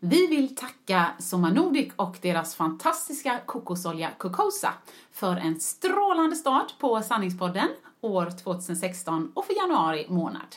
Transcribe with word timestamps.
Vi 0.00 0.26
vill 0.26 0.56
tacka 0.56 1.06
Soma 1.18 1.50
Nordic 1.50 1.92
och 1.96 2.16
deras 2.22 2.54
fantastiska 2.54 3.40
kokosolja 3.46 4.10
Cocosa 4.18 4.72
för 5.12 5.36
en 5.36 5.60
strålande 5.60 6.36
start 6.36 6.74
på 6.78 7.02
Sanningspodden 7.02 7.68
år 8.00 8.30
2016 8.42 9.32
och 9.34 9.46
för 9.46 9.54
januari 9.54 10.06
månad. 10.08 10.56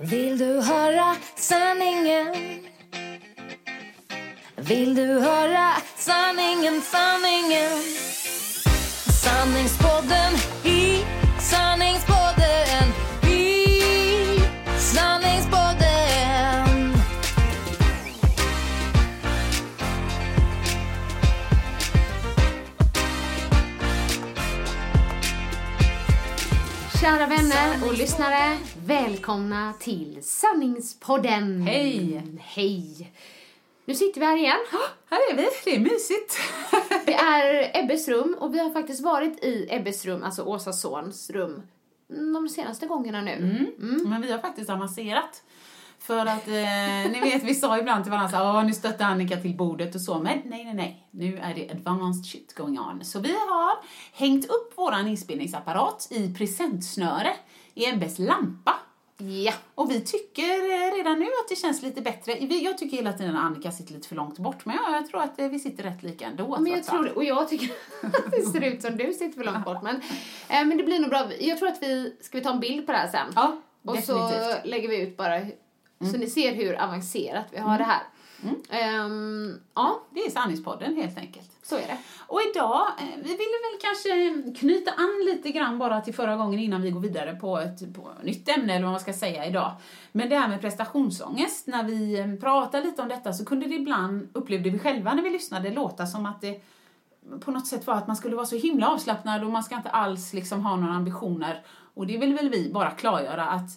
Vill 0.00 0.38
du 0.38 0.60
höra 0.60 1.16
sanningen? 1.36 2.34
Vill 4.56 4.94
du 4.94 5.06
höra 5.06 5.72
sanningen, 5.96 6.80
sanningen? 6.80 7.70
Sanningspodden 9.22 10.59
Kära 27.10 27.26
vänner 27.26 27.86
och 27.86 27.98
lyssnare, 27.98 28.58
välkomna 28.86 29.72
till 29.72 30.18
Sanningspodden. 30.22 31.62
Hej! 31.62 32.22
Hej! 32.40 33.12
Nu 33.84 33.94
sitter 33.94 34.20
vi 34.20 34.26
här 34.26 34.36
igen. 34.36 34.58
Här 35.10 35.32
är 35.32 35.36
vi, 35.36 35.48
det 35.64 35.76
är 35.76 35.80
mysigt. 35.80 36.38
Det 37.06 37.14
är 37.14 37.70
Ebbes 37.84 38.08
rum 38.08 38.36
och 38.38 38.54
vi 38.54 38.58
har 38.58 38.70
faktiskt 38.70 39.00
varit 39.00 39.44
i 39.44 39.66
Ebbes 39.70 40.04
rum, 40.04 40.22
alltså 40.22 40.42
Åsas 40.42 40.80
sons 40.80 41.30
rum, 41.30 41.62
de 42.08 42.48
senaste 42.48 42.86
gångerna 42.86 43.20
nu. 43.20 43.32
Mm. 43.32 44.02
Men 44.10 44.22
vi 44.22 44.32
har 44.32 44.38
faktiskt 44.38 44.70
avancerat. 44.70 45.42
För 46.10 46.26
att, 46.26 46.48
eh, 46.48 47.10
ni 47.12 47.20
vet, 47.22 47.42
vi 47.42 47.54
sa 47.54 47.78
ibland 47.78 48.04
till 48.04 48.10
varandra 48.10 48.38
så 48.38 48.44
"Åh, 48.44 48.64
nu 48.64 48.72
stötte 48.72 49.04
Annika 49.04 49.36
till 49.36 49.56
bordet 49.56 49.94
och 49.94 50.00
så, 50.00 50.18
men 50.18 50.38
nej, 50.44 50.64
nej, 50.64 50.74
nej, 50.74 51.06
nu 51.10 51.38
är 51.42 51.54
det 51.54 51.70
advanced 51.70 52.26
shit 52.26 52.54
going 52.54 52.78
on. 52.80 53.04
Så 53.04 53.20
vi 53.20 53.32
har 53.32 53.72
hängt 54.12 54.44
upp 54.44 54.78
våran 54.78 55.06
inspelningsapparat 55.08 56.08
i 56.10 56.34
presentsnöre 56.34 57.32
i 57.74 57.86
Ebbes 57.86 58.18
lampa. 58.18 58.74
Ja. 59.44 59.52
Och 59.74 59.90
vi 59.90 60.00
tycker 60.00 60.42
eh, 60.42 60.96
redan 60.96 61.18
nu 61.18 61.24
att 61.24 61.48
det 61.48 61.56
känns 61.56 61.82
lite 61.82 62.00
bättre. 62.00 62.32
Jag 62.38 62.78
tycker 62.78 62.96
hela 62.96 63.12
tiden 63.12 63.36
att 63.36 63.44
Annika 63.44 63.72
sitter 63.72 63.94
lite 63.94 64.08
för 64.08 64.16
långt 64.16 64.38
bort, 64.38 64.64
men 64.66 64.76
jag, 64.84 64.96
jag 64.96 65.06
tror 65.08 65.22
att 65.22 65.40
eh, 65.40 65.48
vi 65.48 65.58
sitter 65.58 65.82
rätt 65.82 66.02
lika 66.02 66.26
ändå. 66.26 66.56
Men 66.60 66.72
jag 66.72 66.84
tror 66.84 67.04
det, 67.04 67.12
och 67.12 67.24
jag 67.24 67.48
tycker 67.48 67.66
att 68.02 68.30
det 68.30 68.42
ser 68.42 68.60
ut 68.64 68.82
som 68.82 68.96
du 68.96 69.12
sitter 69.12 69.38
för 69.38 69.44
långt 69.52 69.64
bort. 69.64 69.82
Men, 69.82 69.96
eh, 70.48 70.64
men 70.66 70.76
det 70.76 70.82
blir 70.84 70.98
nog 70.98 71.10
bra. 71.10 71.34
Jag 71.40 71.58
tror 71.58 71.68
att 71.68 71.82
vi, 71.82 72.16
ska 72.20 72.38
vi 72.38 72.44
ta 72.44 72.50
en 72.52 72.60
bild 72.60 72.86
på 72.86 72.92
det 72.92 72.98
här 72.98 73.08
sen? 73.08 73.26
Ja, 73.34 73.56
Och 73.84 73.96
så 73.98 74.28
definitivt. 74.28 74.66
lägger 74.66 74.88
vi 74.88 75.00
ut 75.00 75.16
bara 75.16 75.40
så 76.06 76.16
ni 76.18 76.26
ser 76.26 76.54
hur 76.54 76.82
avancerat 76.82 77.46
vi 77.50 77.58
har 77.58 77.78
det 77.78 77.84
här. 77.84 78.02
Ehm, 78.70 79.60
ja, 79.74 80.00
Det 80.10 80.20
är 80.20 80.30
Sanningspodden 80.30 80.96
helt 80.96 81.18
enkelt. 81.18 81.50
så 81.62 81.76
är 81.76 81.80
det. 81.86 81.98
Och 82.26 82.40
idag, 82.54 82.86
eh, 82.98 83.16
vi 83.16 83.22
ville 83.28 83.36
väl 83.36 83.80
kanske 83.80 84.42
knyta 84.60 84.90
an 84.90 85.22
lite 85.24 85.50
grann 85.50 85.78
bara 85.78 86.00
till 86.00 86.14
förra 86.14 86.36
gången 86.36 86.60
innan 86.60 86.82
vi 86.82 86.90
går 86.90 87.00
vidare 87.00 87.34
på 87.34 87.58
ett 87.58 87.94
på 87.94 88.10
ett 88.18 88.24
nytt 88.26 88.48
ämne 88.48 88.72
eller 88.74 88.82
vad 88.84 88.92
man 88.92 89.00
ska 89.00 89.12
säga 89.12 89.46
idag. 89.46 89.72
Men 90.12 90.28
det 90.28 90.36
här 90.36 90.48
med 90.48 90.60
prestationsångest, 90.60 91.66
när 91.66 91.84
vi 91.84 92.18
eh, 92.20 92.34
pratade 92.40 92.84
lite 92.84 93.02
om 93.02 93.08
detta 93.08 93.32
så 93.32 93.44
kunde 93.44 93.66
det 93.66 93.74
ibland, 93.74 94.28
upplevde 94.32 94.70
vi 94.70 94.78
själva 94.78 95.14
när 95.14 95.22
vi 95.22 95.30
lyssnade, 95.30 95.70
låta 95.70 96.06
som 96.06 96.26
att 96.26 96.40
det 96.40 96.62
på 97.40 97.50
något 97.50 97.66
sätt 97.66 97.86
var 97.86 97.94
att 97.94 98.06
man 98.06 98.16
skulle 98.16 98.36
vara 98.36 98.46
så 98.46 98.56
himla 98.56 98.88
avslappnad 98.88 99.44
och 99.44 99.50
man 99.50 99.62
ska 99.62 99.76
inte 99.76 99.90
alls 99.90 100.32
liksom 100.32 100.66
ha 100.66 100.76
några 100.76 100.94
ambitioner. 100.94 101.62
Och 101.94 102.06
det 102.06 102.18
vill 102.18 102.34
väl 102.34 102.48
vi 102.48 102.70
bara 102.72 102.90
klargöra 102.90 103.46
att 103.48 103.60
mm, 103.60 103.70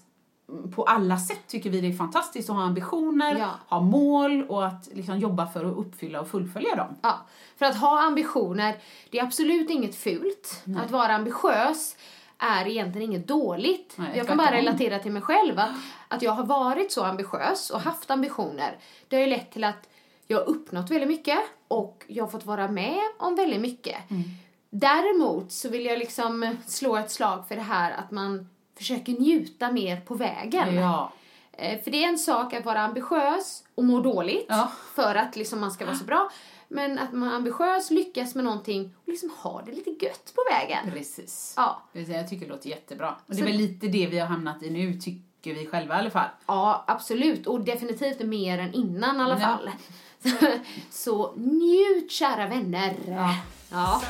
på 0.76 0.84
alla 0.84 1.18
sätt 1.18 1.48
tycker 1.48 1.70
vi 1.70 1.82
det 1.82 1.88
är 1.88 1.94
fantastiskt 1.94 2.50
att 2.50 2.56
ha 2.56 2.64
ambitioner, 2.64 3.36
Ja. 3.40 3.50
ha 3.68 3.80
mål 3.82 4.44
och 4.50 4.66
att 4.68 4.90
liksom 4.94 5.20
jobba 5.20 5.48
för 5.48 5.66
att 5.66 5.78
uppfylla 5.78 6.22
och 6.22 6.28
fullfölja 6.28 6.76
dem. 6.76 6.96
Ja, 7.02 7.20
för 7.58 7.66
att 7.66 7.76
ha 7.78 8.02
ambitioner, 8.02 8.76
det 9.10 9.20
är 9.20 9.24
absolut 9.24 9.70
inget 9.70 9.96
fult. 9.96 10.64
Att 10.84 10.92
vara 10.92 11.16
ambitiös 11.16 11.96
är 12.38 12.68
egentligen 12.68 13.10
inget 13.12 13.28
dåligt. 13.28 13.94
Nej, 13.96 14.18
jag 14.18 14.28
kan 14.28 14.38
bara 14.38 14.52
relatera 14.52 15.00
till 15.00 15.12
mig 15.12 15.22
själv 15.22 15.60
att, 15.60 15.72
att 16.08 16.22
jag 16.22 16.32
har 16.32 16.44
varit 16.46 16.92
så 16.92 17.04
ambitiös 17.04 17.70
och 17.70 17.80
haft 17.82 18.12
ambitioner. 18.12 18.78
Det 19.08 19.16
har 19.16 19.22
ju 19.24 19.30
lett 19.30 19.52
till 19.52 19.64
att 19.64 19.90
jag 20.28 20.38
har 20.38 20.46
uppnått 20.50 20.92
väldigt 20.92 21.10
mycket 21.10 21.40
och 21.68 22.06
jag 22.08 22.24
har 22.24 22.32
fått 22.32 22.46
vara 22.46 22.68
med 22.68 23.00
om 23.20 23.36
väldigt 23.36 23.62
mycket. 23.62 23.98
Däremot 24.70 25.52
så 25.52 25.70
vill 25.70 25.86
jag 25.86 26.00
liksom 26.00 26.58
slå 26.68 26.98
ett 26.98 27.12
slag 27.12 27.48
för 27.48 27.56
det 27.56 27.62
här 27.62 27.92
att 27.92 28.12
man 28.12 28.50
försöker 28.78 29.12
njuta 29.14 29.72
mer 29.72 30.02
på 30.02 30.16
vägen. 30.16 30.76
Ja. 30.76 31.12
Eh, 31.52 31.82
För 31.84 31.92
det 31.92 32.04
är 32.04 32.08
en 32.10 32.18
sak 32.18 32.54
att 32.54 32.66
vara 32.66 32.80
ambitiös 32.82 33.64
och 33.76 33.84
må 33.84 34.00
dåligt 34.02 34.46
Ja. 34.50 34.72
för 34.96 35.16
att 35.16 35.36
liksom 35.36 35.60
man 35.60 35.72
ska 35.72 35.86
vara 35.86 35.96
så 35.96 36.04
bra. 36.06 36.30
Men 36.68 37.00
att 37.00 37.14
man 37.14 37.30
är 37.30 37.36
ambitiös, 37.36 37.92
lyckas 37.92 38.36
med 38.36 38.44
någonting 38.46 38.94
och 39.06 39.08
liksom 39.10 39.30
ha 39.40 39.62
det 39.66 39.72
lite 39.72 40.06
gött 40.06 40.32
på 40.36 40.42
vägen. 40.52 40.92
Precis. 40.92 41.54
Ja, 41.58 41.82
Jag 41.92 42.30
tycker 42.30 42.46
det 42.46 42.52
låter 42.52 42.70
jättebra. 42.70 43.16
Och 43.28 43.36
det 43.36 43.42
är 43.42 43.46
väl 43.46 43.56
lite 43.58 43.88
det 43.88 44.08
vi 44.08 44.20
har 44.20 44.28
hamnat 44.28 44.64
i 44.64 44.70
nu, 44.70 44.94
tycker 45.00 45.54
vi 45.54 45.66
själva 45.68 45.96
i 45.96 46.00
alla 46.00 46.10
fall. 46.10 46.30
ja, 46.48 46.84
absolut. 46.88 47.48
Och 47.48 47.62
definitivt 47.62 48.20
mer 48.20 48.60
än 48.60 48.74
innan 48.74 49.18
i 49.20 49.24
alla 49.24 49.40
Ja. 49.40 49.48
fall. 49.48 49.70
Så 50.90 51.34
njut 51.36 52.12
kära 52.12 52.48
vänner. 52.48 52.94
Ja. 53.08 53.36
Ja. 53.72 54.02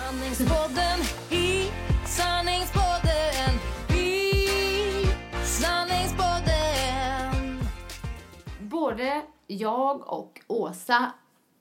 Både 8.93 9.21
jag 9.47 10.13
och 10.13 10.39
Åsa 10.47 11.11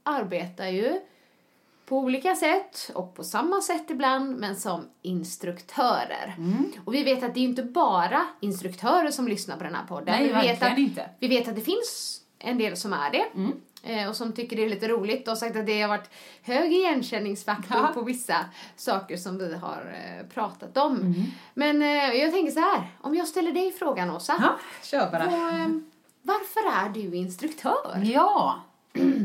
arbetar 0.02 0.66
ju 0.66 1.00
på 1.86 1.98
olika 1.98 2.34
sätt 2.34 2.90
och 2.94 3.14
på 3.14 3.24
samma 3.24 3.60
sätt 3.60 3.90
ibland, 3.90 4.36
men 4.38 4.56
som 4.56 4.88
instruktörer. 5.02 6.34
Och 6.84 6.94
vi 6.94 7.02
vet 7.02 7.22
att 7.22 7.34
det 7.34 7.40
är 7.40 7.44
inte 7.44 7.62
bara 7.62 8.26
instruktörer 8.40 9.10
som 9.10 9.28
lyssnar 9.28 9.56
på 9.56 9.64
den 9.64 9.74
här 9.74 9.86
podden. 9.86 10.14
Nej, 10.18 10.26
vi 10.26 10.32
vet 10.32 10.62
att, 10.62 10.78
inte. 10.78 11.08
Vi 11.18 11.28
vet 11.28 11.48
att 11.48 11.54
det 11.54 11.60
finns 11.60 12.20
en 12.38 12.58
del 12.58 12.76
som 12.76 12.92
är 12.92 13.10
det. 13.10 13.24
Mm. 13.34 13.52
eh, 13.82 14.08
Och 14.08 14.16
som 14.16 14.32
tycker 14.32 14.56
det 14.56 14.64
är 14.64 14.68
lite 14.68 14.88
roligt 14.88 15.28
och 15.28 15.38
sagt 15.38 15.56
att 15.56 15.66
det 15.66 15.80
har 15.82 15.88
varit 15.88 16.10
hög 16.42 16.72
igenkänningsfaktor 16.72 17.76
Ja. 17.76 17.90
på 17.94 18.02
vissa 18.02 18.36
saker 18.76 19.16
som 19.16 19.38
vi 19.38 19.54
har 19.54 19.94
eh, 20.20 20.26
pratat 20.34 20.76
om. 20.76 20.96
Mm. 20.96 21.14
Men 21.54 21.82
eh, 21.82 22.14
jag 22.22 22.32
tänker 22.32 22.52
så 22.52 22.60
här, 22.60 22.82
om 23.00 23.14
jag 23.14 23.28
ställer 23.28 23.52
dig 23.52 23.72
frågan 23.72 24.10
Åsa. 24.10 24.34
Ja, 24.40 24.56
kör 24.82 25.10
bara. 25.10 25.24
eh, 25.24 25.68
varför 26.22 26.86
är 26.86 26.88
du 26.88 27.16
instruktör? 27.16 28.02
Ja, 28.04 28.60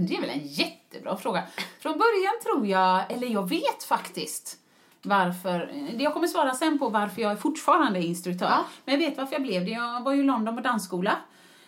det 0.08 0.16
är 0.16 0.22
väl 0.22 0.30
en 0.30 0.48
jättebra 0.48 1.18
fråga. 1.18 1.44
Från 1.80 1.92
början 1.92 2.34
tror 2.44 2.68
jag, 2.68 3.12
eller 3.12 3.28
jag 3.28 3.50
vet 3.50 3.84
faktiskt 3.84 4.58
varför, 5.02 5.72
jag 6.00 6.14
kommer 6.14 6.28
svara 6.28 6.54
sen 6.54 6.80
på 6.80 6.90
varför 6.90 7.22
jag 7.22 7.42
fortfarande 7.42 8.00
är 8.00 8.04
instruktör. 8.04 8.46
Ja. 8.46 8.66
Men 8.86 8.94
jag 9.00 9.10
vet 9.10 9.18
varför 9.18 9.34
jag 9.34 9.42
blev 9.42 9.66
det. 9.66 9.72
Jag 9.72 10.04
var 10.04 10.14
ju 10.14 10.20
i 10.20 10.24
London 10.24 10.56
på 10.56 10.62
dansskola. 10.62 11.16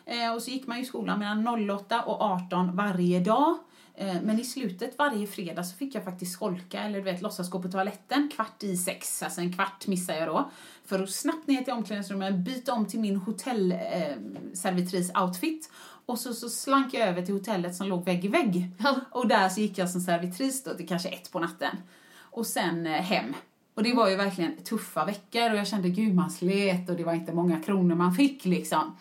Eh, 0.06 0.34
och 0.36 0.42
så 0.42 0.52
gick 0.52 0.68
man 0.68 0.78
ju 0.78 0.84
i 0.84 0.86
skolan 0.86 1.20
mellan 1.20 1.70
08 1.70 2.02
och 2.02 2.22
18 2.22 2.76
varje 2.76 3.20
dag. 3.20 3.58
Eh, 4.00 4.22
Men 4.22 4.40
i 4.40 4.44
slutet 4.44 4.98
varje 4.98 5.28
fredag 5.28 5.64
så 5.64 5.76
fick 5.76 5.96
jag 5.96 6.04
faktiskt 6.04 6.34
skolka 6.34 6.80
eller 6.80 6.98
du 6.98 7.04
vet 7.04 7.22
låtsas 7.22 7.50
gå 7.50 7.62
på 7.62 7.72
toaletten 7.72 8.30
kvart 8.36 8.64
i 8.64 8.78
sex, 8.78 9.24
alltså 9.24 9.42
en 9.42 9.54
kvart 9.54 9.88
missar 9.88 10.14
jag 10.14 10.28
då. 10.28 10.52
För 10.86 11.04
att 11.04 11.10
snabbt 11.10 11.48
ner 11.48 11.62
till 11.62 11.74
omklädningsrummet, 11.74 12.36
byta 12.36 12.74
om 12.74 12.86
till 12.86 13.00
min 13.00 13.16
hotellservitris 13.16 15.12
outfit 15.16 15.72
och 16.06 16.20
så, 16.20 16.34
så 16.34 16.50
slank 16.50 16.94
jag 16.94 17.08
över 17.08 17.22
till 17.22 17.34
hotellet 17.34 17.76
som 17.76 17.88
låg 17.88 18.06
vägg 18.06 18.26
i 18.26 18.28
vägg. 18.28 18.72
Och 19.12 19.28
där 19.28 19.50
så 19.50 19.62
gick 19.62 19.78
jag 19.78 19.90
som 19.90 20.02
servitris 20.02 20.64
då 20.64 20.74
till 20.74 20.88
kanske 20.88 21.10
ett 21.10 21.32
på 21.32 21.40
natten. 21.40 21.78
Och 22.20 22.46
sen 22.46 22.88
eh, 22.88 23.02
hem. 23.02 23.34
Och 23.74 23.84
det 23.84 23.94
var 23.94 24.10
ju 24.10 24.16
verkligen 24.16 24.58
tuffa 24.58 25.06
veckor 25.06 25.52
och 25.52 25.58
jag 25.58 25.68
kände 25.68 25.90
gud 25.90 26.16
man 26.16 26.32
slet 26.32 26.90
och 26.90 26.96
det 26.96 27.04
var 27.04 27.14
inte 27.14 27.34
många 27.34 27.60
kronor 27.60 27.96
man 27.96 28.14
fick 28.14 28.46
liksom. 28.46 28.98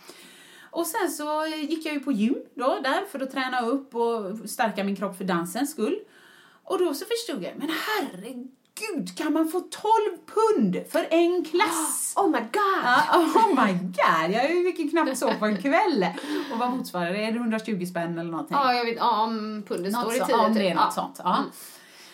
Och 0.71 0.87
sen 0.87 1.11
så 1.11 1.47
gick 1.47 1.87
jag 1.87 1.95
ju 1.95 2.01
på 2.01 2.13
gym 2.13 2.37
då 2.55 2.79
där 2.83 3.05
för 3.13 3.21
att 3.23 3.31
träna 3.31 3.61
upp 3.61 3.95
och 3.95 4.49
stärka 4.51 4.85
min 4.85 4.97
kropp 4.97 5.17
för 5.17 5.25
dansens 5.25 5.71
skull. 5.71 5.99
Och 6.65 6.79
då 6.79 6.95
så 6.95 7.05
förstod 7.05 7.43
jag, 7.43 7.53
men 7.57 7.69
herregud, 7.87 9.19
kan 9.19 9.33
man 9.33 9.49
få 9.49 9.61
12 9.61 9.71
pund 10.27 10.85
för 10.93 11.07
en 11.11 11.45
klass? 11.45 12.05
Oh 12.17 12.31
my 12.31 12.39
god! 12.39 12.85
Ja, 12.85 13.19
oh 13.19 13.65
my 13.67 13.73
god, 13.73 14.35
jag 14.37 14.55
gick 14.55 14.79
ju 14.79 14.91
knappt 14.91 15.19
så 15.19 15.33
på 15.35 15.47
en 15.47 15.63
kväll. 15.63 16.07
Och 16.53 16.59
vad 16.59 16.71
motsvarar 16.71 17.13
det? 17.13 17.25
Är 17.25 17.33
det 17.33 17.39
120 17.39 17.87
spänn 17.87 18.19
eller 18.19 18.31
någonting? 18.31 18.57
Ja, 18.57 18.75
jag 18.75 18.85
vet. 18.85 18.97
Ja, 18.97 19.23
om 19.23 19.63
pundet 19.69 19.93
Något 19.93 20.01
står 20.03 20.15
i 20.15 20.19
ja, 20.29 20.47
om 20.47 20.53
typ. 20.55 20.63
det 20.63 20.69
är 20.71 20.75
något 20.75 20.85
Ja. 20.87 20.91
sånt. 21.03 21.21
Ja. 21.25 21.45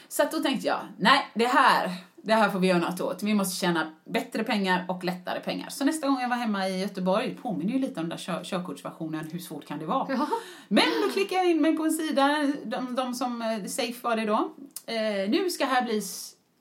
Så 0.08 0.22
att 0.22 0.30
då 0.32 0.38
tänkte 0.40 0.66
jag, 0.66 0.78
nej, 0.98 1.30
det 1.34 1.46
här, 1.46 1.90
det 2.24 2.34
här 2.34 2.50
får 2.50 2.58
vi 2.58 2.66
göra 2.66 2.78
något 2.78 3.00
åt. 3.00 3.22
Vi 3.22 3.34
måste 3.34 3.56
tjäna 3.56 3.92
bättre 4.04 4.44
pengar 4.44 4.84
och 4.88 5.04
lättare 5.04 5.40
pengar. 5.40 5.68
Så 5.68 5.84
nästa 5.84 6.06
gång 6.06 6.20
jag 6.20 6.28
var 6.28 6.36
hemma 6.36 6.68
i 6.68 6.80
Göteborg, 6.80 7.28
det 7.28 7.42
påminner 7.42 7.72
ju 7.72 7.78
lite 7.78 8.00
om 8.00 8.08
den 8.08 8.08
där 8.08 8.16
kör, 8.16 8.44
körkortsversionen, 8.44 9.28
hur 9.30 9.38
svårt 9.38 9.66
kan 9.66 9.78
det 9.78 9.86
vara? 9.86 10.06
Ja. 10.08 10.28
Men 10.68 10.84
då 11.02 11.12
klickade 11.12 11.42
jag 11.42 11.50
in 11.50 11.62
mig 11.62 11.76
på 11.76 11.84
en 11.84 11.92
sida, 11.92 12.52
de, 12.64 12.94
de 12.94 13.14
som, 13.14 13.42
eh, 13.42 13.64
Safe 13.64 13.98
var 14.02 14.16
det 14.16 14.24
då. 14.24 14.54
Eh, 14.86 15.30
nu 15.30 15.50
ska 15.50 15.64
här 15.64 15.84
bli 15.84 16.02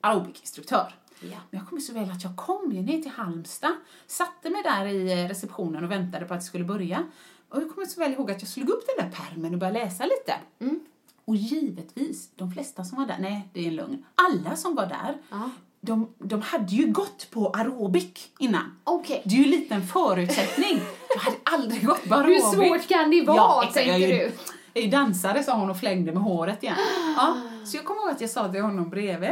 aerobikinstruktör. 0.00 0.94
Ja. 1.20 1.36
Men 1.50 1.60
jag 1.60 1.68
kommer 1.68 1.82
så 1.82 1.92
väl 1.92 2.10
att 2.10 2.24
jag 2.24 2.36
kom 2.36 2.72
ju 2.72 2.82
ner 2.82 3.02
till 3.02 3.10
Halmstad, 3.10 3.72
satte 4.06 4.50
mig 4.50 4.62
där 4.62 4.86
i 4.86 5.12
eh, 5.12 5.28
receptionen 5.28 5.84
och 5.84 5.90
väntade 5.90 6.24
på 6.24 6.34
att 6.34 6.40
det 6.40 6.46
skulle 6.46 6.64
börja. 6.64 7.04
Och 7.48 7.62
jag 7.62 7.74
kommer 7.74 7.86
så 7.86 8.00
väl 8.00 8.12
ihåg 8.12 8.30
att 8.30 8.42
jag 8.42 8.48
slog 8.48 8.68
upp 8.68 8.84
den 8.96 9.06
där 9.06 9.16
pärmen 9.16 9.54
och 9.54 9.60
började 9.60 9.78
läsa 9.78 10.04
lite. 10.04 10.34
Och 11.24 11.36
givetvis, 11.36 12.30
de 12.36 12.50
flesta 12.52 12.84
som 12.84 12.98
var 12.98 13.06
där, 13.06 13.16
nej 13.20 13.48
det 13.52 13.60
är 13.60 13.66
en 13.68 13.74
lögn, 13.76 14.04
alla 14.14 14.56
som 14.56 14.74
var 14.74 14.86
där, 14.86 15.16
Ja. 15.30 15.50
de, 15.80 16.14
de 16.18 16.42
hade 16.42 16.72
ju 16.74 16.86
gått 16.92 17.30
på 17.30 17.48
aerobik 17.50 18.32
innan. 18.38 18.76
Okej. 18.84 19.22
Det 19.24 19.34
är 19.34 19.38
ju 19.44 19.66
en 19.70 19.86
förutsättning. 19.86 20.80
Jag 21.14 21.20
hade 21.20 21.36
aldrig 21.44 21.86
gått 21.86 22.08
på 22.08 22.14
Hur 22.14 22.22
aerobik. 22.22 22.42
svårt 22.42 22.88
kan 22.88 23.10
det 23.10 23.22
vara, 23.22 23.36
Ja, 23.36 23.62
exakt. 23.68 23.86
tänker 23.86 24.08
du? 24.08 24.14
Jag 24.72 24.82
är 24.82 24.82
ju 24.82 24.90
dansare, 24.90 25.42
sa 25.42 25.54
hon 25.58 25.70
och 25.70 25.78
flängde 25.80 26.12
med 26.12 26.22
håret 26.22 26.62
igen. 26.62 26.76
Ja, 27.16 27.36
så 27.66 27.76
jag 27.76 27.84
kommer 27.84 28.00
ihåg 28.02 28.10
att 28.10 28.20
jag 28.20 28.30
sa 28.30 28.48
till 28.52 28.60
honom 28.62 28.90
bredvid, 28.90 29.30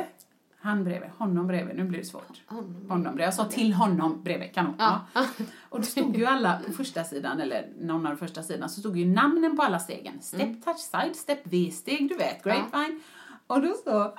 han 0.62 0.85
bredvid, 0.85 1.11
honom 1.19 1.47
bredvid, 1.47 1.76
nu 1.76 1.85
blir 1.85 1.99
det 1.99 2.05
svårt. 2.05 2.43
Honom 2.47 2.87
Honom 2.88 3.03
bredvid. 3.03 3.26
Jag 3.26 3.35
sa 3.35 3.44
till 3.44 3.73
honom 3.73 4.23
bredvid, 4.23 4.55
kanon. 4.55 4.75
Ja. 4.79 5.00
Ja. 5.14 5.26
Och 5.69 5.81
det 5.81 5.87
stod 5.87 6.17
ju 6.17 6.26
alla 6.26 6.61
på 6.67 6.73
första 6.73 7.05
sidan, 7.05 7.41
eller 7.41 7.69
någon 7.81 8.06
av 8.06 8.12
de 8.12 8.19
första 8.19 8.43
sidorna, 8.43 8.69
så 8.69 8.81
stod 8.81 8.97
ju 8.97 9.06
namnen 9.06 9.56
på 9.56 9.62
alla 9.62 9.79
stegen. 9.79 10.23
Step, 10.23 10.64
touch, 10.64 10.79
side, 10.79 11.17
step, 11.17 11.41
V-steg, 11.44 12.09
du 12.09 12.17
vet, 12.17 12.44
grapevine. 12.44 13.00
Och 13.47 13.62
då 13.62 13.75
så, 13.85 14.14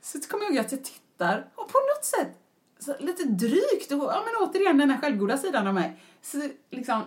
så 0.00 0.28
kommer 0.28 0.44
jag 0.44 0.52
ihåg 0.54 0.64
att 0.64 0.72
jag 0.72 0.84
tittar 0.84 1.46
och 1.54 1.68
på 1.68 1.78
något 1.78 2.04
sätt, 2.04 2.38
lite 2.98 3.24
drygt, 3.24 3.92
och 3.92 3.98
ja 3.98 4.22
men 4.24 4.48
återigen 4.48 4.78
den 4.78 4.90
här 4.90 4.98
självgoda 5.00 5.36
sidan 5.38 5.66
av 5.66 5.74
mig, 5.74 6.00
så 6.22 6.48
liksom 6.70 7.02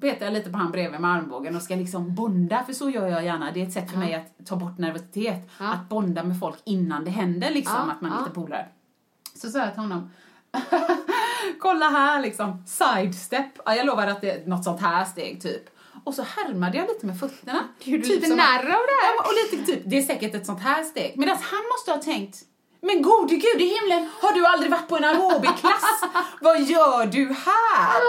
petar 0.00 0.26
jag 0.26 0.32
lite 0.32 0.50
på 0.50 0.58
han 0.58 0.70
bredvid 0.72 1.00
med 1.00 1.10
armbågen 1.10 1.56
och 1.56 1.62
ska 1.62 1.74
liksom 1.76 2.14
bonda, 2.14 2.64
för 2.64 2.72
så 2.72 2.90
gör 2.90 3.08
jag 3.08 3.24
gärna. 3.24 3.50
Det 3.52 3.62
är 3.62 3.66
ett 3.66 3.72
sätt 3.72 3.90
för 3.90 3.98
mig 3.98 4.14
att 4.14 4.46
ta 4.46 4.56
bort 4.56 4.78
nervositet, 4.78 5.50
Ja. 5.60 5.72
att 5.72 5.88
bonda 5.88 6.24
med 6.24 6.38
folk 6.40 6.58
innan 6.64 7.04
det 7.04 7.10
händer 7.10 7.50
liksom, 7.50 7.76
Ja, 7.86 7.92
att 7.92 8.00
man 8.00 8.12
är 8.12 8.18
lite 8.18 8.30
polare. 8.30 8.68
Så 9.34 9.48
sa 9.50 9.58
jag 9.58 9.72
till 9.72 9.80
honom, 9.80 10.10
kolla 11.58 11.88
här 11.88 12.22
liksom, 12.22 12.64
sidestep. 12.66 13.46
Ja, 13.64 13.74
jag 13.74 13.86
lovar 13.86 14.06
att 14.06 14.20
det 14.20 14.30
är 14.30 14.46
något 14.46 14.64
sånt 14.64 14.80
här 14.80 15.04
steg 15.04 15.42
typ. 15.42 15.62
Och 16.04 16.14
så 16.14 16.22
härmade 16.22 16.76
jag 16.78 16.88
lite 16.88 17.06
med 17.06 17.20
fötterna. 17.20 17.58
Du 17.84 17.90
typ 18.02 18.08
lite 18.08 18.26
att- 18.34 18.40
av 18.60 18.66
det 18.66 18.72
här? 19.02 19.14
Ja, 19.16 19.24
och 19.24 19.32
lite 19.52 19.72
typ, 19.72 19.82
det 19.86 19.98
är 19.98 20.02
säkert 20.02 20.34
ett 20.34 20.46
sånt 20.46 20.60
här 20.60 20.82
steg. 20.84 21.18
Medan 21.18 21.36
han 21.36 21.60
måste 21.72 21.90
ha 21.90 21.98
tänkt, 22.14 22.36
men 22.82 23.02
gode 23.02 23.34
gud 23.36 23.60
i 23.60 23.64
himlen, 23.80 24.08
har 24.20 24.32
du 24.32 24.46
aldrig 24.46 24.70
varit 24.70 24.88
på 24.88 24.96
en 24.96 25.04
aerobikklass? 25.04 26.02
Vad 26.40 26.60
gör 26.60 27.06
du 27.06 27.26
här? 27.26 28.02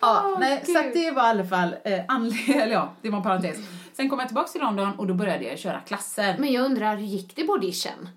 Ja, 0.00 0.22
Åh, 0.32 0.38
nej, 0.40 0.62
så 0.66 0.72
Gud. 0.72 0.76
att 0.76 0.92
det 0.92 1.10
var 1.10 1.22
i 1.22 1.26
alla 1.26 1.44
fall 1.44 1.74
eh, 1.84 2.00
anledningen, 2.08 2.60
eller 2.62 2.72
ja, 2.72 2.92
det 3.02 3.10
var 3.10 3.16
en 3.16 3.22
parentes. 3.22 3.56
Sen 3.92 4.10
kom 4.10 4.18
jag 4.18 4.28
tillbaka 4.28 4.48
till 4.48 4.60
London 4.60 4.92
och 4.98 5.06
då 5.06 5.14
började 5.14 5.44
jag 5.44 5.58
köra 5.58 5.80
klasser. 5.80 6.36
Men 6.38 6.52
jag 6.52 6.64
undrar, 6.64 6.96
hur 6.96 7.06
gick 7.06 7.36
det 7.36 7.44
på 7.44 7.52
audition? 7.52 8.08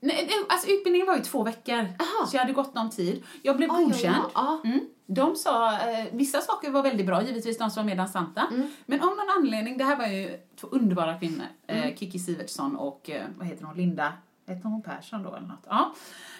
Nej, 0.00 0.24
nej, 0.28 0.36
alltså 0.48 0.68
utbildningen 0.68 1.06
var 1.06 1.16
ju 1.16 1.22
två 1.22 1.42
veckor, 1.42 1.74
Aha. 1.78 2.26
så 2.26 2.36
jag 2.36 2.40
hade 2.40 2.52
gått 2.52 2.74
någon 2.74 2.90
tid. 2.90 3.24
Jag 3.42 3.56
blev 3.56 3.70
oj, 3.70 3.84
godkänd. 3.84 4.16
ja. 4.34 4.60
Mm. 4.64 4.80
De 5.06 5.36
sa, 5.36 5.72
eh, 5.72 6.04
vissa 6.12 6.40
saker 6.40 6.70
var 6.70 6.82
väldigt 6.82 7.06
bra, 7.06 7.22
givetvis 7.22 7.58
de 7.58 7.70
som 7.70 7.82
var 7.82 7.86
mer 7.90 7.96
dansanta. 7.96 8.46
Mm. 8.50 8.68
Men 8.86 9.00
av 9.00 9.06
någon 9.08 9.30
anledning, 9.36 9.78
det 9.78 9.84
här 9.84 9.96
var 9.96 10.06
ju 10.06 10.38
två 10.60 10.66
underbara 10.70 11.18
kvinnor, 11.18 11.44
Mm. 11.66 11.82
eh, 11.82 11.96
Kiki 11.96 12.18
Sivertsson 12.18 12.76
och, 12.76 13.10
eh, 13.10 13.22
vad 13.36 13.46
heter 13.46 13.64
hon, 13.64 13.76
Linda, 13.76 14.12
heter 14.48 14.68
hon 14.68 14.82
Persson 14.82 15.22
då 15.22 15.34
eller 15.34 15.46
något? 15.46 15.64
Ja. 15.68 15.94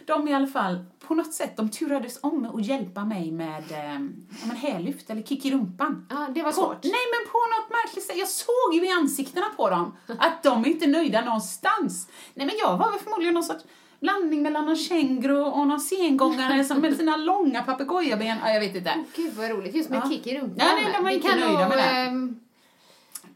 De 0.07 0.29
i 0.29 0.35
alla 0.35 0.47
fall, 0.47 0.85
på 1.09 1.15
något 1.15 1.33
sätt, 1.35 1.57
de 1.57 1.71
turades 1.71 2.19
om 2.23 2.45
att 2.55 2.67
hjälpa 2.67 3.05
mig 3.05 3.31
med 3.33 3.65
eh, 3.73 4.55
hälyft 4.57 5.11
eller 5.11 5.23
kick 5.23 5.45
i 5.45 5.51
rumpan. 5.51 6.07
Ja, 6.11 6.27
det 6.35 6.43
var 6.43 6.53
svårt. 6.53 6.83
nej 6.85 6.93
men 6.93 7.33
på 7.33 7.39
något 7.39 7.71
märkligt 7.71 8.05
sätt, 8.07 8.17
jag 8.17 8.29
såg 8.29 8.75
ju 8.75 8.87
i 8.87 8.91
ansiktena 8.93 9.47
på 9.57 9.71
dem 9.71 9.97
att 10.19 10.43
de 10.43 10.65
är 10.65 10.69
inte 10.69 10.87
nöjda 10.87 11.25
någonstans. 11.25 12.09
Nej 12.35 12.47
men 12.47 12.57
jag 12.59 12.77
var 12.77 12.91
väl 12.91 13.01
förmodligen 13.01 13.35
någon 13.35 13.43
sorts 13.45 13.65
blandning 14.01 14.43
mellan 14.43 14.65
någon 14.67 14.77
känguru 14.77 15.41
och 15.45 15.67
någon 15.67 15.81
sengångare 15.81 16.65
som 16.69 16.81
med 16.81 16.97
sina 16.97 17.17
långa 17.17 17.63
papegojaben. 17.63 18.27
Ja, 18.27 18.51
jag 18.53 18.61
vet 18.61 18.77
inte. 18.77 19.05
Gud 19.17 19.35
vad 19.35 19.51
roligt, 19.51 19.75
just 19.75 19.91
med 19.91 20.01
Ja. 20.05 20.11
kick 20.11 20.27
i 20.27 20.39
rumpan. 20.39 20.55
Nej, 20.57 20.69
nej, 20.85 20.93
de 20.97 21.05
var 21.05 21.11
inte 21.11 21.35
nöjda 21.37 21.69
med 21.69 21.79
det. 21.79 22.35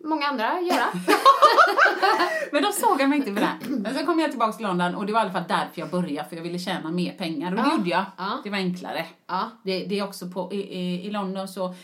Många 0.04 0.26
andra 0.26 0.60
göra. 0.60 0.84
Men 2.52 2.62
de 2.62 2.72
sågade 2.72 3.06
mig 3.08 3.19
inte 3.19 3.32
för 3.34 3.40
det. 3.40 3.58
Men 3.69 3.94
sen 3.94 4.06
kom 4.06 4.20
jag 4.20 4.31
tillbaka 4.31 4.52
till 4.52 4.66
London 4.66 4.94
och 4.94 5.06
det 5.06 5.12
var 5.12 5.20
i 5.20 5.22
alla 5.22 5.32
fall 5.32 5.44
därför 5.49 5.81
jag 5.81 5.90
började, 5.90 6.28
för 6.28 6.37
jag 6.37 6.43
ville 6.43 6.58
tjäna 6.58 6.90
mer 6.90 7.12
pengar. 7.12 7.50
Och 7.50 7.56
det 7.56 7.62
Ja. 7.70 7.76
gjorde 7.76 7.90
jag. 7.90 8.04
Ja. 8.19 8.40
Det 8.44 8.50
var 8.50 8.56
enklare. 8.58 9.06
ja. 9.28 9.50
Det, 9.64 9.84
det 9.84 9.99
är 9.99 10.04
också 10.04 10.28
på, 10.31 10.52
i, 10.52 10.56
i, 10.78 11.06
i 11.06 11.10
London 11.10 11.49
så 11.49 11.75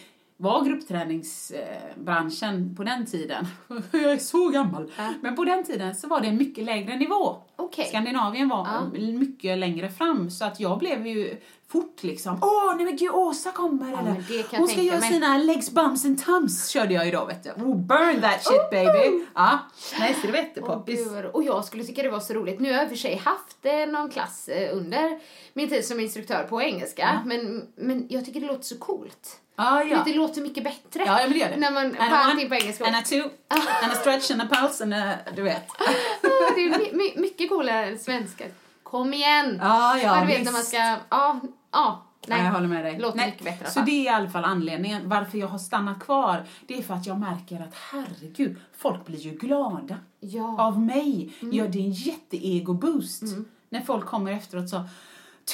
var 0.41 0.65
gruppträningsbranschen 0.65 2.75
på 2.77 2.85
den 2.85 3.07
tiden, 3.07 3.47
jag 3.93 4.03
är 4.13 4.19
så 4.19 4.49
gammal, 4.49 4.93
Ja. 4.97 5.13
men 5.23 5.37
på 5.37 5.45
den 5.45 5.65
tiden 5.65 5.95
så 5.95 6.09
var 6.09 6.21
det 6.21 6.27
en 6.27 6.37
mycket 6.37 6.65
lägre 6.65 6.97
nivå. 6.97 7.37
Okej. 7.57 7.85
Skandinavien 7.89 8.49
var 8.49 8.67
Ja. 8.67 8.87
mycket 9.13 9.59
längre 9.59 9.91
fram 9.91 10.31
så 10.31 10.45
att 10.45 10.61
jag 10.61 10.79
blev 10.79 11.07
ju 11.07 11.37
fort 11.69 12.03
liksom, 12.03 12.39
åh 12.43 12.77
nej 12.77 12.85
men 12.85 12.97
gud 12.97 13.11
Åsa 13.11 13.53
kommer 13.53 13.89
eller 13.93 14.15
det 14.29 14.43
kan 14.43 14.49
jag 14.51 14.59
hon 14.59 14.69
ska 14.69 14.83
göra 14.83 15.01
mig. 15.01 15.13
sina 15.13 15.39
legs 15.39 15.71
bumps 15.71 16.05
and 16.05 16.25
tums 16.25 16.69
körde 16.69 16.95
jag 16.95 17.13
då 17.13 17.25
vet 17.25 17.43
du. 17.45 17.51
Oh, 17.51 17.77
burn 17.77 18.21
that 18.21 18.45
shit 18.45 18.71
baby! 18.71 19.25
Ja, 19.35 19.59
nej 20.01 20.15
så 20.15 20.27
det 20.27 20.33
Åh, 20.33 20.39
jättepoppis. 20.39 21.05
gud, 21.05 21.13
vad 21.13 21.25
ro- 21.25 21.31
och 21.33 21.43
jag 21.45 21.65
skulle 21.65 21.85
tycka 21.85 22.03
det 22.03 22.11
var 22.11 22.21
så 22.21 22.33
roligt. 22.35 22.61
Nu 22.61 22.69
har 22.71 22.75
jag 22.77 22.85
och 22.85 22.89
för 22.91 22.97
sig 22.97 23.17
haft 23.17 23.67
eh, 23.67 23.87
någon 23.93 24.09
klass 24.11 24.49
eh, 24.49 24.77
under 24.77 25.21
min 25.53 25.69
tid 25.69 25.85
som 25.85 26.01
instruktör 26.01 26.43
på 26.43 26.63
engelska. 26.63 27.23
Men, 27.27 27.69
men 27.77 28.07
jag 28.09 28.25
tycker 28.25 28.41
det 28.41 28.47
låter 28.47 28.65
så 28.65 28.79
coolt. 28.79 29.41
Ja, 29.59 29.83
ja. 29.83 30.03
Det 30.05 30.15
låter 30.15 30.41
mycket 30.43 30.65
bättre. 30.65 31.03
Ja, 31.07 31.19
men 31.23 31.33
det 31.33 31.39
gör 31.39 31.51
det. 31.51 31.57
När 31.57 31.71
man 31.71 31.85
And 31.87 32.13
allting 32.13 32.49
på 32.49 32.55
engelska. 32.55 32.87
And 32.87 32.97
a 32.97 33.03
two, 33.05 33.23
and 33.49 33.93
a 33.93 33.95
stretch, 34.01 34.31
and 34.31 34.43
a 34.43 34.47
pulse, 34.51 34.85
and 34.85 34.95
a, 34.95 35.15
du 35.37 35.43
vet. 35.43 35.69
Ah, 36.23 36.55
det 36.55 36.61
är 36.61 36.79
my, 36.79 36.91
my, 36.93 37.21
mycket 37.23 37.49
coolare 37.49 37.87
än 37.87 37.99
svenska. 37.99 38.45
Kom 38.83 39.15
igen! 39.15 39.59
Ja, 39.63 39.99
ja, 39.99 40.21
du 40.21 40.27
vet 40.27 40.45
när 40.45 40.53
man 40.53 40.63
ska, 40.63 40.77
ja, 41.11 41.41
ja. 41.73 42.05
Nej, 42.27 42.39
Nej, 42.39 42.47
jag 42.47 42.53
håller 42.53 42.69
med 42.69 42.85
dig. 42.85 42.99
Låter 42.99 43.17
Nej, 43.17 43.27
mycket 43.27 43.45
bättre. 43.45 43.71
Så 43.71 43.81
det 43.81 43.91
är 43.91 44.05
i 44.05 44.09
alla 44.09 44.31
fall 44.31 44.45
anledningen 44.45 45.09
varför 45.09 45.39
jag 45.39 45.49
har 45.49 45.59
stannat 45.59 46.01
kvar. 46.01 46.45
Det 46.67 46.79
är 46.79 46.83
för 46.83 46.95
att 46.95 47.07
jag 47.07 47.19
märker 47.19 47.61
att 47.61 47.75
herregud, 47.93 48.57
folk 48.79 49.07
blir 49.07 49.19
ju 49.19 49.31
glada 49.31 49.97
Ja. 50.21 50.63
av 50.63 50.81
mig. 50.81 51.35
Mm. 51.41 51.57
Ja, 51.57 51.65
det 51.65 51.79
är 51.79 51.83
en 51.83 51.93
jätte-ego-boost. 51.93 53.23
När 53.69 53.81
folk 53.81 54.07
kommer 54.07 54.33
efteråt 54.33 54.65
och 54.65 54.71
så 54.71 54.85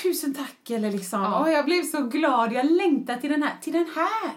Tusen 0.02 0.34
tack 0.34 0.70
eller 0.70 0.90
liksom, 0.90 1.20
Ja. 1.22 1.40
åh 1.42 1.50
jag 1.52 1.64
blev 1.64 1.82
så 1.82 2.00
glad, 2.02 2.52
jag 2.52 2.70
längtar 2.70 3.16
till 3.16 3.30
den 3.30 3.42
här, 3.42 3.52
till 3.62 3.72
den 3.72 3.86
här. 3.94 4.30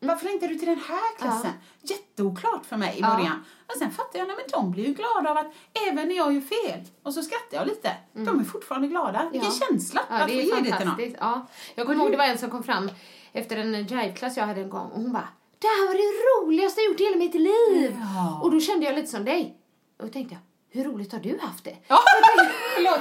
Varför 0.00 0.26
längtar 0.26 0.48
du 0.48 0.54
till 0.54 0.68
den 0.68 0.80
här 0.88 1.16
klassen? 1.18 1.50
Jätteoklart 1.82 2.66
för 2.66 2.76
mig 2.76 2.96
i 2.96 3.00
Ja. 3.00 3.14
början. 3.16 3.44
Och 3.66 3.78
sen 3.78 3.90
fattar 3.90 4.18
jag, 4.18 4.28
nej 4.28 4.36
men 4.36 4.44
de 4.60 4.70
blir 4.70 4.86
ju 4.86 4.94
glada 4.94 5.30
av 5.30 5.36
att 5.38 5.52
även 5.88 6.08
när 6.08 6.14
jag 6.16 6.32
gör 6.32 6.40
fel, 6.40 6.80
och 7.02 7.14
så 7.14 7.22
skrattar 7.22 7.56
jag 7.56 7.66
lite, 7.66 7.92
de 8.12 8.40
är 8.40 8.44
fortfarande 8.44 8.88
glada. 8.88 9.28
Vilken 9.32 9.50
Mm. 9.50 9.58
Ja. 9.60 9.66
känsla 9.68 10.00
Ja, 10.08 10.14
att 10.16 10.28
det 10.28 10.34
är 10.34 10.42
ge 10.42 10.70
det 10.70 10.76
till 10.78 10.86
någon. 10.86 11.14
Ja. 11.20 11.46
Jag 11.74 11.86
kommer 11.86 12.00
ihåg 12.02 12.10
det 12.10 12.16
var 12.16 12.24
en 12.24 12.38
som 12.38 12.50
kom 12.50 12.62
fram 12.62 12.90
efter 13.32 13.56
en 13.56 13.74
jive-klass 13.86 14.36
jag 14.36 14.46
hade 14.46 14.60
en 14.60 14.70
gång 14.70 14.86
och 14.90 15.00
hon 15.02 15.12
bara 15.12 15.28
Det 15.58 15.66
här 15.66 15.86
var 15.86 15.94
det 15.94 16.46
roligaste 16.46 16.80
jag 16.80 16.88
gjort 16.90 17.00
i 17.00 17.04
hela 17.04 17.16
mitt 17.16 17.34
liv! 17.34 17.96
Ja. 18.16 18.40
Och 18.42 18.50
då 18.50 18.60
kände 18.60 18.86
jag 18.86 18.94
lite 18.94 19.06
som 19.08 19.24
dig. 19.24 19.56
Och 19.98 20.06
då 20.06 20.12
tänkte 20.12 20.34
jag, 20.34 20.40
hur 20.82 20.90
roligt 20.92 21.12
har 21.12 21.20
du 21.20 21.38
haft 21.42 21.64
det? 21.64 21.76
Ja, 21.88 21.98
förlåt. 22.74 23.00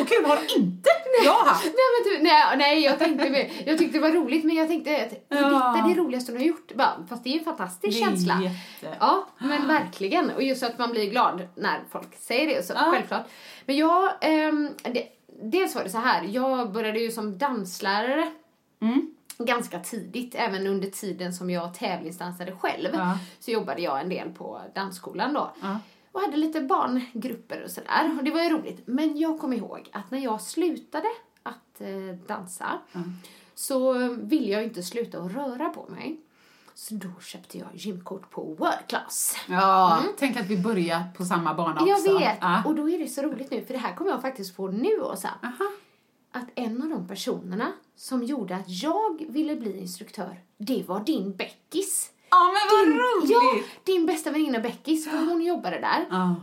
Så 0.00 0.04
kul 0.14 0.24
har 0.24 0.38
inte 0.58 0.88
Jag 1.24 1.32
haft. 1.44 1.64
Nej, 1.64 1.74
men 1.74 2.12
typ, 2.12 2.22
nej, 2.22 2.56
nej, 2.56 2.84
jag 2.84 2.98
tänkte 2.98 3.30
med, 3.30 3.50
jag 3.66 3.78
tyckte 3.78 3.98
det 3.98 4.02
var 4.02 4.10
roligt 4.12 4.44
men 4.44 4.56
jag 4.56 4.68
tänkte 4.68 4.96
att 4.96 5.12
är 5.12 5.42
Ja. 5.42 5.72
detta 5.74 5.88
det 5.88 5.94
roligaste 5.94 6.32
hon 6.32 6.40
har 6.40 6.46
gjort? 6.46 6.74
Bara, 6.74 7.06
Fast 7.08 7.24
det 7.24 7.30
är 7.34 7.38
en 7.38 7.44
fantastisk 7.44 7.98
Det 7.98 8.04
är 8.04 8.08
känsla. 8.08 8.40
jätte- 8.42 8.96
Ja, 9.00 9.26
men 9.38 9.66
verkligen. 9.68 10.30
Och 10.30 10.42
just 10.42 10.62
att 10.62 10.78
man 10.78 10.90
blir 10.90 11.10
glad 11.10 11.48
när 11.54 11.80
folk 11.92 12.16
säger 12.18 12.46
det, 12.56 12.66
så 12.66 12.72
Ja. 12.72 12.92
självklart. 12.92 13.26
Men 13.66 13.76
jag, 13.76 14.12
ehm, 14.20 14.68
det, 14.82 15.06
dels 15.42 15.74
var 15.74 15.84
det 15.84 15.90
så 15.90 15.98
här, 15.98 16.22
jag 16.22 16.72
började 16.72 16.98
ju 17.00 17.10
som 17.10 17.38
danslärare 17.38 18.30
Mm. 18.82 19.14
ganska 19.38 19.78
tidigt, 19.78 20.34
även 20.34 20.66
under 20.66 20.88
tiden 20.90 21.32
som 21.34 21.50
jag 21.50 21.74
tävlingsdansade 21.74 22.52
själv. 22.52 22.88
Ja. 22.92 23.18
Så 23.40 23.50
jobbade 23.50 23.82
jag 23.82 24.00
en 24.00 24.08
del 24.08 24.28
på 24.30 24.60
dansskolan 24.74 25.34
då. 25.34 25.50
Ja. 25.62 25.78
Och 26.12 26.20
hade 26.20 26.36
lite 26.36 26.60
barngrupper 26.60 27.62
och 27.64 27.70
sådär. 27.70 28.16
Och 28.18 28.24
det 28.24 28.30
var 28.30 28.42
ju 28.42 28.48
roligt. 28.48 28.82
Men 28.86 29.18
jag 29.18 29.38
kommer 29.40 29.56
ihåg 29.56 29.88
att 29.92 30.10
när 30.10 30.18
jag 30.18 30.40
slutade 30.40 31.08
att 31.42 31.80
eh, 31.80 32.16
dansa 32.26 32.78
så 33.54 34.08
ville 34.08 34.52
jag 34.52 34.64
inte 34.64 34.82
sluta 34.82 35.18
att 35.18 35.32
röra 35.32 35.68
på 35.68 35.86
mig. 35.88 36.20
Så 36.74 36.94
då 36.94 37.08
köpte 37.20 37.58
jag 37.58 37.68
gymkort 37.74 38.30
på 38.30 38.42
World 38.42 38.86
Class. 38.88 39.36
Ja, 39.48 40.02
tänk 40.18 40.36
att 40.36 40.46
vi 40.46 40.58
börjar 40.58 41.02
på 41.16 41.24
samma 41.24 41.54
bana 41.54 41.80
också. 41.80 42.10
Jag 42.10 42.20
vet! 42.20 42.38
Ja. 42.40 42.62
Och 42.64 42.74
då 42.74 42.90
är 42.90 42.98
det 42.98 43.08
så 43.08 43.22
roligt 43.22 43.50
nu, 43.50 43.64
för 43.64 43.72
det 43.74 43.80
här 43.80 43.96
kommer 43.96 44.10
jag 44.10 44.22
faktiskt 44.22 44.56
på 44.56 44.68
nu 44.68 45.00
Åsa. 45.00 45.30
Aha. 45.42 45.70
Att 46.32 46.48
en 46.54 46.82
av 46.82 46.88
de 46.88 47.08
personerna 47.08 47.72
som 47.96 48.22
gjorde 48.22 48.56
att 48.56 48.68
jag 48.68 49.26
ville 49.28 49.56
bli 49.56 49.80
instruktör, 49.80 50.40
det 50.56 50.84
var 50.88 51.00
din 51.00 51.36
Beckis. 51.36 52.10
Ja, 52.30 52.52
men 52.52 52.78
vad 52.78 52.86
Din, 52.88 52.98
roligt! 52.98 53.30
ja, 53.30 53.62
din 53.84 54.06
bästa 54.06 54.30
väninna 54.30 54.58
Beckis, 54.58 55.08
för 55.10 55.16
hon 55.18 55.42
jobbade 55.42 55.78
där. 55.78 56.06
Ja. 56.10 56.34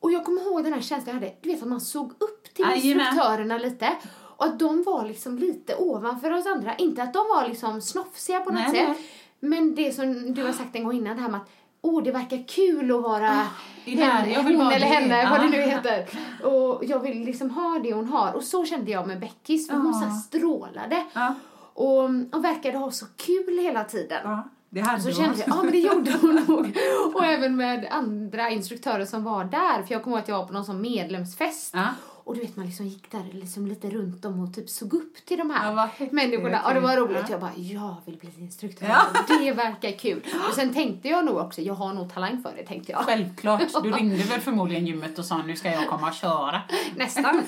Och 0.00 0.12
jag 0.12 0.24
kommer 0.24 0.42
ihåg 0.42 0.64
den 0.64 0.72
här 0.72 0.80
känslan 0.80 1.14
jag 1.16 1.20
hade, 1.22 1.34
du 1.40 1.48
vet 1.48 1.62
att 1.62 1.68
man 1.68 1.80
såg 1.80 2.10
upp 2.18 2.54
till 2.54 2.64
Jajamän. 2.64 2.84
instruktörerna 3.06 3.58
lite. 3.58 3.92
Och 4.36 4.44
att 4.44 4.58
de 4.58 4.82
var 4.82 5.04
liksom 5.04 5.38
lite 5.38 5.76
ovanför 5.76 6.30
oss 6.30 6.46
andra. 6.46 6.74
Inte 6.74 7.02
att 7.02 7.12
de 7.14 7.18
var 7.18 7.48
liksom 7.48 7.80
snofsiga 7.80 8.40
på 8.40 8.50
något 8.50 8.62
Nej, 8.62 8.70
sätt. 8.70 8.88
nej. 8.88 9.10
Men 9.40 9.74
det 9.74 9.92
som 9.92 10.34
du 10.34 10.44
har 10.44 10.52
sagt 10.52 10.76
en 10.76 10.84
gång 10.84 10.96
innan, 10.96 11.16
det 11.16 11.22
här 11.22 11.28
med 11.28 11.40
att 11.40 11.48
åh, 11.82 12.02
det 12.02 12.10
verkar 12.12 12.48
kul 12.48 12.90
att 12.94 13.02
vara 13.02 13.26
här, 13.26 13.46
henne, 13.84 14.42
hon 14.42 14.72
eller 14.72 14.86
henne, 14.86 15.30
vad 15.30 15.40
det 15.40 15.48
nu 15.50 15.56
Ja. 15.56 15.66
heter. 15.66 16.06
Och 16.48 16.84
jag 16.84 16.98
vill 17.00 17.24
liksom 17.24 17.50
ha 17.50 17.78
det 17.82 17.92
hon 17.92 18.08
har. 18.08 18.32
Och 18.32 18.44
så 18.44 18.64
kände 18.64 18.90
jag 18.90 19.06
med 19.06 19.20
Beckis, 19.20 19.68
för 19.68 19.76
hon 19.76 19.86
Ja. 19.86 19.92
så 19.92 20.04
här 20.04 20.14
strålade. 20.20 21.04
Ja. 21.12 21.34
Och, 21.74 22.04
och 22.32 22.44
verkade 22.44 22.78
ha 22.78 22.90
så 22.90 23.06
kul 23.16 23.58
hela 23.58 23.84
tiden. 23.84 24.38
Det 24.74 24.80
hade 24.80 25.00
Så 25.02 25.08
hon. 25.08 25.14
kände 25.16 25.38
jag, 25.38 25.48
ja 25.48 25.62
men 25.62 25.72
det 25.72 25.78
gjorde 25.78 26.12
hon 26.20 26.34
nog. 26.48 26.78
Och 27.14 27.24
även 27.24 27.56
med 27.56 27.86
andra 27.90 28.50
instruktörer 28.50 29.04
som 29.04 29.24
var 29.24 29.44
där. 29.44 29.82
För 29.82 29.92
jag 29.94 30.02
kommer 30.02 30.16
ihåg 30.16 30.22
att 30.22 30.28
jag 30.28 30.38
var 30.38 30.46
på 30.46 30.52
någon 30.52 30.64
sån 30.64 30.80
medlemsfest. 30.80 31.74
Ja. 31.74 31.88
Och 32.26 32.34
du 32.34 32.40
vet 32.40 32.56
man 32.56 32.66
liksom 32.66 32.86
gick 32.86 33.10
där 33.10 33.24
liksom 33.32 33.66
lite 33.66 33.90
runt 33.90 34.24
om 34.24 34.40
och 34.40 34.54
typ 34.54 34.70
såg 34.70 34.94
upp 34.94 35.16
till 35.26 35.38
de 35.38 35.50
här 35.50 35.68
Ja, 35.68 35.74
vad 35.98 36.12
människorna. 36.12 36.60
Ja 36.64 36.74
det 36.74 36.80
var 36.80 36.96
roligt. 36.96 37.16
Ja. 37.22 37.26
Jag 37.30 37.40
bara, 37.40 37.50
jag 37.56 37.96
vill 38.04 38.16
bli 38.16 38.30
instruktör. 38.38 38.86
Ja. 38.88 39.02
Det 39.40 39.52
verkar 39.52 39.90
kul. 39.98 40.24
Och 40.48 40.54
sen 40.54 40.74
tänkte 40.74 41.08
jag 41.08 41.24
nog 41.24 41.36
också, 41.36 41.60
jag 41.60 41.74
har 41.74 41.92
nog 41.94 42.14
talang 42.14 42.42
för 42.42 42.52
det 42.56 42.62
tänkte 42.66 42.92
jag. 42.92 43.00
Självklart. 43.04 43.62
Du 43.82 43.90
ringde 43.92 44.16
väl 44.16 44.40
förmodligen 44.40 44.86
gymmet 44.86 45.18
och 45.18 45.24
sa 45.24 45.42
nu 45.42 45.56
ska 45.56 45.70
jag 45.70 45.88
komma 45.88 46.08
och 46.08 46.14
köra. 46.14 46.62
Nästan. 46.96 47.42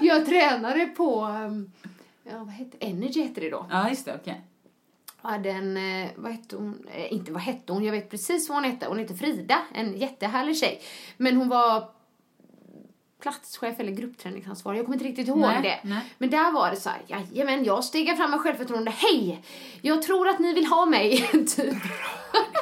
Jag 0.00 0.26
tränade 0.26 0.86
på, 0.86 1.24
um, 1.26 1.72
ja 2.24 2.38
vad 2.38 2.48
hette 2.48 2.76
Energy 2.80 3.22
hette 3.22 3.40
det 3.40 3.50
då. 3.50 3.66
Ja, 3.70 3.88
just 3.88 4.04
det. 4.04 4.14
Okej. 4.20 4.40
Jag 4.57 4.57
hade 5.22 5.50
en, 5.50 5.76
eh, 5.76 6.10
vad 6.16 6.32
hette 6.32 6.56
hon, 6.56 6.86
eh, 6.94 7.12
inte 7.12 7.32
vad 7.32 7.42
hette 7.42 7.72
hon, 7.72 7.84
jag 7.84 7.92
vet 7.92 8.10
precis 8.10 8.48
vad 8.48 8.56
hon 8.56 8.64
hette. 8.70 8.86
Hon 8.86 8.98
hette 8.98 9.14
Frida, 9.14 9.58
en 9.74 9.96
jättehärlig 9.98 10.56
tjej. 10.58 10.80
Men 11.16 11.36
hon 11.36 11.48
var 11.48 11.90
platschef 13.22 13.80
eller 13.80 13.92
gruppträningsansvarig, 13.92 14.78
jag 14.78 14.84
kommer 14.86 14.96
inte 14.96 15.08
riktigt 15.08 15.28
ihåg 15.28 15.38
Nej, 15.38 15.62
det. 15.62 15.88
nej. 15.88 16.00
Men 16.18 16.30
där 16.30 16.52
var 16.52 16.70
det 16.70 16.76
så 16.76 16.88
här, 16.88 17.00
jajamän, 17.06 17.64
jag 17.64 17.84
stegar 17.84 18.14
fram 18.16 18.30
med 18.30 18.40
självförtroende, 18.40 18.90
hej! 18.90 19.42
Jag 19.82 20.02
tror 20.02 20.28
att 20.28 20.38
ni 20.38 20.54
vill 20.54 20.66
ha 20.66 20.86
mig, 20.86 21.16
typ. 21.56 21.74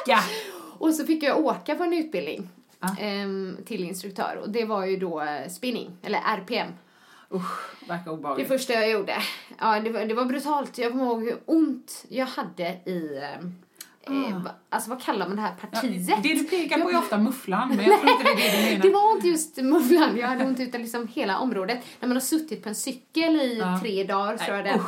Ja. 0.07 0.19
Och 0.79 0.93
så 0.93 1.05
fick 1.05 1.23
jag 1.23 1.45
åka 1.45 1.75
på 1.75 1.83
en 1.83 1.93
utbildning 1.93 2.49
Ja. 2.79 2.95
ehm, 2.99 3.57
till 3.65 3.83
instruktör 3.83 4.39
och 4.41 4.49
det 4.49 4.65
var 4.65 4.85
ju 4.85 4.97
då 4.97 5.21
eh, 5.21 5.47
spinning, 5.49 5.97
eller 6.03 6.19
RPM. 6.19 6.67
Usch, 7.33 7.87
verkar 7.87 8.05
Det 8.05 8.11
obehagligt. 8.11 8.47
första 8.47 8.73
jag 8.73 8.89
gjorde. 8.91 9.15
Ja, 9.59 9.79
det 9.79 9.89
var, 9.89 10.05
det 10.05 10.13
var 10.13 10.25
brutalt. 10.25 10.77
Jag 10.77 10.91
kommer 10.91 11.05
ihåg 11.05 11.23
hur 11.23 11.37
ont 11.45 12.05
jag 12.09 12.25
hade 12.25 12.63
i... 12.85 13.19
Eh, 13.23 14.27
eh, 14.29 14.43
va- 14.43 14.51
alltså 14.69 14.89
vad 14.89 15.01
kallar 15.01 15.27
man 15.27 15.35
det 15.35 15.41
här 15.41 15.53
Ja, 15.61 15.67
partiet? 15.67 16.23
det 16.23 16.33
du 16.33 16.43
pekar 16.43 16.77
på 16.81 16.89
är 16.89 16.97
ofta 16.97 17.17
mufflan, 17.17 17.67
men 17.75 17.85
jag 17.85 17.99
tror 18.01 18.11
inte 18.11 18.23
det 18.23 18.29
är 18.31 18.51
det 18.51 18.61
du 18.61 18.69
menar. 18.71 18.83
Det 18.83 18.89
var 18.89 19.11
inte 19.11 19.27
just 19.27 19.57
mufflan, 19.57 20.17
jag 20.17 20.27
hade 20.27 20.45
ont 20.45 20.59
utan 20.59 20.81
liksom 20.81 21.07
hela 21.07 21.39
området. 21.39 21.79
När 21.99 22.07
man 22.07 22.15
har 22.17 22.21
suttit 22.21 22.63
på 22.63 22.69
en 22.69 22.75
cykel 22.75 23.35
i 23.35 23.57
Ja. 23.59 23.79
tre 23.83 24.03
dagar, 24.03 24.37
tror 24.37 24.55
jag 24.57 24.65
den 24.65 24.79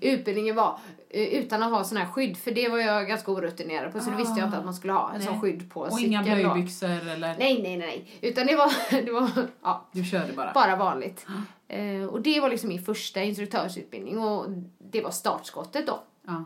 utbildningen 0.00 0.56
var. 0.56 0.78
Eh, 1.10 1.22
Utan 1.22 1.62
att 1.62 1.70
ha 1.70 1.84
sån 1.84 1.98
här 1.98 2.06
skydd, 2.06 2.36
för 2.36 2.50
det 2.50 2.68
var 2.68 2.78
jag 2.78 3.08
ganska 3.08 3.32
orutinerad 3.32 3.92
på 3.92 4.00
så 4.00 4.10
det 4.10 4.16
visste 4.16 4.38
jag 4.38 4.46
inte 4.46 4.58
att 4.58 4.64
man 4.64 4.74
skulle 4.74 4.92
ha 4.92 5.12
en 5.14 5.22
sån 5.22 5.32
Nej. 5.32 5.40
skydd 5.40 5.70
på 5.70 5.80
Och 5.80 6.00
inga 6.00 6.22
blöjbyxor 6.22 7.08
eller... 7.08 7.38
Nej, 7.38 7.62
nej, 7.62 7.76
nej. 7.76 8.10
Utan 8.20 8.46
det 8.46 8.56
var, 8.56 8.72
det 9.04 9.12
var 9.12 9.30
ja, 9.62 9.86
Du 9.92 10.04
körde 10.04 10.32
bara. 10.32 10.52
bara 10.52 10.76
vanligt. 10.76 11.26
Eh, 11.68 12.04
och 12.04 12.20
det 12.20 12.40
var 12.40 12.50
liksom 12.50 12.68
min 12.68 12.82
första 12.82 13.22
instruktörsutbildning 13.22 14.18
och 14.18 14.46
det 14.78 15.00
var 15.00 15.10
startskottet 15.10 15.86
då. 15.86 16.02
Ja. 16.26 16.44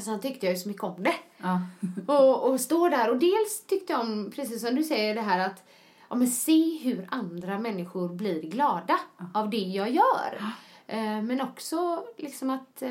Sen 0.00 0.20
tyckte 0.20 0.46
jag 0.46 0.52
ju 0.54 0.58
så 0.58 0.68
mycket 0.68 0.82
om 0.84 1.02
det. 1.02 1.14
Ja. 1.38 1.60
Och, 2.14 2.50
och 2.50 2.60
stå 2.60 2.88
där 2.88 3.10
och 3.10 3.16
dels 3.16 3.66
tyckte 3.66 3.92
jag 3.92 4.00
om, 4.00 4.32
precis 4.36 4.60
som 4.66 4.74
du 4.74 4.84
säger, 4.84 5.14
det 5.14 5.20
här 5.20 5.38
att 5.46 5.64
ja, 6.08 6.16
men 6.16 6.28
se 6.28 6.78
hur 6.82 7.06
andra 7.10 7.58
människor 7.58 8.08
blir 8.08 8.42
glada 8.42 8.98
av 9.34 9.50
det 9.50 9.56
jag 9.56 9.90
gör. 9.90 10.42
Eh, 10.86 11.22
men 11.22 11.40
också 11.40 12.04
liksom 12.18 12.50
att 12.50 12.82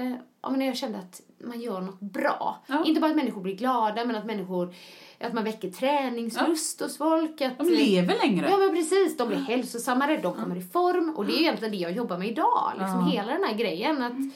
ja, 0.44 0.50
men 0.50 0.62
jag 0.62 0.78
kände 0.78 1.00
att 1.00 1.22
man 1.40 1.62
gör 1.62 1.82
något 1.82 2.00
bra. 2.00 2.60
Ja. 2.68 2.86
Inte 2.86 3.02
bara 3.02 3.12
att 3.12 3.18
människor 3.18 3.42
blir 3.42 3.56
glada, 3.56 4.06
men 4.06 4.16
att 4.16 4.26
människor 4.26 4.74
att 5.20 5.34
man 5.34 5.44
väcker 5.44 5.72
träningslust 5.72 6.82
hos 6.82 6.98
folk. 6.98 7.42
Att, 7.42 7.58
De 7.58 7.64
lever 7.70 8.18
längre. 8.18 8.50
Ja 8.50 8.58
men 8.58 8.70
precis, 8.76 9.18
de 9.18 9.28
blir 9.28 9.38
hälsosammare, 9.38 10.18
de 10.18 10.34
kommer 10.34 10.56
i 10.56 10.62
form 10.62 11.14
och 11.18 11.26
det 11.26 11.34
är 11.34 11.40
egentligen 11.40 11.72
det 11.72 11.78
jag 11.78 11.92
jobbar 11.92 12.18
med 12.18 12.28
idag. 12.28 12.72
Liksom 12.78 13.00
Ja. 13.00 13.06
hela 13.12 13.34
den 13.34 13.44
här 13.44 13.54
grejen 13.54 14.04
att 14.04 14.12
mm, 14.12 14.32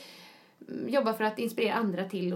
jobba 0.87 1.13
för 1.13 1.23
att 1.23 1.39
inspirera 1.39 1.73
andra 1.73 2.03
till 2.09 2.35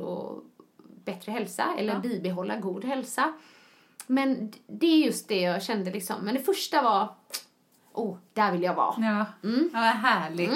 bättre 1.06 1.32
hälsa 1.32 1.64
eller 1.78 1.94
Ja. 1.94 2.00
bibehålla 2.00 2.58
god 2.58 2.86
hälsa. 2.86 3.34
Men 4.08 4.52
det 4.68 4.88
är 4.88 5.06
just 5.06 5.28
det 5.28 5.42
jag 5.42 5.64
kände 5.64 5.92
liksom. 5.92 6.16
Men 6.22 6.34
det 6.34 6.40
första 6.42 6.82
var, 6.82 7.08
oh, 7.94 8.18
där 8.34 8.52
vill 8.52 8.64
jag 8.64 8.74
vara. 8.76 8.96
Ja, 8.98 9.26
Mm. 9.50 9.70
ja 9.74 9.80
vad 9.80 9.84
härligt. 10.12 10.52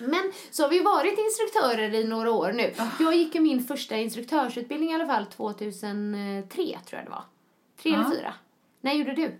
Men 0.00 0.32
så 0.50 0.62
har 0.62 0.70
vi 0.70 0.80
varit 0.80 1.18
instruktörer 1.18 1.94
i 1.94 2.04
några 2.04 2.30
år 2.32 2.52
nu. 2.52 2.74
Jag 3.00 3.14
gick 3.16 3.34
ju 3.34 3.40
min 3.40 3.64
första 3.64 3.96
instruktörsutbildning 3.96 4.90
i 4.90 4.94
alla 4.94 5.06
fall 5.06 5.26
2003 5.26 6.44
tror 6.54 6.78
jag 6.90 7.04
det 7.04 7.10
var. 7.10 7.24
Tre 7.82 7.94
eller 7.94 8.04
Ja. 8.04 8.10
fyra. 8.16 8.34
När 8.80 8.92
gjorde 8.92 9.12
du? 9.14 9.38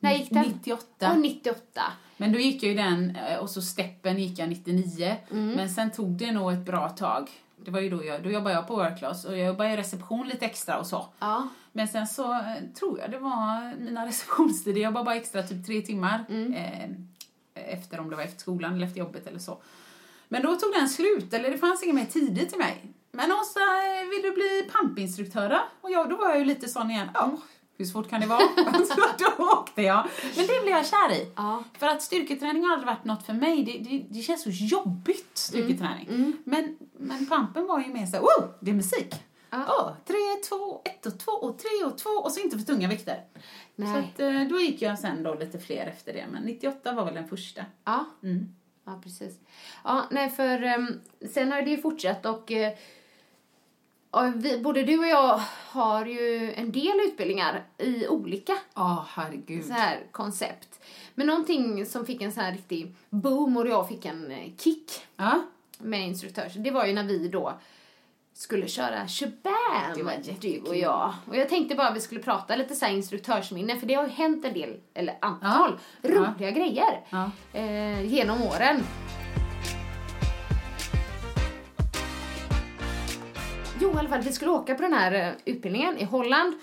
När 0.00 0.12
gick 0.14 0.30
den? 0.30 0.42
98. 0.42 0.84
Ja, 0.98 1.14
98. 1.14 1.82
Men 2.16 2.32
då 2.32 2.38
gick 2.38 2.62
jag 2.62 2.70
ju 2.70 2.76
den, 2.76 3.16
eh, 3.16 3.38
och 3.38 3.50
så 3.50 3.62
steppen 3.62 4.18
gick 4.18 4.38
jag 4.38 4.48
99. 4.48 5.16
Mm. 5.30 5.52
Men 5.52 5.70
sen 5.70 5.90
tog 5.90 6.08
det 6.12 6.32
nog 6.32 6.52
ett 6.52 6.66
bra 6.66 6.88
tag. 6.88 7.30
Det 7.64 7.70
var 7.70 7.80
ju 7.80 7.90
då 7.90 8.04
jag, 8.04 8.22
då 8.22 8.30
jobbade 8.30 8.54
jag 8.54 8.66
på 8.68 8.76
workclass 8.76 9.24
och 9.24 9.38
jag 9.38 9.46
jobbade 9.46 9.70
i 9.70 9.76
reception 9.76 10.28
lite 10.28 10.46
extra 10.46 10.78
och 10.78 10.86
så. 10.86 11.06
Ja. 11.18 11.48
Men 11.72 11.88
sen 11.88 12.06
så 12.06 12.32
eh, 12.32 12.40
tror 12.78 12.98
jag 13.00 13.10
det 13.10 13.18
var 13.18 13.74
mina 13.80 14.06
receptionstider, 14.06 14.80
jag 14.80 14.88
jobbade 14.88 15.04
bara 15.04 15.14
extra 15.16 15.42
typ 15.42 15.66
tre 15.66 15.80
timmar. 15.80 16.24
Mm. 16.28 16.54
Eh, 16.54 16.90
efter 17.54 18.00
om 18.00 18.10
det 18.10 18.16
var 18.16 18.22
efter 18.22 18.40
skolan 18.40 18.74
eller 18.74 18.86
efter 18.86 18.98
jobbet 18.98 19.26
eller 19.26 19.38
så. 19.38 19.62
Men 20.28 20.42
då 20.42 20.56
tog 20.56 20.72
den 20.72 20.88
slut, 20.88 21.34
eller 21.34 21.50
det 21.50 21.58
fanns 21.58 21.82
inget 21.82 21.94
mer 21.94 22.06
tidigt 22.06 22.48
till 22.48 22.58
mig. 22.58 22.92
Men 23.12 23.32
Åsa, 23.32 23.60
eh, 23.60 24.08
vill 24.10 24.22
du 24.22 24.32
bli 24.32 24.70
pampinstruktör? 24.72 25.60
Och 25.80 25.90
jag, 25.90 26.10
då 26.10 26.16
var 26.16 26.28
jag 26.28 26.38
ju 26.38 26.44
lite 26.44 26.68
sån 26.68 26.90
igen, 26.90 27.08
ja, 27.14 27.36
hur 27.78 27.84
svårt 27.84 28.10
kan 28.10 28.20
det 28.20 28.26
vara? 28.26 28.40
så 28.88 28.94
då 29.18 29.44
åkte 29.44 29.82
jag. 29.82 30.08
Men 30.36 30.46
det 30.46 30.62
blev 30.62 30.74
jag 30.76 30.86
kär 30.86 31.12
i. 31.12 31.32
Ja. 31.36 31.64
För 31.78 31.86
att 31.86 32.02
styrketräning 32.02 32.64
har 32.64 32.72
aldrig 32.72 32.86
varit 32.86 33.04
något 33.04 33.26
för 33.26 33.32
mig. 33.32 33.64
Det, 33.64 33.90
det, 33.90 34.06
det 34.10 34.22
känns 34.22 34.42
så 34.42 34.50
jobbigt, 34.50 35.30
styrketräning. 35.34 36.06
Men, 36.44 36.78
men 36.98 37.26
pampen 37.26 37.66
var 37.66 37.80
ju 37.80 37.86
mer 37.86 38.06
så 38.06 38.12
här, 38.12 38.20
wow, 38.20 38.54
det 38.60 38.70
är 38.70 38.74
musik. 38.74 39.14
Ja. 39.50 39.64
Åh, 39.68 39.92
tre, 40.06 40.16
två, 40.48 40.82
ett 40.84 41.06
och 41.06 41.18
två 41.18 41.32
och 41.32 41.58
tre 41.58 41.86
och 41.86 41.98
två 41.98 42.10
och 42.10 42.32
så 42.32 42.40
inte 42.40 42.58
för 42.58 42.64
tunga 42.64 42.88
vikter. 42.88 43.24
Så 43.86 43.92
Nej. 43.92 44.10
att, 44.14 44.20
eh, 44.20 44.42
då 44.48 44.60
gick 44.60 44.82
jag 44.82 44.98
sen 44.98 45.22
då 45.22 45.34
lite 45.34 45.58
fler 45.58 45.86
efter 45.86 46.12
det, 46.12 46.26
men 46.32 46.42
98 46.42 46.92
var 46.92 47.04
väl 47.04 47.14
den 47.14 47.28
första. 47.28 47.64
Ja. 47.84 48.04
Mm. 48.22 48.54
Ja, 48.84 49.00
precis. 49.02 49.38
Ja, 49.84 50.06
nej, 50.10 50.30
för 50.30 50.62
ehm, 50.62 51.00
sen 51.32 51.52
har 51.52 51.62
det 51.62 51.70
ju 51.70 51.78
fortsatt 51.78 52.26
och 52.26 52.52
eh, 52.52 52.72
ja, 54.12 54.32
vi, 54.36 54.58
både 54.58 54.82
du 54.82 54.98
och 54.98 55.06
jag 55.06 55.40
har 55.68 56.06
ju 56.06 56.52
en 56.52 56.72
del 56.72 57.00
utbildningar 57.06 57.64
i 57.78 58.08
olika 58.08 58.52
herregud. 59.08 59.64
så 59.64 59.72
här 59.72 60.06
koncept. 60.12 60.80
Men 61.14 61.26
någonting 61.26 61.86
som 61.86 62.06
fick 62.06 62.22
en 62.22 62.32
så 62.32 62.40
här 62.40 62.52
riktig 62.52 62.94
boom 63.10 63.56
och 63.56 63.68
jag 63.68 63.88
fick 63.88 64.04
en 64.04 64.30
eh, 64.30 64.56
kick 64.58 64.90
Ja, 65.16 65.42
med 65.78 66.06
instruktörs, 66.06 66.54
det 66.54 66.70
var 66.70 66.86
ju 66.86 66.92
när 66.92 67.04
vi 67.04 67.28
då 67.28 67.60
skulle 68.40 68.68
köra 68.68 69.08
shabam, 69.08 69.94
det 69.94 70.02
var 70.02 70.16
du 70.24 70.34
typ, 70.34 70.68
och 70.68 70.76
jag. 70.76 71.14
Och 71.28 71.36
jag 71.36 71.48
tänkte 71.48 71.74
bara 71.74 71.88
att 71.88 71.96
vi 71.96 72.00
skulle 72.00 72.20
prata 72.20 72.56
lite 72.56 72.74
så 72.74 72.84
här 72.84 72.92
instruktörsminne, 72.92 73.76
för 73.76 73.86
det 73.86 73.94
har 73.94 74.04
ju 74.04 74.10
hänt 74.10 74.44
en 74.44 74.54
del, 74.54 74.80
eller 74.94 75.18
antal, 75.20 75.78
ja. 76.02 76.10
roliga 76.10 76.34
ja. 76.38 76.50
grejer 76.50 77.06
ja. 77.10 77.30
Eh, 77.52 78.06
genom 78.06 78.42
åren. 78.42 78.82
Jo, 83.80 83.90
i 83.94 83.98
alla 83.98 84.08
fall, 84.08 84.20
vi 84.20 84.32
skulle 84.32 84.50
åka 84.50 84.74
på 84.74 84.82
den 84.82 84.92
här 84.92 85.12
eh, 85.12 85.34
utbildningen 85.44 85.98
i 85.98 86.04
Holland. 86.04 86.54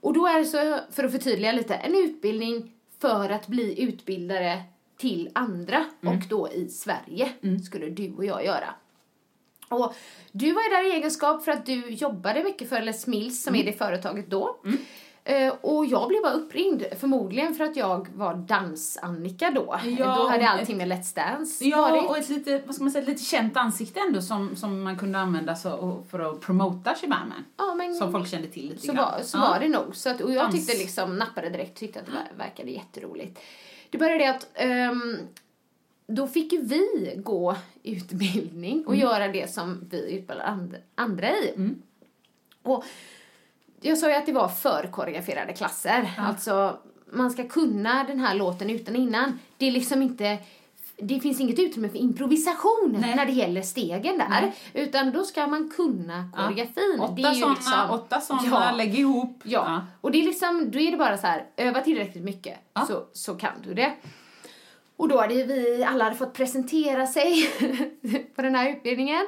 Och 0.00 0.12
då 0.12 0.26
är 0.26 0.38
det 0.38 0.44
så, 0.44 0.78
för 0.90 1.04
att 1.04 1.12
förtydliga 1.12 1.52
lite, 1.52 1.74
en 1.74 1.94
utbildning 1.94 2.72
för 3.00 3.30
att 3.30 3.46
bli 3.46 3.82
utbildare 3.82 4.62
till 4.96 5.30
andra 5.34 5.84
mm. 6.02 6.16
och 6.16 6.24
då 6.28 6.48
i 6.52 6.68
Sverige 6.68 7.32
mm. 7.42 7.58
skulle 7.58 7.90
du 7.90 8.12
och 8.12 8.24
jag 8.24 8.44
göra. 8.44 8.74
Och 9.68 9.94
du 10.32 10.52
var 10.52 10.62
ju 10.62 10.68
där 10.68 10.88
i 10.92 10.96
egenskap 10.96 11.44
för 11.44 11.52
att 11.52 11.66
du 11.66 11.88
jobbade 11.90 12.44
mycket 12.44 12.68
för 12.68 12.80
Les 12.82 13.06
Mills 13.06 13.42
som 13.42 13.54
är 13.54 13.64
det 13.64 13.72
företaget 13.72 14.30
då. 14.30 14.56
Eh, 15.26 15.54
och 15.60 15.86
jag 15.86 16.08
blev 16.08 16.22
bara 16.22 16.32
uppringd, 16.32 16.82
förmodligen 17.00 17.54
för 17.54 17.64
att 17.64 17.76
jag 17.76 18.08
var 18.14 18.34
dans-Annika 18.34 19.50
då. 19.50 19.80
Ja, 19.98 20.14
då 20.16 20.28
hade 20.28 20.48
allting 20.48 20.76
med 20.76 20.88
Let's 20.88 21.14
Dance 21.16 21.64
Ja, 21.64 21.80
varit. 21.80 22.04
och 22.10 22.18
ett 22.18 22.28
lite, 22.28 22.62
vad 22.66 22.74
ska 22.74 22.84
man 22.84 22.90
säga, 22.90 23.04
lite 23.06 23.24
känt 23.24 23.56
ansikte 23.56 24.00
ändå 24.00 24.22
som, 24.22 24.56
som 24.56 24.82
man 24.82 24.98
kunde 24.98 25.18
använda 25.18 25.56
så, 25.56 26.02
för 26.10 26.18
att 26.20 26.40
promota 26.40 26.94
Shabamman. 26.94 27.44
Ja, 27.56 27.74
men 27.74 27.94
Som 27.94 28.12
folk 28.12 28.28
kände 28.28 28.48
till 28.48 28.68
lite 28.68 28.86
så, 28.86 28.92
grann. 28.92 28.96
var, 29.12 29.22
så 29.22 29.36
ja. 29.38 29.40
var 29.40 29.60
det 29.60 29.68
nog. 29.68 29.96
Så 29.96 30.10
att, 30.10 30.20
och 30.20 30.32
jag 30.32 30.52
tyckte 30.52 30.78
liksom, 30.78 31.16
nappade 31.18 31.48
direkt, 31.50 31.78
tyckte 31.78 32.00
att 32.00 32.06
det 32.06 32.12
ver- 32.12 32.38
verkade 32.38 32.70
jätteroligt. 32.70 33.38
Det 33.90 33.98
började 33.98 34.18
det 34.24 34.30
att 34.30 34.48
ehm, 34.54 35.16
då 36.06 36.26
fick 36.26 36.52
ju 36.52 36.62
vi 36.62 37.14
gå 37.16 37.56
utbildning 37.84 38.86
och 38.86 38.96
göra 38.96 39.28
det 39.28 39.50
som 39.50 39.80
vi 39.90 40.14
utbildar 40.14 40.44
and, 40.44 40.76
andra 40.94 41.28
i. 41.30 41.70
Och 42.62 42.84
jag 43.80 43.98
sa 43.98 44.08
ju 44.08 44.14
att 44.14 44.26
det 44.26 44.32
var 44.32 44.48
för 44.48 44.88
koreograferade 44.92 45.52
klasser. 45.52 46.10
Alltså, 46.18 46.78
man 47.12 47.30
ska 47.30 47.48
kunna 47.48 48.04
den 48.04 48.20
här 48.20 48.34
låten 48.34 48.70
utan 48.70 48.96
innan. 48.96 49.38
Det 49.58 49.66
är 49.66 49.72
liksom 49.72 50.02
inte... 50.02 50.38
Det 50.96 51.20
finns 51.20 51.40
inget 51.40 51.58
utrymme 51.58 51.88
för 51.88 51.98
improvisation 51.98 52.96
Nej. 53.00 53.16
när 53.16 53.26
det 53.26 53.32
gäller 53.32 53.62
stegen 53.62 54.18
där. 54.18 54.28
Nej. 54.28 54.54
Utan 54.72 55.10
då 55.12 55.24
ska 55.24 55.46
man 55.46 55.70
kunna 55.76 56.28
koreografin. 56.36 57.00
Åtta 57.00 57.28
är 57.28 57.34
ju 57.34 57.40
såna, 57.40 57.54
liksom- 57.54 57.90
åtta 57.90 58.20
såna, 58.20 58.42
Ja. 58.46 58.72
lägg 58.76 58.98
ihop. 58.98 59.40
Ja. 59.44 59.86
och 60.00 60.10
det 60.12 60.18
är 60.20 60.24
liksom, 60.24 60.70
då 60.70 60.78
är 60.78 60.90
det 60.90 60.96
bara 60.96 61.18
så 61.18 61.26
här, 61.26 61.44
öva 61.56 61.80
tillräckligt 61.80 62.24
mycket 62.24 62.58
Ja. 62.74 62.86
så, 62.86 63.04
så 63.12 63.34
kan 63.34 63.52
du 63.64 63.74
det. 63.74 63.92
Och 64.96 65.08
då 65.08 65.20
hade 65.20 65.34
vi, 65.34 65.84
alla 65.88 66.04
hade 66.04 66.16
fått 66.16 66.32
presentera 66.32 67.06
sig 67.06 67.50
på 68.36 68.42
den 68.42 68.54
här 68.54 68.70
utbildningen. 68.70 69.26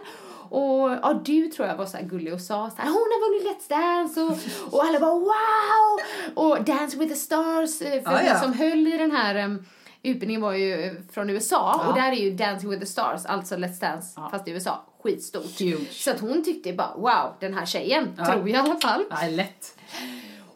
Och 0.50 0.90
ja, 1.02 1.20
du 1.25 1.46
tror 1.49 1.68
jag 1.68 1.76
var 1.76 1.87
så 1.87 1.99
gullig 2.02 2.32
och 2.35 2.40
sa 2.40 2.70
så 2.70 2.76
här, 2.82 2.85
hon 2.88 2.94
har 2.94 3.28
vunnit 3.28 3.56
Let's 3.56 3.68
Dance 3.68 4.20
och, 4.20 4.75
och 4.75 4.85
alla 4.85 5.00
bara 5.00 5.14
wow! 5.14 6.00
Och 6.35 6.64
Dance 6.64 6.99
with 6.99 7.12
the 7.12 7.18
Stars, 7.18 7.82
eh, 7.82 8.02
för 8.02 8.12
Ja, 8.12 8.23
ja. 8.23 8.38
som 8.40 8.52
höll 8.52 8.87
i 8.87 8.99
den 8.99 9.11
här 9.11 9.35
em, 9.35 9.64
utbildningen 10.02 10.40
var 10.42 10.52
ju 10.52 10.82
eh, 10.85 10.92
från 11.12 11.30
USA 11.30 11.80
Ja. 11.82 11.88
och 11.88 11.94
där 11.94 12.12
är 12.12 12.16
ju 12.16 12.30
Dancing 12.30 12.70
with 12.70 12.80
the 12.80 12.87
Stars, 12.87 13.26
alltså 13.26 13.54
Let's 13.54 13.80
Dance 13.80 14.12
Ja. 14.16 14.28
fast 14.30 14.49
i 14.49 14.50
USA, 14.50 14.85
skitstort. 15.02 15.61
Huge. 15.61 15.92
Så 15.92 16.11
att 16.11 16.20
hon 16.20 16.44
tyckte 16.44 16.73
bara 16.73 16.94
wow, 16.96 17.35
den 17.40 17.54
här 17.54 17.66
tjejen, 17.66 18.16
tror 18.16 18.28
jag 18.38 18.49
i 18.50 18.54
alla 18.54 18.76
fall. 18.80 19.04
Ja, 19.11 19.16
lätt. 19.30 19.78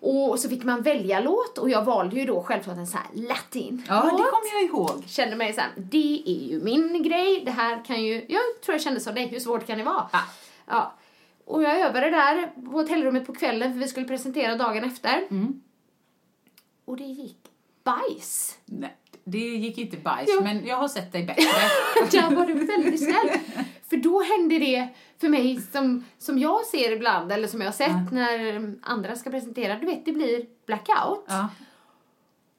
Och 0.02 0.38
så 0.40 0.48
fick 0.48 0.64
man 0.64 0.82
välja 0.82 1.20
låt 1.20 1.58
och 1.58 1.70
jag 1.70 1.84
valde 1.84 2.16
ju 2.16 2.24
då 2.26 2.42
självklart 2.42 2.76
en 2.76 2.86
så 2.86 2.96
här 2.98 3.06
latin 3.14 3.82
Ja, 3.88 3.94
det 3.94 4.10
låt. 4.10 4.30
kommer 4.30 4.54
jag 4.54 4.62
ihåg. 4.62 5.02
Kände 5.06 5.36
mig 5.36 5.52
så 5.52 5.60
här, 5.60 5.70
det 5.76 6.22
är 6.26 6.48
ju 6.50 6.60
min 6.60 7.02
grej, 7.02 7.42
det 7.44 7.50
här 7.50 7.84
kan 7.84 8.02
ju, 8.04 8.14
jag 8.28 8.40
tror 8.64 8.74
jag 8.74 8.82
kände 8.82 9.00
som 9.00 9.14
dig, 9.14 9.26
hur 9.26 9.40
svårt 9.40 9.66
kan 9.66 9.78
det 9.78 9.84
vara? 9.84 10.08
Ja. 10.12 10.20
Ja. 10.66 10.94
Och 11.44 11.62
jag 11.62 11.80
övade 11.80 12.10
där 12.10 12.46
på 12.70 12.70
hotellrummet 12.70 13.26
på 13.26 13.34
kvällen 13.34 13.72
för 13.72 13.78
vi 13.78 13.88
skulle 13.88 14.06
presentera 14.06 14.56
dagen 14.56 14.84
efter. 14.84 15.26
Mm. 15.30 15.62
Och 16.84 16.96
det 16.96 17.04
gick 17.04 17.38
bajs. 17.84 18.58
Nej, 18.64 18.96
det 19.24 19.38
gick 19.38 19.78
inte 19.78 19.96
bajs, 19.96 20.30
Jo. 20.34 20.42
men 20.42 20.66
jag 20.66 20.76
har 20.76 20.88
sett 20.88 21.12
dig 21.12 21.24
bättre. 21.24 21.42
Där 22.10 22.36
var 22.36 22.46
du 22.46 22.54
väldigt 22.54 23.00
snäll. 23.04 23.30
För 23.90 23.96
då 23.96 24.22
hände 24.22 24.58
det 24.58 24.88
för 25.20 25.28
mig 25.28 25.60
som, 25.72 26.04
som 26.18 26.38
jag 26.38 26.66
ser 26.66 26.92
ibland, 26.92 27.32
eller 27.32 27.48
som 27.48 27.60
jag 27.60 27.68
har 27.68 27.72
sett 27.72 28.12
när 28.12 28.56
um, 28.56 28.80
andra 28.82 29.16
ska 29.16 29.30
presentera, 29.30 29.76
du 29.78 29.86
vet 29.86 30.04
det 30.04 30.12
blir 30.12 30.46
blackout. 30.66 31.24
ja. 31.28 31.48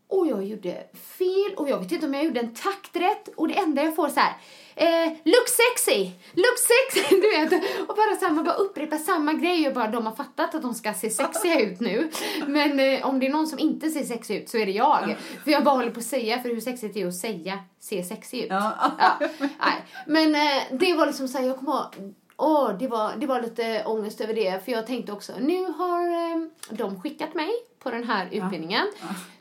Och 0.07 0.27
jag 0.27 0.43
gjorde 0.43 0.83
fel 1.17 1.53
och 1.57 1.69
jag 1.69 1.79
vet 1.79 1.91
inte 1.91 2.05
om 2.05 2.13
jag 2.13 2.23
gjorde 2.23 2.39
en 2.39 2.53
takt 2.53 2.95
rätt 2.95 3.27
och 3.35 3.47
det 3.47 3.53
enda 3.53 3.83
jag 3.83 3.95
får 3.95 4.09
så 4.09 4.19
här 4.19 4.33
eh, 4.75 5.11
look 5.23 5.47
sexy, 5.47 6.11
look 6.33 6.57
sexy, 6.57 7.20
vet. 7.39 7.63
Och 7.89 7.95
bara 7.95 8.15
så 8.19 8.25
här, 8.25 8.33
man 8.33 8.43
bara 8.43 8.55
upprepar 8.55 8.97
samma 8.97 9.33
grej 9.33 9.67
och 9.67 9.73
bara 9.73 9.87
de 9.87 10.05
har 10.05 10.15
fattat 10.15 10.55
att 10.55 10.61
de 10.61 10.73
ska 10.73 10.93
se 10.93 11.09
sexiga 11.09 11.59
ut 11.59 11.79
nu. 11.79 12.09
Men 12.47 12.79
eh, 12.79 13.05
om 13.07 13.19
det 13.19 13.27
är 13.27 13.31
någon 13.31 13.47
som 13.47 13.59
inte 13.59 13.89
ser 13.89 14.03
sexig 14.03 14.37
ut 14.37 14.49
så 14.49 14.57
är 14.57 14.65
det 14.65 14.71
jag. 14.71 15.15
För 15.43 15.51
jag 15.51 15.63
bara 15.63 15.75
håller 15.75 15.91
på 15.91 15.99
att 15.99 16.05
säga 16.05 16.41
för 16.41 16.49
hur 16.49 16.61
sexigt 16.61 16.93
det 16.93 17.01
är 17.01 17.07
att 17.07 17.15
säga 17.15 17.59
se 17.79 18.03
sexig 18.03 18.39
ut. 18.43 18.47
Ja. 18.49 18.73
Ja, 18.99 19.27
nej. 19.39 19.85
Men 20.07 20.35
eh, 20.35 20.63
det 20.71 20.93
var 20.93 21.05
liksom 21.05 21.27
så 21.27 21.37
här, 21.37 21.45
jag 21.45 21.57
kommer 21.57 21.73
ihåg 21.73 22.13
Åh, 22.43 22.71
det, 22.79 22.87
var, 22.87 23.13
det 23.17 23.27
var 23.27 23.41
lite 23.41 23.83
ångest 23.85 24.21
över 24.21 24.33
det. 24.33 24.65
För 24.65 24.71
jag 24.71 24.87
tänkte 24.87 25.11
också, 25.11 25.33
nu 25.39 25.65
har 25.65 26.07
eh, 26.07 26.47
de 26.69 27.01
skickat 27.01 27.33
mig 27.33 27.49
på 27.83 27.91
den 27.91 28.03
här 28.03 28.27
utbildningen. 28.31 28.87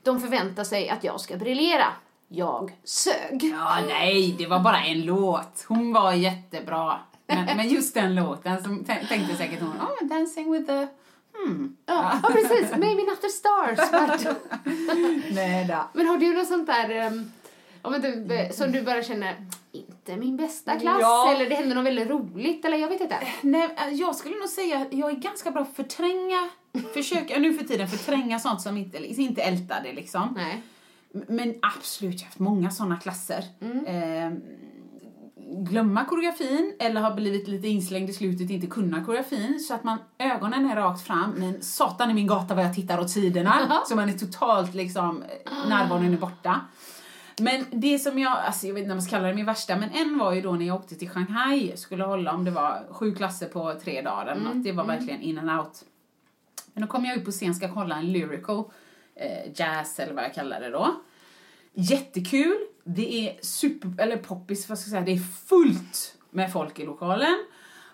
De 0.02 0.20
förväntar 0.20 0.64
sig 0.64 0.88
att 0.88 1.04
jag 1.04 1.20
ska 1.20 1.36
briljera. 1.36 1.86
Jag 2.28 2.72
sög. 2.84 3.42
Ja, 3.42 3.78
nej, 3.88 4.34
det 4.38 4.46
var 4.46 4.60
bara 4.60 4.84
en 4.84 5.02
låt. 5.02 5.64
Hon 5.68 5.92
var 5.92 6.12
jättebra. 6.12 7.00
Men, 7.34 7.56
men 7.56 7.68
just 7.68 7.94
den 7.94 8.14
låten 8.14 8.58
tän- 8.58 9.06
tänkte 9.08 9.36
säkert 9.36 9.60
hon, 9.60 9.70
oh, 9.70 10.08
dancing 10.08 10.52
with 10.52 10.66
the... 10.66 10.86
Hmm. 11.36 11.76
Ja, 11.86 12.20
ja 12.22 12.28
precis. 12.28 12.70
Maybe 12.70 13.02
not 13.02 13.20
the 13.20 13.28
stars. 13.28 13.78
But... 13.90 14.36
Nej 15.34 15.66
då. 15.68 15.90
Men 15.92 16.06
har 16.06 16.18
du 16.18 16.34
något 16.34 16.48
sånt 16.48 16.66
där 16.66 17.06
um, 17.06 17.32
om 17.82 17.94
inte, 17.94 18.48
som 18.52 18.72
du 18.72 18.82
bara 18.82 19.02
känner, 19.02 19.46
inte 19.72 20.16
min 20.16 20.36
bästa 20.36 20.78
klass? 20.78 20.98
Ja. 21.00 21.34
Eller 21.34 21.48
det 21.48 21.54
händer 21.54 21.76
något 21.76 21.86
väldigt 21.86 22.08
roligt? 22.08 22.64
Eller 22.64 22.78
jag 22.78 22.88
vet 22.88 23.00
inte. 23.00 23.16
Nej, 23.40 23.68
äh, 23.88 23.94
jag 23.94 24.16
skulle 24.16 24.36
nog 24.36 24.48
säga 24.48 24.78
att 24.78 24.92
jag 24.92 25.10
är 25.10 25.16
ganska 25.16 25.50
bra 25.50 25.64
på 25.64 25.70
att 25.70 25.76
förtränga, 25.76 26.48
försöka 26.94 27.38
nu 27.38 27.54
för 27.54 27.64
tiden 27.64 27.88
förtränga 27.88 28.38
sånt 28.38 28.60
som 28.60 28.76
inte, 28.76 29.06
inte 29.06 29.42
ältar 29.42 29.80
det 29.82 29.92
liksom. 29.92 30.32
Nej. 30.36 30.62
Men 31.12 31.54
absolut, 31.62 32.14
jag 32.14 32.20
har 32.20 32.26
haft 32.26 32.38
många 32.38 32.70
såna 32.70 32.96
klasser. 32.96 33.44
Mm. 33.60 33.86
Eh, 33.86 34.38
glömma 35.50 36.04
koreografin 36.04 36.76
eller 36.78 37.00
ha 37.00 37.14
blivit 37.14 37.48
lite 37.48 37.68
inslängd 37.68 38.10
i 38.10 38.12
slutet, 38.12 38.50
inte 38.50 38.66
kunna 38.66 39.04
koreografin 39.04 39.60
så 39.60 39.74
att 39.74 39.84
man, 39.84 39.98
ögonen 40.18 40.70
är 40.70 40.76
rakt 40.76 41.06
fram 41.06 41.30
men 41.30 41.62
satan 41.62 42.10
i 42.10 42.14
min 42.14 42.26
gata 42.26 42.54
vad 42.54 42.64
jag 42.64 42.74
tittar 42.74 43.00
åt 43.00 43.10
sidorna 43.10 43.82
så 43.88 43.96
man 43.96 44.08
är 44.08 44.12
totalt 44.12 44.74
liksom, 44.74 45.24
Ah. 45.50 45.68
närvaron 45.68 46.14
är 46.14 46.18
borta. 46.18 46.60
Men 47.40 47.64
det 47.70 47.98
som 47.98 48.18
jag, 48.18 48.32
alltså 48.32 48.66
jag 48.66 48.74
vet 48.74 48.82
inte 48.82 48.92
om 48.92 48.96
man 48.96 49.02
ska 49.02 49.16
kalla 49.16 49.28
det 49.28 49.34
min 49.34 49.46
värsta, 49.46 49.76
men 49.76 49.90
en 49.90 50.18
var 50.18 50.32
ju 50.32 50.40
då 50.40 50.52
när 50.52 50.66
jag 50.66 50.76
åkte 50.76 50.94
till 50.94 51.08
Shanghai, 51.10 51.76
skulle 51.76 52.04
hålla 52.04 52.32
om 52.32 52.44
det 52.44 52.50
var 52.50 52.86
sju 52.90 53.14
klasser 53.14 53.46
på 53.48 53.74
tre 53.84 54.02
dagar 54.02 54.26
eller 54.26 54.42
något, 54.42 54.64
det 54.64 54.72
var 54.72 54.84
verkligen 54.84 55.20
in 55.20 55.38
and 55.38 55.60
out. 55.60 55.84
Men 56.72 56.82
då 56.82 56.88
kom 56.88 57.04
jag 57.04 57.18
upp 57.18 57.24
på 57.24 57.30
scen, 57.30 57.54
ska 57.54 57.74
kolla 57.74 57.96
en 57.96 58.12
lyrical 58.12 58.64
eh, 59.14 59.52
jazz 59.54 59.98
eller 60.00 60.14
vad 60.14 60.24
jag 60.24 60.34
kallar 60.34 60.60
det 60.60 60.70
då. 60.70 60.94
Jättekul, 61.74 62.56
det 62.84 63.28
är 63.28 63.38
super, 63.42 63.94
eller 63.98 64.16
poppis 64.16 64.68
vad 64.68 64.78
ska 64.78 64.90
jag 64.90 65.04
säga, 65.04 65.16
det 65.16 65.22
är 65.22 65.46
fullt 65.46 66.14
med 66.30 66.52
folk 66.52 66.78
i 66.78 66.84
lokalen. 66.86 67.44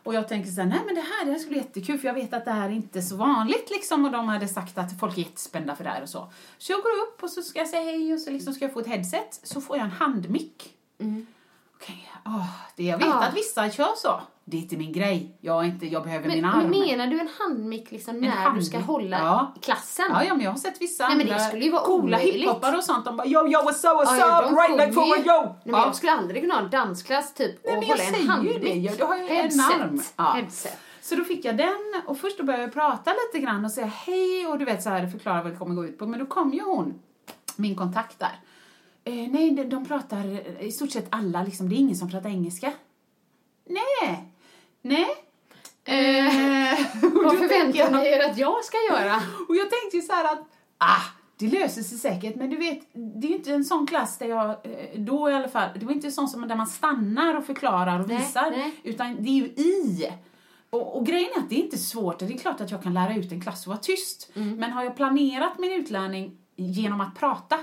Och 0.02 0.14
jag 0.14 0.28
tänker 0.28 0.50
så 0.50 0.60
här, 0.60 0.68
nej 0.68 0.80
men 0.86 0.94
det 0.94 1.00
här, 1.00 1.24
det 1.24 1.30
här 1.30 1.38
skulle 1.38 1.50
bli 1.50 1.58
jättekul 1.58 1.98
för 1.98 2.06
jag 2.06 2.14
vet 2.14 2.32
att 2.32 2.44
det 2.44 2.50
här 2.50 2.68
är 2.68 2.72
inte 2.72 3.02
så 3.02 3.16
vanligt 3.16 3.70
liksom 3.70 4.04
och 4.04 4.10
de 4.10 4.28
hade 4.28 4.48
sagt 4.48 4.78
att 4.78 5.00
folk 5.00 5.18
är 5.18 5.22
jättespända 5.22 5.76
för 5.76 5.84
det 5.84 5.90
här 5.90 6.02
och 6.02 6.08
så. 6.08 6.32
Så 6.58 6.72
jag 6.72 6.82
går 6.82 6.90
upp 6.90 7.22
och 7.22 7.30
så 7.30 7.42
ska 7.42 7.58
jag 7.58 7.68
säga 7.68 7.82
hej 7.82 8.14
och 8.14 8.20
så 8.20 8.30
liksom 8.30 8.54
ska 8.54 8.64
jag 8.64 8.72
få 8.72 8.80
ett 8.80 8.86
headset, 8.86 9.40
så 9.42 9.60
får 9.60 9.76
jag 9.76 9.84
en 9.84 9.90
handmick. 9.90 10.74
Mm. 10.98 11.26
Okej, 11.80 12.12
åh, 12.26 12.46
det, 12.76 12.82
jag 12.82 12.98
vet 12.98 13.06
Ja. 13.06 13.24
att 13.24 13.34
vissa 13.34 13.70
kör 13.70 13.94
så. 13.96 14.20
Det 14.44 14.56
är 14.56 14.60
inte 14.60 14.76
min 14.76 14.92
grej. 14.92 15.36
Jag, 15.40 15.60
är 15.64 15.68
inte, 15.68 15.86
jag 15.86 16.02
behöver 16.02 16.26
Men, 16.26 16.36
min 16.36 16.44
arm. 16.44 16.58
men 16.70 16.70
menar 16.70 17.06
du 17.06 17.20
en 17.20 17.28
handmick 17.38 17.90
liksom 17.90 18.20
när 18.20 18.26
du 18.54 18.62
ska 18.62 18.76
handmick, 18.76 18.86
hålla 18.86 19.18
ja. 19.18 19.54
klassen? 19.62 20.04
Ja, 20.10 20.24
ja, 20.24 20.34
men 20.34 20.44
jag 20.44 20.50
har 20.50 20.58
sett 20.58 20.80
vissa 20.80 21.08
Nej, 21.08 21.16
men 21.16 21.26
det 21.26 21.40
skulle 21.40 21.64
ju 21.64 21.70
vara 21.70 21.82
coola 21.84 22.16
hiphoppare 22.16 22.76
och 22.76 22.84
sånt. 22.84 23.04
De 23.04 23.16
bara 23.16 23.26
yo, 23.26 23.46
yo, 23.48 23.58
what's 23.60 23.68
up, 23.92 24.06
what's 24.08 24.18
Ja, 24.18 24.42
up, 24.44 24.58
right 24.58 24.76
leg 24.76 24.94
forward, 24.94 25.18
yo! 25.26 25.42
Nej, 25.42 25.54
men 25.64 25.74
Ja. 25.74 25.86
jag 25.86 25.96
skulle 25.96 26.12
aldrig 26.12 26.42
kunna 26.42 26.54
ha 26.54 26.62
en 26.62 26.70
dansklass 26.70 27.34
typ 27.34 27.64
Nej, 27.64 27.74
och 27.76 27.78
men 27.80 27.88
jag 27.88 27.96
hålla 27.96 28.04
en 28.08 28.12
säger 28.14 28.24
ju 28.24 28.30
handmick. 28.30 28.62
det. 28.62 28.74
Jag- 28.74 28.98
jag 28.98 29.06
har 29.06 29.16
ju 29.16 29.22
en 29.22 29.28
Headset. 29.36 29.80
arm. 29.80 30.00
Ja. 30.16 30.32
Headset. 30.32 30.78
Så 31.02 31.14
då 31.14 31.24
fick 31.24 31.44
jag 31.44 31.56
den 31.56 32.02
och 32.06 32.18
först 32.18 32.38
då 32.38 32.44
började 32.44 32.64
jag 32.64 32.72
prata 32.72 33.10
lite 33.32 33.44
grann 33.46 33.64
och 33.64 33.70
säga 33.70 33.86
hej 33.86 34.46
och 34.46 34.58
du 34.58 34.64
vet 34.64 34.82
så 34.82 34.90
här 34.90 35.06
förklara 35.08 35.42
vad 35.42 35.52
det 35.52 35.56
kommer 35.58 35.74
gå 35.74 35.84
ut 35.84 35.98
på. 35.98 36.06
Men 36.06 36.20
då 36.20 36.26
kom 36.26 36.52
ju 36.52 36.62
hon, 36.62 37.00
min 37.56 37.76
kontakt 37.76 38.18
där. 38.18 38.40
Eh, 39.06 39.30
nej, 39.30 39.50
de, 39.50 39.64
de 39.64 39.84
pratar 39.86 40.24
i 40.64 40.72
stort 40.72 40.90
sett 40.90 41.06
alla 41.10 41.42
liksom, 41.42 41.68
det 41.68 41.74
är 41.74 41.78
ingen 41.78 41.96
som 41.96 42.10
pratar 42.10 42.28
engelska. 42.30 42.72
Nej, 43.68 44.24
nej. 44.82 45.06
Eh, 45.84 46.72
och 47.04 47.10
då 47.12 47.22
Vad 47.22 47.38
förväntar 47.38 47.90
ni 48.02 48.08
er 48.08 48.30
att 48.30 48.38
jag 48.38 48.64
ska 48.64 48.76
göra? 48.90 49.14
och 49.48 49.56
jag 49.56 49.70
tänkte 49.70 49.96
ju 49.96 50.02
så 50.02 50.12
här 50.12 50.32
att, 50.32 50.38
ah, 50.78 51.02
det 51.38 51.46
löser 51.48 51.82
sig 51.82 51.98
säkert, 51.98 52.36
men 52.36 52.50
du 52.50 52.56
vet, 52.56 52.80
det 52.92 53.26
är 53.26 53.30
ju 53.30 53.36
inte 53.36 53.52
en 53.52 53.64
sån 53.64 53.86
klass 53.86 54.18
där 54.18 54.26
jag, 54.26 54.50
eh, 54.50 55.00
då 55.00 55.30
i 55.30 55.34
alla 55.34 55.48
fall, 55.48 55.68
det 55.78 55.86
var 55.86 55.92
inte 55.92 56.06
en 56.06 56.12
sån 56.12 56.28
som 56.28 56.48
där 56.48 56.56
man 56.56 56.66
stannar 56.66 57.34
och 57.34 57.46
förklarar 57.46 58.00
och 58.00 58.08
Nej, 58.08 58.18
visar, 58.18 58.50
nej. 58.50 58.74
utan 58.82 59.22
det 59.22 59.28
är 59.28 59.34
ju 59.34 59.44
i. 59.46 60.08
Och, 60.70 60.96
och 60.96 61.06
grejen 61.06 61.30
är 61.36 61.38
att 61.40 61.48
det 61.50 61.54
är 61.54 61.62
inte 61.64 61.78
svårt, 61.78 62.18
det 62.18 62.24
är 62.26 62.38
klart 62.38 62.60
att 62.60 62.70
jag 62.70 62.82
kan 62.82 62.94
lära 62.94 63.14
ut 63.16 63.32
en 63.32 63.40
klass 63.40 63.60
att 63.60 63.66
vara 63.66 63.78
tyst, 63.78 64.30
Mm. 64.34 64.56
men 64.56 64.72
har 64.72 64.84
jag 64.84 64.96
planerat 64.96 65.58
min 65.58 65.72
utlärning 65.72 66.38
genom 66.56 67.00
att 67.00 67.14
prata, 67.18 67.58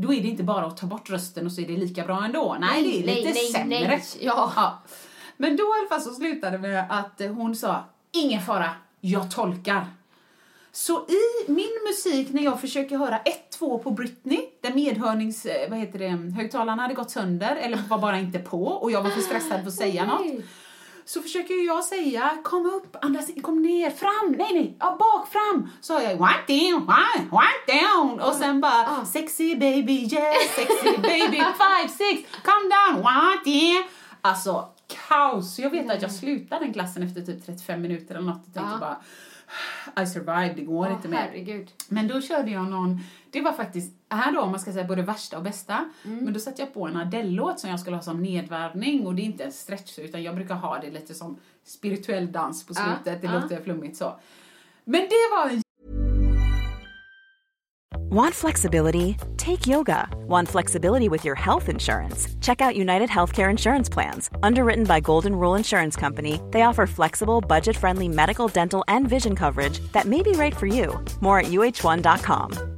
då 0.00 0.14
är 0.14 0.20
det 0.22 0.28
inte 0.28 0.42
bara 0.42 0.66
att 0.66 0.76
ta 0.76 0.86
bort 0.86 1.10
rösten 1.10 1.46
och 1.46 1.52
så 1.52 1.60
är 1.60 1.66
det 1.66 1.76
lika 1.76 2.04
bra 2.04 2.24
ändå. 2.24 2.56
Nej, 2.60 2.82
Nej, 2.82 3.02
det 3.02 3.12
är 3.12 3.16
lite 3.16 3.28
nej, 3.28 3.52
sämre. 3.52 3.88
nej. 3.88 4.02
Ja. 4.20 4.78
Men 5.36 5.56
då 5.56 5.62
i 5.62 5.78
alla 5.80 5.88
fall 5.88 6.00
så 6.00 6.14
slutade 6.14 6.58
med 6.58 6.86
att 6.90 7.20
hon 7.36 7.56
sa 7.56 7.84
ingen 8.12 8.42
fara, 8.42 8.70
jag 9.00 9.30
tolkar. 9.30 9.86
Så 10.72 10.92
i 11.08 11.50
min 11.52 11.78
musik, 11.88 12.28
när 12.32 12.42
jag 12.42 12.60
försöker 12.60 12.96
höra 12.98 13.20
1-2 13.58 13.78
på 13.78 13.90
Britney, 13.90 14.40
där 14.60 14.74
medhörnings... 14.74 15.46
eh, 15.46 15.70
Vad 15.70 15.78
heter 15.78 15.98
det? 15.98 16.08
Högtalarna 16.36 16.82
hade 16.82 16.94
gått 16.94 17.10
sönder 17.10 17.56
eller 17.56 17.76
var 17.88 17.98
bara 17.98 18.18
inte 18.18 18.38
på 18.38 18.64
och 18.66 18.90
jag 18.90 19.02
var 19.02 19.10
för 19.10 19.20
stressad 19.20 19.60
för 19.60 19.68
att 19.68 19.74
säga 19.74 20.04
något. 20.06 20.26
Så 21.08 21.22
försöker 21.22 21.66
jag 21.66 21.84
säga, 21.84 22.38
kom 22.44 22.66
upp, 22.66 22.96
andas 23.04 23.30
in, 23.30 23.42
kom 23.42 23.62
ner, 23.62 23.90
fram, 23.90 24.34
nej 24.38 24.54
nej, 24.54 24.76
ja, 24.80 24.96
bak, 24.98 25.28
fram. 25.28 25.68
Så 25.80 25.92
jag 25.92 26.20
one 26.20 26.32
down, 26.48 26.82
one, 26.82 27.28
one 27.30 27.80
down. 27.80 28.20
Och 28.20 28.34
sen 28.34 28.60
bara, 28.60 29.04
sexy 29.04 29.54
baby, 29.56 29.92
yes, 30.02 30.54
sexy 30.56 30.96
baby, 30.96 31.36
five, 31.36 31.88
six, 31.88 32.28
come 32.44 32.68
down, 32.70 33.04
one 33.04 33.40
down. 33.44 33.84
Alltså, 34.20 34.68
kaos. 35.08 35.58
Jag 35.58 35.70
vet 35.70 35.90
att 35.90 36.02
jag 36.02 36.12
slutade 36.12 36.64
den 36.64 36.72
klassen 36.72 37.02
efter 37.02 37.20
typ 37.20 37.46
35 37.46 37.82
minuter 37.82 38.14
eller 38.14 38.26
något 38.26 38.46
och 38.46 38.54
tänkte 38.54 38.72
Ja. 38.72 38.78
bara, 38.80 40.02
I 40.02 40.06
survived, 40.06 40.56
det 40.56 40.62
går 40.62 40.86
Åh, 40.86 40.92
inte 40.92 41.08
mer. 41.08 41.16
herregud. 41.18 41.70
Men 41.88 42.08
då 42.08 42.20
körde 42.20 42.50
jag 42.50 42.70
någon, 42.70 43.00
det 43.38 43.44
var 43.44 43.52
faktiskt, 43.52 43.92
här 44.10 44.32
då 44.32 44.40
om 44.40 44.50
man 44.50 44.60
ska 44.60 44.72
säga 44.72 44.84
både 44.84 45.02
värsta 45.02 45.36
och 45.36 45.42
bästa, 45.42 45.84
men 46.02 46.32
då 46.32 46.40
satte 46.40 46.62
jag 46.62 46.74
på 46.74 46.86
en 46.86 46.96
Adele-låt 46.96 47.60
som 47.60 47.70
jag 47.70 47.80
skulle 47.80 47.96
ha 47.96 48.02
som 48.02 48.22
nedvärvning 48.22 49.06
och 49.06 49.14
det 49.14 49.22
är 49.22 49.24
inte 49.24 49.44
en 49.44 49.52
stretch 49.52 49.98
utan 49.98 50.22
jag 50.22 50.34
brukar 50.34 50.54
ha 50.54 50.78
det 50.78 50.90
lite 50.90 51.14
som 51.14 51.38
spirituell 51.64 52.32
dans 52.32 52.66
på 52.66 52.74
slutet, 52.74 53.22
det 53.22 53.26
ja. 53.26 53.40
låter 53.40 53.62
flummigt 53.62 53.96
så. 53.96 54.20
Men 54.84 55.00
det 55.00 55.36
var 55.36 55.50
en 55.50 55.62
Want 58.10 58.34
flexibility? 58.34 59.16
Take 59.36 59.66
yoga. 59.66 60.08
Want 60.28 60.48
flexibility 60.48 61.10
with 61.10 61.26
your 61.26 61.34
health 61.34 61.68
insurance? 61.68 62.26
Check 62.40 62.62
out 62.62 62.74
United 62.74 63.10
Healthcare 63.10 63.50
Insurance 63.50 63.90
Plans. 63.90 64.30
Underwritten 64.42 64.84
by 64.84 65.00
Golden 65.00 65.36
Rule 65.36 65.56
Insurance 65.56 65.94
Company, 65.94 66.40
they 66.50 66.62
offer 66.62 66.86
flexible, 66.86 67.42
budget 67.42 67.76
friendly 67.76 68.08
medical, 68.08 68.48
dental, 68.48 68.82
and 68.88 69.08
vision 69.08 69.36
coverage 69.36 69.80
that 69.92 70.06
may 70.06 70.22
be 70.22 70.32
right 70.32 70.56
for 70.56 70.66
you. 70.66 70.98
More 71.20 71.40
at 71.40 71.46
uh1.com. 71.46 72.77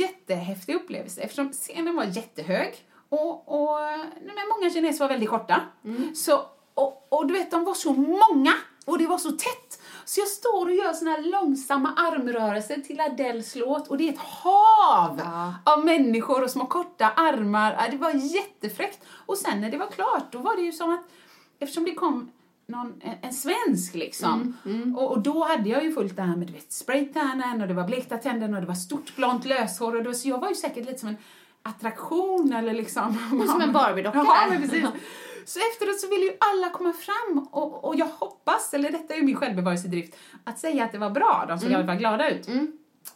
jättehäftig 0.00 0.74
upplevelse 0.74 1.20
eftersom 1.20 1.52
scenen 1.52 1.96
var 1.96 2.04
jättehög 2.04 2.74
och, 3.08 3.48
och 3.48 3.78
men 4.20 4.48
många 4.58 4.70
kineser 4.70 5.04
var 5.04 5.08
väldigt 5.08 5.28
korta. 5.30 5.60
Så, 6.14 6.42
och, 6.74 7.06
och 7.08 7.26
du 7.26 7.34
vet, 7.34 7.50
de 7.50 7.64
var 7.64 7.74
så 7.74 7.92
många 7.92 8.52
och 8.86 8.98
det 8.98 9.06
var 9.06 9.18
så 9.18 9.30
tätt. 9.30 9.80
Så 10.04 10.20
jag 10.20 10.28
står 10.28 10.66
och 10.66 10.74
gör 10.74 10.92
såna 10.92 11.10
här 11.10 11.22
långsamma 11.22 11.92
armrörelser 11.96 12.76
till 12.76 13.00
Adeles 13.00 13.54
låt 13.56 13.88
och 13.88 13.98
det 13.98 14.08
är 14.08 14.12
ett 14.12 14.18
hav 14.18 15.20
av 15.64 15.84
människor 15.84 16.42
och 16.42 16.50
små 16.50 16.66
korta 16.66 17.10
armar. 17.16 17.76
Ja, 17.80 17.90
Det 17.90 17.96
var 17.96 18.10
jättefräckt. 18.10 19.04
Och 19.26 19.38
sen 19.38 19.60
när 19.60 19.70
det 19.70 19.78
var 19.78 19.86
klart, 19.86 20.32
då 20.32 20.38
var 20.38 20.56
det 20.56 20.62
ju 20.62 20.72
som 20.72 20.94
att 20.94 21.04
eftersom 21.58 21.84
det 21.84 21.94
kom 21.94 22.30
någon, 22.66 22.94
en, 23.00 23.14
en 23.22 23.32
svensk 23.34 23.94
liksom. 23.94 24.56
Och, 24.96 25.10
och 25.10 25.22
då 25.22 25.44
hade 25.44 25.68
jag 25.68 25.84
ju 25.84 25.92
fullt 25.92 26.16
det 26.16 26.22
här 26.22 26.36
med 26.36 26.46
du 26.46 26.52
vet, 26.52 26.72
spraytannen 26.72 27.62
och 27.62 27.68
det 27.68 27.74
var 27.74 27.84
blekta 27.84 28.16
tänder 28.16 28.54
och 28.54 28.60
det 28.60 28.66
var 28.66 28.74
stort 28.74 29.16
blont 29.16 29.44
löshår 29.44 29.96
och 29.96 30.02
det 30.02 30.08
var, 30.08 30.14
så 30.14 30.28
jag 30.28 30.38
var 30.40 30.48
ju 30.48 30.54
säkert 30.54 30.86
lite 30.86 30.98
som 30.98 31.08
en 31.08 31.16
attraktion 31.62 32.52
eller 32.52 32.74
liksom. 32.74 33.16
Som 33.48 33.60
en 33.60 33.72
Barbie-docka. 33.72 34.18
Ja, 34.24 34.46
men 34.50 34.62
precis. 34.62 34.84
Så 35.46 35.58
efteråt 35.72 36.00
så 36.00 36.08
ville 36.08 36.24
ju 36.24 36.32
alla 36.40 36.70
komma 36.70 36.92
fram 36.92 37.48
och, 37.50 37.84
och 37.84 37.96
jag 37.96 38.06
hoppas, 38.06 38.74
eller 38.74 38.90
detta 38.90 39.14
är 39.14 39.18
ju 39.18 39.24
min 39.24 39.36
självbevarelsedrift, 39.36 40.16
att 40.44 40.58
säga 40.58 40.84
att 40.84 40.92
det 40.92 40.98
var 40.98 41.10
bra. 41.10 41.44
De 41.48 41.58
såg 41.58 41.70
i 41.70 41.74
alla 41.74 41.86
fall 41.86 41.96
glada 41.96 42.30
ut. 42.30 42.48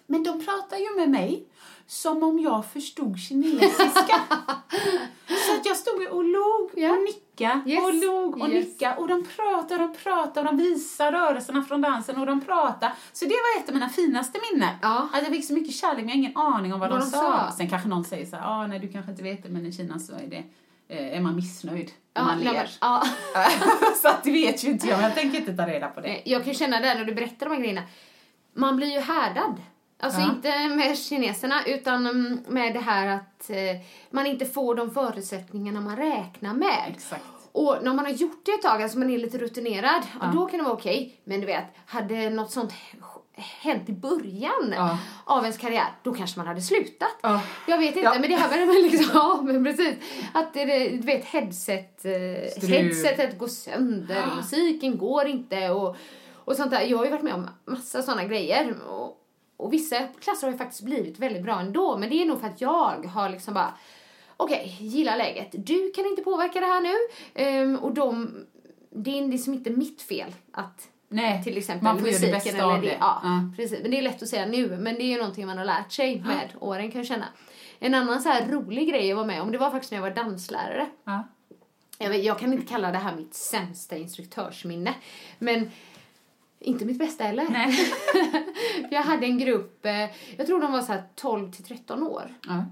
Men 0.06 0.22
de 0.22 0.44
pratar 0.44 0.76
ju 0.76 0.96
med 0.96 1.10
mig 1.10 1.46
som 1.86 2.22
om 2.22 2.38
jag 2.38 2.66
förstod 2.66 3.18
kinesiska. 3.18 4.20
så 5.46 5.54
att 5.56 5.66
jag 5.66 5.76
stod 5.76 6.08
och 6.10 6.24
log 6.24 6.70
Ja. 6.74 6.90
och 6.92 7.02
nickade 7.02 7.24
Yes. 7.66 7.84
och 7.84 7.94
log 7.94 8.40
och 8.42 8.48
Yes. 8.48 8.66
nickade 8.68 8.96
och 8.96 9.08
de 9.08 9.24
pratade 9.36 9.84
och 9.84 9.90
de 9.90 9.98
pratade 9.98 10.40
och 10.50 10.56
de 10.56 10.62
visade 10.62 11.10
rörelserna 11.18 11.62
från 11.62 11.80
dansen 11.82 12.16
och 12.18 12.26
de 12.26 12.40
pratade. 12.40 12.92
Så 13.12 13.24
det 13.24 13.30
var 13.30 13.62
ett 13.62 13.68
av 13.68 13.74
mina 13.74 13.88
finaste 13.88 14.38
minnen. 14.52 14.74
Ja. 14.82 15.08
Att 15.12 15.22
jag 15.22 15.32
fick 15.32 15.44
så 15.46 15.52
mycket 15.52 15.74
kärlek 15.74 16.04
men 16.04 16.08
jag 16.08 16.14
har 16.14 16.18
ingen 16.18 16.36
aning 16.36 16.74
om 16.74 16.80
vad, 16.80 16.90
Vad 16.90 16.98
de, 17.00 17.04
de 17.04 17.10
sa. 17.10 17.18
sa. 17.20 17.52
Sen 17.56 17.70
kanske 17.70 17.88
någon 17.88 18.04
säger 18.04 18.26
så 18.26 18.36
här, 18.36 18.42
ah, 18.46 18.66
nej 18.66 18.78
du 18.78 18.88
kanske 18.88 19.10
inte 19.10 19.22
vet 19.22 19.42
det 19.42 19.48
men 19.48 19.66
i 19.66 19.72
Kina 19.72 19.98
så 19.98 20.12
är 20.12 20.26
det 20.26 20.42
eh, 20.96 21.16
är 21.16 21.20
man 21.20 21.36
missnöjd 21.36 21.90
när 22.14 22.22
man 22.24 22.38
men- 22.38 22.52
ler. 22.54 22.70
ja. 22.80 23.02
så 24.02 24.08
att 24.08 24.24
det 24.24 24.30
vet 24.32 24.64
ju 24.64 24.68
inte 24.70 24.86
jag, 24.86 24.96
men 24.96 25.04
jag 25.04 25.14
tänker 25.14 25.38
inte 25.38 25.52
ta 25.56 25.66
reda 25.66 25.88
på 25.88 26.00
det. 26.00 26.08
Eh, 26.08 26.22
Jag 26.24 26.44
kan 26.44 26.54
känna 26.54 26.80
det 26.80 26.94
när 26.94 27.04
du 27.04 27.14
berättar 27.14 27.46
de 27.48 27.52
här 27.54 27.60
grejerna. 27.60 27.82
Man 28.54 28.76
blir 28.76 28.88
ju 28.92 29.00
härdad. 29.00 29.54
Alltså 30.00 30.20
Ja. 30.20 30.30
inte 30.30 30.68
med 30.68 30.98
kineserna 30.98 31.64
utan 31.66 32.06
mm, 32.06 32.40
med 32.48 32.74
det 32.74 32.80
här 32.80 33.06
att 33.06 33.50
eh, 33.50 33.56
man 34.10 34.26
inte 34.26 34.46
får 34.46 34.74
de 34.74 34.90
förutsättningarna 34.90 35.80
man 35.80 35.96
räknar 35.96 36.54
med. 36.54 36.84
Exakt. 36.88 37.24
Och 37.52 37.76
när 37.82 37.94
man 37.94 38.04
har 38.04 38.12
gjort 38.12 38.46
det 38.46 38.52
ett 38.52 38.62
tag, 38.62 38.82
alltså 38.82 38.98
man 38.98 39.10
är 39.10 39.18
lite 39.18 39.38
rutinerad, 39.38 40.02
ja. 40.20 40.26
då 40.34 40.46
kan 40.46 40.58
det 40.58 40.64
vara 40.64 40.74
okej. 40.74 41.20
Men 41.24 41.40
du 41.40 41.46
vet, 41.46 41.64
hade 41.86 42.30
något 42.30 42.50
sånt 42.50 42.72
hänt 43.36 43.88
i 43.88 43.92
början 43.92 44.72
Ja. 44.76 44.98
av 45.24 45.42
ens 45.42 45.56
karriär, 45.58 45.86
då 46.02 46.14
kanske 46.14 46.38
man 46.38 46.46
hade 46.46 46.60
slutat. 46.60 47.16
Ja. 47.22 47.40
Jag 47.66 47.78
vet 47.78 47.86
inte, 47.88 48.00
Ja. 48.00 48.12
men 48.20 48.30
det 48.30 48.36
här 48.36 48.48
var 48.48 48.66
väl 48.74 48.82
liksom, 48.82 49.10
ja 49.14 49.40
men 49.42 49.64
precis. 49.64 49.94
Att 50.34 50.54
det, 50.54 50.64
det- 50.64 50.88
du 50.88 50.98
vet 50.98 51.24
headset, 51.24 52.04
eh, 52.04 52.12
Strul. 52.56 52.70
headsetet 52.70 53.38
går 53.38 53.48
sönder, 53.48 54.26
musiken 54.36 54.98
går 54.98 55.26
inte 55.26 55.70
och, 55.70 55.96
och 56.34 56.56
sånt 56.56 56.70
där. 56.70 56.80
Jag 56.80 56.98
har 56.98 57.04
ju 57.04 57.10
varit 57.10 57.22
med 57.22 57.34
om 57.34 57.48
massa 57.64 58.02
sådana 58.02 58.24
grejer. 58.24 58.74
Och, 58.88 59.14
och 59.58 59.72
vissa 59.72 60.06
klasser 60.20 60.46
har 60.46 60.52
ju 60.52 60.58
faktiskt 60.58 60.82
blivit 60.82 61.18
väldigt 61.18 61.42
bra 61.42 61.60
ändå, 61.60 61.98
men 61.98 62.10
det 62.10 62.22
är 62.22 62.26
nog 62.26 62.40
för 62.40 62.46
att 62.46 62.60
jag 62.60 63.06
har 63.06 63.28
liksom 63.28 63.54
bara 63.54 63.74
okej, 64.36 64.76
gilla 64.80 65.16
läget. 65.16 65.48
Du 65.52 65.90
kan 65.90 66.06
inte 66.06 66.22
påverka 66.22 66.60
det 66.60 66.66
här 66.66 66.80
nu. 66.80 66.94
Ehm, 67.34 67.76
och 67.76 67.94
de, 67.94 68.36
det 68.90 69.18
är 69.18 69.28
liksom 69.28 69.54
inte 69.54 69.70
mitt 69.70 70.02
fel 70.02 70.34
att 70.52 70.88
Nej, 71.10 71.44
till 71.44 71.58
exempel 71.58 71.84
man 71.84 71.98
får 71.98 72.08
göra 72.08 72.20
det 72.26 72.32
bästa 72.32 72.50
eller 72.50 72.62
av 72.74 72.82
det. 72.82 72.96
Ja, 73.00 73.20
Ja. 73.24 73.52
precis. 73.56 73.78
Men 73.82 73.90
det 73.90 73.98
är 73.98 74.02
lätt 74.02 74.22
att 74.22 74.28
säga 74.28 74.46
nu, 74.46 74.76
men 74.76 74.94
det 74.94 75.02
är 75.02 75.08
ju 75.08 75.16
någonting 75.18 75.46
man 75.46 75.58
har 75.58 75.64
lärt 75.64 75.92
sig 75.92 76.20
med 76.20 76.48
åren 76.60 76.90
kan 76.90 76.98
jag 77.00 77.06
känna. 77.06 77.26
En 77.78 77.94
annan 77.94 78.20
så 78.22 78.28
här 78.28 78.48
rolig 78.48 78.88
grej 78.88 79.06
jag 79.06 79.16
var 79.16 79.24
med 79.24 79.42
om, 79.42 79.52
det 79.52 79.58
var 79.58 79.70
faktiskt 79.70 79.92
när 79.92 79.98
jag 79.98 80.02
var 80.02 80.10
danslärare. 80.24 80.86
Ja. 81.04 81.28
Jag, 81.98 82.10
vet, 82.10 82.24
jag 82.24 82.38
kan 82.38 82.52
inte 82.52 82.66
kalla 82.66 82.90
det 82.92 82.98
här 82.98 83.16
mitt 83.16 83.34
sämsta 83.34 83.96
instruktörsminne, 83.96 84.94
men 85.38 85.70
inte 86.60 86.84
mitt 86.84 86.98
bästa 86.98 87.24
heller. 87.24 87.46
Nej. 87.50 87.92
jag 88.90 89.02
hade 89.02 89.26
en 89.26 89.38
grupp, 89.38 89.86
eh, 89.86 89.92
jag 90.36 90.46
tror 90.46 90.60
de 90.60 90.72
var 90.72 90.80
så 90.80 90.92
här 90.92 91.02
12 91.14 91.52
till 91.52 91.64
13 91.64 92.02
år, 92.02 92.34
Ja. 92.46 92.64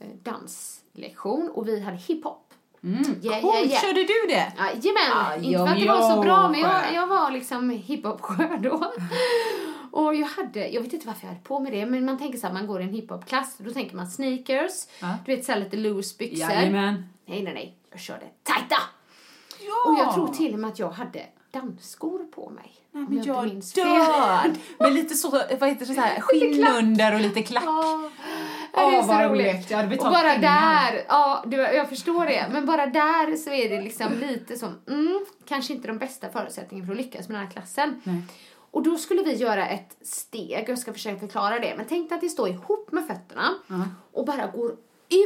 eh, 0.00 0.06
danslektion 0.22 1.50
och 1.54 1.68
vi 1.68 1.80
hade 1.80 1.96
hiphop. 1.96 2.40
Mm. 2.82 3.02
Yeah, 3.22 3.40
Coolt, 3.40 3.54
yeah, 3.54 3.68
yeah. 3.68 3.82
körde 3.82 4.00
du 4.00 4.26
det? 4.28 4.52
Jajamän! 4.58 5.12
Ah, 5.12 5.34
inte 5.36 5.58
för 5.58 5.66
att 5.66 5.80
det 5.80 5.86
var 5.88 6.10
så 6.14 6.20
bra, 6.20 6.48
men 6.48 6.60
jag, 6.60 6.94
jag 6.94 7.06
var 7.06 7.30
liksom 7.30 7.70
hiphop-skör 7.70 8.56
då. 8.58 8.92
Och 9.90 10.14
jag 10.14 10.26
hade, 10.26 10.68
jag 10.68 10.82
vet 10.82 10.92
inte 10.92 11.06
varför 11.06 11.26
jag 11.26 11.28
hade 11.28 11.44
på 11.44 11.60
mig 11.60 11.72
det, 11.72 11.86
men 11.86 12.04
man 12.04 12.18
tänker 12.18 12.38
så 12.38 12.46
här, 12.46 12.54
man 12.54 12.66
går 12.66 12.80
i 12.80 12.84
en 12.84 12.90
hiphopklass, 12.90 13.56
då 13.58 13.70
tänker 13.70 13.96
man 13.96 14.06
sneakers, 14.06 14.72
Ja. 15.00 15.14
du 15.26 15.36
vet 15.36 15.44
så 15.44 15.52
här 15.52 15.58
lite 15.60 15.76
loose 15.76 16.16
byxor. 16.18 16.50
Jajamän. 16.50 16.94
Nej, 17.26 17.42
nej, 17.42 17.54
nej, 17.54 17.76
jag 17.90 18.00
körde 18.00 18.26
tajta! 18.42 18.76
Ja. 19.60 19.90
Och 19.90 19.98
jag 19.98 20.14
tror 20.14 20.28
till 20.28 20.52
och 20.54 20.58
med 20.60 20.70
att 20.70 20.78
jag 20.78 20.90
hade 20.90 21.26
dansskor 21.60 22.18
på 22.24 22.50
mig. 22.50 22.72
Nej, 22.92 23.04
men 23.08 23.22
jag 23.22 23.42
fel. 23.42 23.84
dör! 23.84 24.54
Med 24.84 24.92
lite 24.92 25.14
så, 25.14 25.30
vad 25.30 25.68
heter 25.68 25.86
det, 25.86 25.94
så 25.94 26.00
här, 26.00 26.20
skinn 26.20 26.66
under 26.78 27.14
och 27.14 27.20
lite 27.20 27.42
klack. 27.42 27.64
Ja, 27.66 28.10
Åh, 28.72 29.00
så 29.02 29.06
vad 29.08 29.30
roligt. 29.30 29.70
Jag 29.70 29.78
hade 29.78 29.96
och 29.96 30.04
bara 30.04 30.32
pengar. 30.34 30.92
där, 30.92 31.04
ja, 31.08 31.42
var- 31.46 31.58
jag 31.58 31.88
förstår 31.88 32.26
det, 32.26 32.46
men 32.52 32.66
bara 32.66 32.86
där 32.86 33.36
så 33.36 33.50
är 33.50 33.68
det 33.68 33.82
liksom 33.82 34.12
lite 34.12 34.56
som, 34.56 34.74
mm, 34.88 35.24
kanske 35.48 35.72
inte 35.72 35.88
de 35.88 35.98
bästa 35.98 36.28
förutsättningarna 36.28 36.86
för 36.86 36.92
att 36.92 36.98
lyckas 37.06 37.28
med 37.28 37.38
den 37.38 37.46
här 37.46 37.52
klassen. 37.52 38.00
Nej. 38.04 38.22
Och 38.70 38.82
då 38.82 38.96
skulle 38.96 39.22
vi 39.22 39.34
göra 39.34 39.68
ett 39.68 39.96
steg, 40.02 40.64
jag 40.68 40.78
ska 40.78 40.92
försöka 40.92 41.20
förklara 41.20 41.58
det, 41.58 41.74
men 41.76 41.86
tänk 41.88 42.12
att 42.12 42.20
det 42.20 42.28
står 42.28 42.48
ihop 42.48 42.92
med 42.92 43.06
fötterna 43.06 43.48
och 44.12 44.26
bara 44.26 44.46
går 44.46 44.72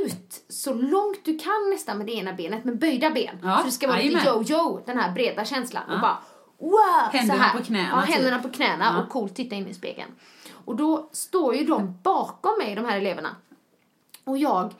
ut 0.04 0.44
så 0.48 0.74
långt 0.74 1.24
du 1.24 1.38
kan 1.38 1.70
nästan 1.70 1.98
med 1.98 2.06
det 2.06 2.12
ena 2.12 2.32
benet 2.32 2.64
med 2.64 2.78
böjda 2.78 3.10
ben. 3.10 3.38
Ja, 3.42 3.58
Så 3.58 3.64
det 3.64 3.70
ska 3.72 3.86
vara 3.88 3.98
lite 3.98 4.28
yo-yo, 4.28 4.80
den 4.86 4.98
här 4.98 5.12
breda 5.12 5.44
känslan. 5.44 5.82
Och 5.90 6.00
bara 6.00 6.18
wow! 6.58 7.12
Händerna 7.12 7.38
så 7.38 7.44
här. 7.44 7.58
på 7.58 7.64
knäna, 7.64 7.88
Ja, 7.92 8.02
typ. 8.06 8.14
händerna 8.14 8.42
på 8.42 8.48
knäna 8.48 8.84
Ja. 8.96 9.02
och 9.02 9.08
coolt 9.08 9.34
titta 9.36 9.54
in 9.54 9.68
i 9.68 9.74
spegeln. 9.74 10.10
Och 10.64 10.76
då 10.76 11.08
står 11.12 11.54
ju 11.54 11.64
de 11.64 11.98
bakom 12.02 12.58
mig, 12.58 12.74
de 12.74 12.84
här 12.84 12.96
eleverna. 12.98 13.36
Och 14.24 14.38
jag 14.38 14.74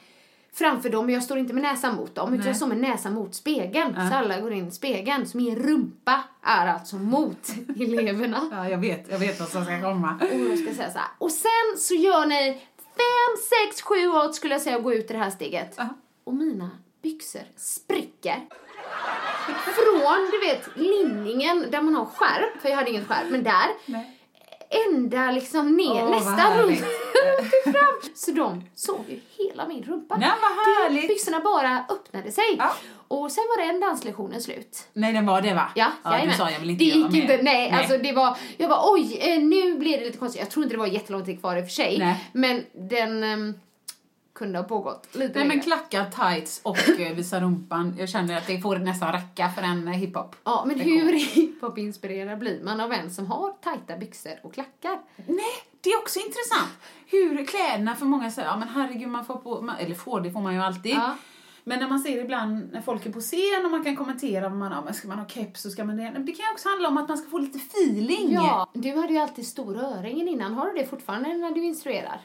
framför 0.52 0.90
dem, 0.90 1.10
jag 1.10 1.22
står 1.22 1.38
inte 1.38 1.52
med 1.54 1.62
näsan 1.62 1.94
mot 1.96 2.14
dem, 2.14 2.34
utan 2.34 2.46
jag 2.46 2.56
står 2.56 2.66
med 2.66 2.78
näsan 2.78 3.14
mot 3.14 3.34
spegeln. 3.34 3.94
Så 4.10 4.16
alla 4.16 4.40
går 4.40 4.52
in 4.52 4.68
i 4.68 4.70
spegeln. 4.70 5.26
Så 5.26 5.36
min 5.36 5.56
rumpa 5.56 6.22
är 6.42 6.66
alltså 6.66 6.96
mot 6.96 7.48
eleverna. 7.80 8.48
Ja, 8.52 8.68
jag 8.68 8.78
vet, 8.78 9.06
jag 9.10 9.18
vet 9.18 9.40
vad 9.40 9.48
som 9.48 9.64
ska 9.64 9.80
komma. 9.82 10.18
Och 10.20 10.38
jag 10.50 10.58
ska 10.58 10.74
säga 10.74 10.90
så 10.90 10.98
här. 10.98 11.08
Och 11.18 11.30
sen 11.30 11.78
så 11.78 11.94
gör 11.94 12.26
ni 12.26 12.62
fem, 12.98 13.36
sex, 13.48 13.82
sju 13.82 14.08
år 14.08 14.32
skulle 14.32 14.54
jag 14.54 14.62
säga 14.62 14.76
och 14.76 14.82
gå 14.82 14.94
ut 14.94 15.10
i 15.10 15.12
det 15.12 15.18
här 15.18 15.30
steget. 15.30 15.74
Ja. 15.76 15.88
Och 16.24 16.34
mina 16.34 16.70
byxor 17.02 17.42
spricker. 17.56 18.48
Från, 19.64 20.30
du 20.30 20.38
vet, 20.40 20.76
linningen 20.76 21.66
där 21.70 21.82
man 21.82 21.94
har 21.94 22.04
skärp, 22.04 22.62
för 22.62 22.68
jag 22.68 22.76
hade 22.76 22.90
inget 22.90 23.06
skärp, 23.06 23.30
men 23.30 23.42
där. 23.42 23.68
Nej. 23.86 24.17
Ända 24.88 25.30
liksom 25.30 25.76
ner, 25.76 26.02
vad 26.02 26.10
nästan 26.10 26.58
runt 26.58 26.78
fram. 27.64 28.12
Så 28.14 28.30
de 28.30 28.64
såg 28.74 29.04
ju 29.08 29.20
hela 29.36 29.68
min 29.68 29.82
rumpa. 29.82 30.16
Nej, 30.16 30.30
vad 30.40 30.92
Det-. 30.92 31.08
Byxorna 31.08 31.40
bara 31.40 31.84
öppnade 31.88 32.32
sig. 32.32 32.56
Ja. 32.58 32.72
Och 33.08 33.32
sen 33.32 33.44
var 33.56 33.66
den 33.66 33.80
danslektionen 33.80 34.42
slut. 34.42 34.88
Nej, 34.92 35.12
den 35.12 35.26
var 35.26 35.42
det 35.42 35.54
va? 35.54 35.70
Ja, 35.74 35.92
ja 36.04 36.20
du 36.24 36.32
sa 36.32 36.50
jag 36.50 36.60
vill 36.60 36.70
inte 36.70 36.84
det 36.84 36.90
gick 36.90 37.14
inte, 37.14 37.42
nej, 37.42 37.70
alltså 37.70 37.98
det 37.98 38.12
var, 38.12 38.36
jag 38.56 38.70
bara 38.70 38.80
oj, 38.84 39.18
eh, 39.20 39.42
nu 39.42 39.74
blir 39.78 39.98
det 39.98 40.04
lite 40.04 40.18
konstigt. 40.18 40.40
Jag 40.40 40.50
tror 40.50 40.64
inte 40.64 40.74
det 40.76 40.80
var 40.80 40.86
jättelång 40.86 41.24
tid 41.24 41.40
kvar 41.40 41.56
i 41.56 41.60
och 41.60 41.64
för 41.64 41.72
sig. 41.72 41.98
Nej. 41.98 42.30
Men 42.32 42.64
den 42.72 43.24
ehm, 43.24 43.54
kunde 44.38 44.58
ha 44.58 44.64
pågått 44.64 45.08
lite 45.12 45.26
Nej 45.26 45.32
men 45.34 45.48
längre. 45.48 45.62
klackar, 45.62 46.10
tights 46.10 46.60
och 46.62 47.00
eh, 47.00 47.14
visa 47.14 47.40
rumpan. 47.40 47.94
Jag 47.98 48.08
känner 48.08 48.36
att 48.36 48.46
det 48.46 48.60
får 48.60 48.76
nästan 48.76 49.12
räcka 49.12 49.48
för 49.48 49.62
en 49.62 49.88
eh, 49.88 49.94
hiphop. 49.94 50.36
Ja, 50.44 50.64
men 50.66 50.80
hur 50.80 51.12
hiphop-inspirerad 51.12 52.38
blir 52.38 52.62
man 52.64 52.80
av 52.80 52.92
en 52.92 53.10
som 53.10 53.26
har 53.26 53.52
tajta 53.52 53.96
byxor 53.96 54.32
och 54.42 54.54
klackar? 54.54 54.98
Nej, 55.26 55.54
det 55.80 55.90
är 55.90 55.98
också 55.98 56.18
intressant. 56.18 56.70
Hur 57.06 57.46
kläderna, 57.46 57.96
för 57.96 58.06
många 58.06 58.30
säger, 58.30 58.48
ja 58.48 58.56
men 58.56 58.68
herregud 58.68 59.08
man 59.08 59.24
får 59.24 59.36
på, 59.36 59.60
man, 59.60 59.76
eller 59.76 59.94
får, 59.94 60.20
det 60.20 60.30
får 60.30 60.40
man 60.40 60.54
ju 60.54 60.60
alltid. 60.60 60.94
Ja. 60.94 61.16
Men 61.64 61.78
när 61.78 61.88
man 61.88 61.98
ser 61.98 62.24
ibland 62.24 62.72
när 62.72 62.80
folk 62.80 63.06
är 63.06 63.12
på 63.12 63.20
scen 63.20 63.64
och 63.64 63.70
man 63.70 63.84
kan 63.84 63.96
kommentera 63.96 64.48
man 64.48 64.84
men 64.84 64.94
ska 64.94 65.08
man 65.08 65.18
ha 65.18 65.26
keps 65.28 65.62
så 65.62 65.70
ska 65.70 65.84
man 65.84 65.96
det. 65.96 66.10
Men 66.12 66.26
det 66.26 66.32
kan 66.32 66.46
ju 66.46 66.52
också 66.52 66.68
handla 66.68 66.88
om 66.88 66.98
att 66.98 67.08
man 67.08 67.18
ska 67.18 67.30
få 67.30 67.38
lite 67.38 67.58
feeling. 67.58 68.32
Ja, 68.32 68.70
du 68.74 68.96
hade 68.96 69.12
ju 69.12 69.18
alltid 69.18 69.46
stora 69.46 69.80
öringen 69.80 70.28
innan. 70.28 70.54
Har 70.54 70.66
du 70.66 70.72
det 70.78 70.86
fortfarande 70.86 71.34
när 71.34 71.50
du 71.50 71.64
instruerar? 71.64 72.20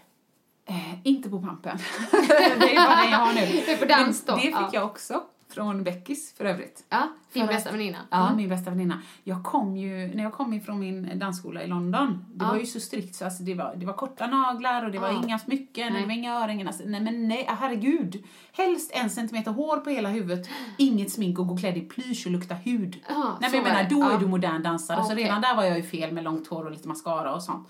Eh, 0.65 0.75
inte 1.07 1.29
på 1.29 1.41
pampen. 1.41 1.77
det 2.11 2.75
är 2.75 2.87
bara 2.87 3.01
den 3.01 3.11
jag 3.11 3.17
har 3.19 3.33
nu. 3.33 3.61
Det 3.65 3.77
på 3.77 3.85
dans 3.85 4.25
då, 4.25 4.35
Det 4.35 4.41
fick 4.41 4.53
ja. 4.53 4.69
jag 4.73 4.85
också. 4.85 5.21
Från 5.49 5.83
Beckis 5.83 6.33
för 6.37 6.45
övrigt. 6.45 6.83
Ja, 6.89 7.07
din 7.33 7.47
För 7.47 7.53
bästa 7.53 7.69
att- 7.69 7.75
väninna. 7.75 7.97
Ja, 8.09 8.25
Mm. 8.25 8.37
min 8.37 8.49
bästa 8.49 8.69
väninna. 8.71 9.01
Jag 9.23 9.43
kom 9.43 9.77
ju, 9.77 10.15
när 10.15 10.23
jag 10.23 10.33
kom 10.33 10.53
ifrån 10.53 10.79
min 10.79 11.19
dansskola 11.19 11.63
i 11.63 11.67
London, 11.67 12.25
det 12.33 12.45
Ja. 12.45 12.51
var 12.51 12.57
ju 12.59 12.65
så 12.65 12.79
strikt 12.79 13.15
så 13.15 13.25
alltså 13.25 13.43
det, 13.43 13.53
var, 13.53 13.75
det 13.77 13.85
var 13.85 13.93
korta 13.93 14.27
naglar 14.27 14.85
och 14.85 14.91
det 14.91 14.99
var 14.99 15.07
Ja. 15.07 15.21
inga 15.23 15.39
smycken, 15.39 15.93
Nej. 15.93 16.01
det 16.01 16.07
var 16.07 16.13
inga 16.13 16.35
öringen. 16.43 16.67
Alltså, 16.67 16.83
nej 16.85 17.01
men 17.01 17.27
nej, 17.27 17.45
herregud. 17.59 18.23
Helst 18.51 18.91
en 18.93 19.09
centimeter 19.09 19.51
hår 19.51 19.77
på 19.77 19.89
hela 19.89 20.09
huvudet, 20.09 20.47
inget 20.77 21.11
smink 21.11 21.39
och 21.39 21.47
gå 21.47 21.57
klädd 21.57 21.77
i 21.77 21.81
plysch 21.81 22.23
och 22.25 22.31
lukta 22.31 22.55
hud. 22.55 22.99
Ja, 23.09 23.37
nej 23.41 23.49
så 23.49 23.55
men 23.57 23.65
jag 23.65 23.73
menar, 23.73 23.89
då 23.89 24.09
är 24.15 24.19
du 24.19 24.27
modern 24.27 24.63
dansare, 24.63 25.03
så 25.03 25.11
Okej. 25.11 25.23
redan 25.23 25.41
där 25.41 25.55
var 25.55 25.63
jag 25.63 25.77
ju 25.77 25.83
fel 25.83 26.11
med 26.13 26.23
långt 26.23 26.47
hår 26.47 26.65
och 26.65 26.71
lite 26.71 26.87
mascara 26.87 27.35
och 27.35 27.43
sånt. 27.43 27.67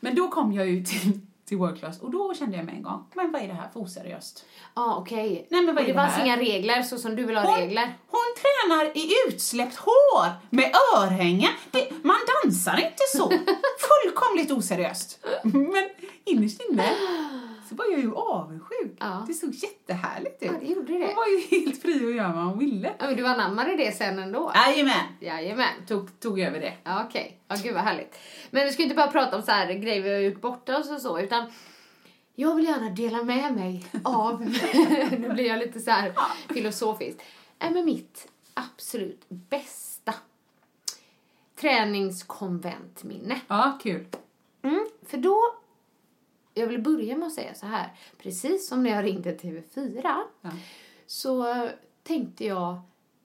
Men 0.00 0.14
då 0.14 0.28
kom 0.28 0.52
jag 0.52 0.68
ju 0.68 0.84
till, 0.84 1.20
till 1.46 1.56
world 1.58 1.78
class 1.78 2.00
och 2.00 2.10
då 2.10 2.34
kände 2.34 2.56
jag 2.56 2.66
med 2.66 2.74
en 2.74 2.82
gång, 2.82 3.04
men 3.14 3.32
vad 3.32 3.42
är 3.42 3.48
det 3.48 3.54
här 3.54 3.68
för 3.72 3.80
oseriöst? 3.80 4.44
Ja, 4.74 4.96
okej. 4.96 5.46
Nej, 5.50 5.62
men 5.62 5.74
vad 5.74 5.74
Och 5.74 5.80
är 5.90 5.94
det 5.94 6.00
det 6.00 6.06
fanns 6.08 6.24
inga 6.24 6.36
regler 6.36 6.82
så 6.82 6.98
som 6.98 7.16
du 7.16 7.24
vill 7.24 7.36
ha 7.36 7.44
Hon, 7.44 7.58
regler. 7.60 7.94
hon 8.06 8.20
tränar 8.42 8.96
i 8.96 9.12
utsläppt 9.28 9.76
hår 9.76 10.26
med 10.50 10.72
örhängen. 10.96 11.52
Det, 11.70 11.90
man 12.04 12.16
dansar 12.44 12.76
inte 12.76 13.02
så. 13.16 13.28
Fullkomligt 14.04 14.50
oseriöst. 14.50 15.26
Men 15.42 15.88
innerst 16.24 16.60
inne 16.70 16.84
var 17.86 17.92
jag 17.92 18.00
ju 18.00 18.14
avundsjuk. 18.14 18.96
Ja. 18.98 19.24
Det 19.28 19.34
såg 19.34 19.54
jättehärligt 19.54 20.42
ut. 20.42 20.50
Ja, 20.52 20.58
det 20.60 20.66
gjorde 20.66 20.92
det. 20.92 21.06
Hon 21.06 21.14
var 21.14 21.26
ju 21.26 21.60
helt 21.60 21.82
fri 21.82 21.94
att 22.06 22.14
göra 22.14 22.32
vad 22.32 22.44
hon 22.44 22.58
ville. 22.58 22.94
Ja, 22.98 23.06
men 23.06 23.16
du 23.16 23.26
anammade 23.26 23.76
det 23.76 23.92
sen 23.96 24.18
ändå? 24.18 24.52
Jajamän, 24.54 25.06
Jajamän. 25.20 25.86
tog, 25.88 26.20
tog 26.20 26.40
över 26.40 26.60
det. 26.60 26.72
Ja, 26.84 27.04
Okej, 27.08 27.40
ja 27.48 27.56
gud 27.62 27.74
vad 27.74 27.82
härligt. 27.82 28.18
Men 28.50 28.64
vi 28.66 28.72
ska 28.72 28.82
inte 28.82 28.94
bara 28.94 29.10
prata 29.10 29.36
om 29.36 29.42
så 29.42 29.50
här 29.50 29.72
grejer 29.72 30.02
vi 30.02 30.10
har 30.14 30.20
gjort 30.20 30.40
borta 30.40 30.78
och 30.78 30.84
så, 30.84 31.20
utan 31.20 31.50
jag 32.34 32.54
vill 32.54 32.64
gärna 32.64 32.90
dela 32.90 33.22
med 33.22 33.54
mig 33.54 33.86
av, 34.04 34.40
nu 35.18 35.30
blir 35.34 35.46
jag 35.46 35.58
lite 35.58 35.80
så 35.80 35.90
här 35.90 36.12
filosofisk, 36.48 37.18
med 37.58 37.84
mitt 37.84 38.28
absolut 38.54 39.24
bästa 39.28 40.14
träningskonventminne. 41.60 43.40
Ja, 43.48 43.78
kul. 43.82 44.06
Mm, 44.62 44.86
för 45.06 45.16
då, 45.16 45.40
jag 46.56 46.66
vill 46.66 46.82
börja 46.82 47.16
med 47.16 47.26
att 47.26 47.34
säga 47.34 47.54
så 47.54 47.66
här, 47.66 47.92
precis 48.22 48.68
som 48.68 48.82
när 48.82 48.90
jag 48.90 49.04
ringde 49.04 49.32
TV4 49.36 50.00
Ja. 50.40 50.50
så 51.06 51.68
tänkte 52.02 52.44
jag 52.44 52.80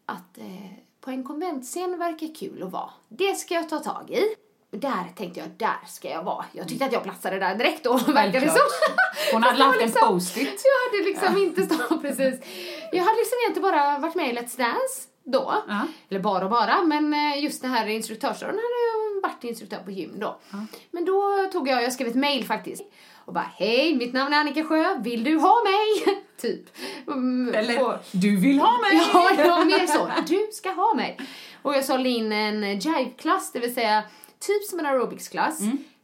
att 0.06 0.38
eh, 0.38 0.72
på 1.02 1.12
en 1.12 1.24
konventscen 1.24 1.98
verkar 2.00 2.36
kul 2.36 2.64
att 2.64 2.72
vara. 2.72 2.90
Det 3.08 3.36
ska 3.36 3.54
jag 3.54 3.70
ta 3.70 3.80
tag 3.80 4.10
i. 4.12 4.24
Där 4.78 5.12
tänkte 5.18 5.40
jag, 5.40 5.50
där 5.58 5.88
ska 5.88 6.10
jag 6.10 6.24
vara. 6.24 6.46
Jag 6.52 6.68
tyckte 6.68 6.86
att 6.86 6.92
jag 6.94 7.04
platsade 7.04 7.40
där 7.40 7.56
direkt 7.56 7.84
då, 7.84 7.98
verkade 7.98 8.50
som. 8.50 8.60
Hon 9.34 9.44
hade 9.44 9.60
lagt 9.60 9.78
en 9.82 9.86
liksom- 9.86 10.08
post-it. 10.08 10.62
Jag 10.64 10.92
hade 11.00 11.10
liksom 11.10 11.38
inte 11.44 11.76
stått 11.76 12.02
precis. 12.02 12.40
Jag 12.92 13.04
hade 13.04 13.18
liksom 13.18 13.38
egentligen 13.44 13.72
bara 13.72 14.00
varit 14.00 14.16
med 14.16 14.30
i 14.34 14.38
Let's 14.38 14.58
Dance 14.58 15.08
då. 15.24 15.54
Ja. 15.68 15.88
Eller 16.10 16.20
bara 16.20 16.44
och 16.44 16.50
bara, 16.52 16.82
men 16.82 17.14
eh, 17.14 17.44
just 17.44 17.62
det 17.62 17.68
här 17.68 17.88
instruktörsåren 17.88 18.50
hade 18.56 18.62
jag 18.62 19.22
varit 19.30 19.44
instruktör 19.44 19.78
på 19.78 19.92
gym 19.92 20.14
då. 20.20 20.40
Men 20.92 21.06
då 21.06 21.50
tog 21.52 21.68
jag, 21.68 21.84
jag 21.84 21.94
skrev 21.94 22.08
ett 22.08 22.16
mail 22.16 22.46
faktiskt. 22.46 22.84
Och 23.26 23.34
bara, 23.34 23.52
hej, 23.56 23.96
mitt 23.96 24.14
namn 24.14 24.34
är 24.34 24.38
Annika 24.40 24.64
Sjö, 24.64 25.00
vill 25.00 25.24
du 25.24 25.38
ha 25.40 25.56
mig? 25.64 26.16
typ. 26.42 26.66
Mm, 27.08 27.54
Eller, 27.56 27.78
på- 27.78 27.98
du 28.12 28.38
vill 28.38 28.60
ha 28.60 28.72
mig! 28.82 29.02
Ja, 29.14 29.32
det 29.38 29.50
var 29.50 29.66
mer 29.66 29.88
så. 29.88 30.10
Du 30.28 30.48
ska 30.52 30.72
ha 30.72 30.94
mig. 30.94 31.18
Och 31.62 31.74
jag 31.76 31.86
sålde 31.86 32.10
in 32.10 32.32
en 32.32 32.64
jive-klass, 32.80 33.52
det 33.52 33.60
vill 33.60 33.74
säga 33.74 34.04
typ 34.40 34.64
som 34.64 34.80
en 34.80 34.86
aerobics-klass. 34.86 35.60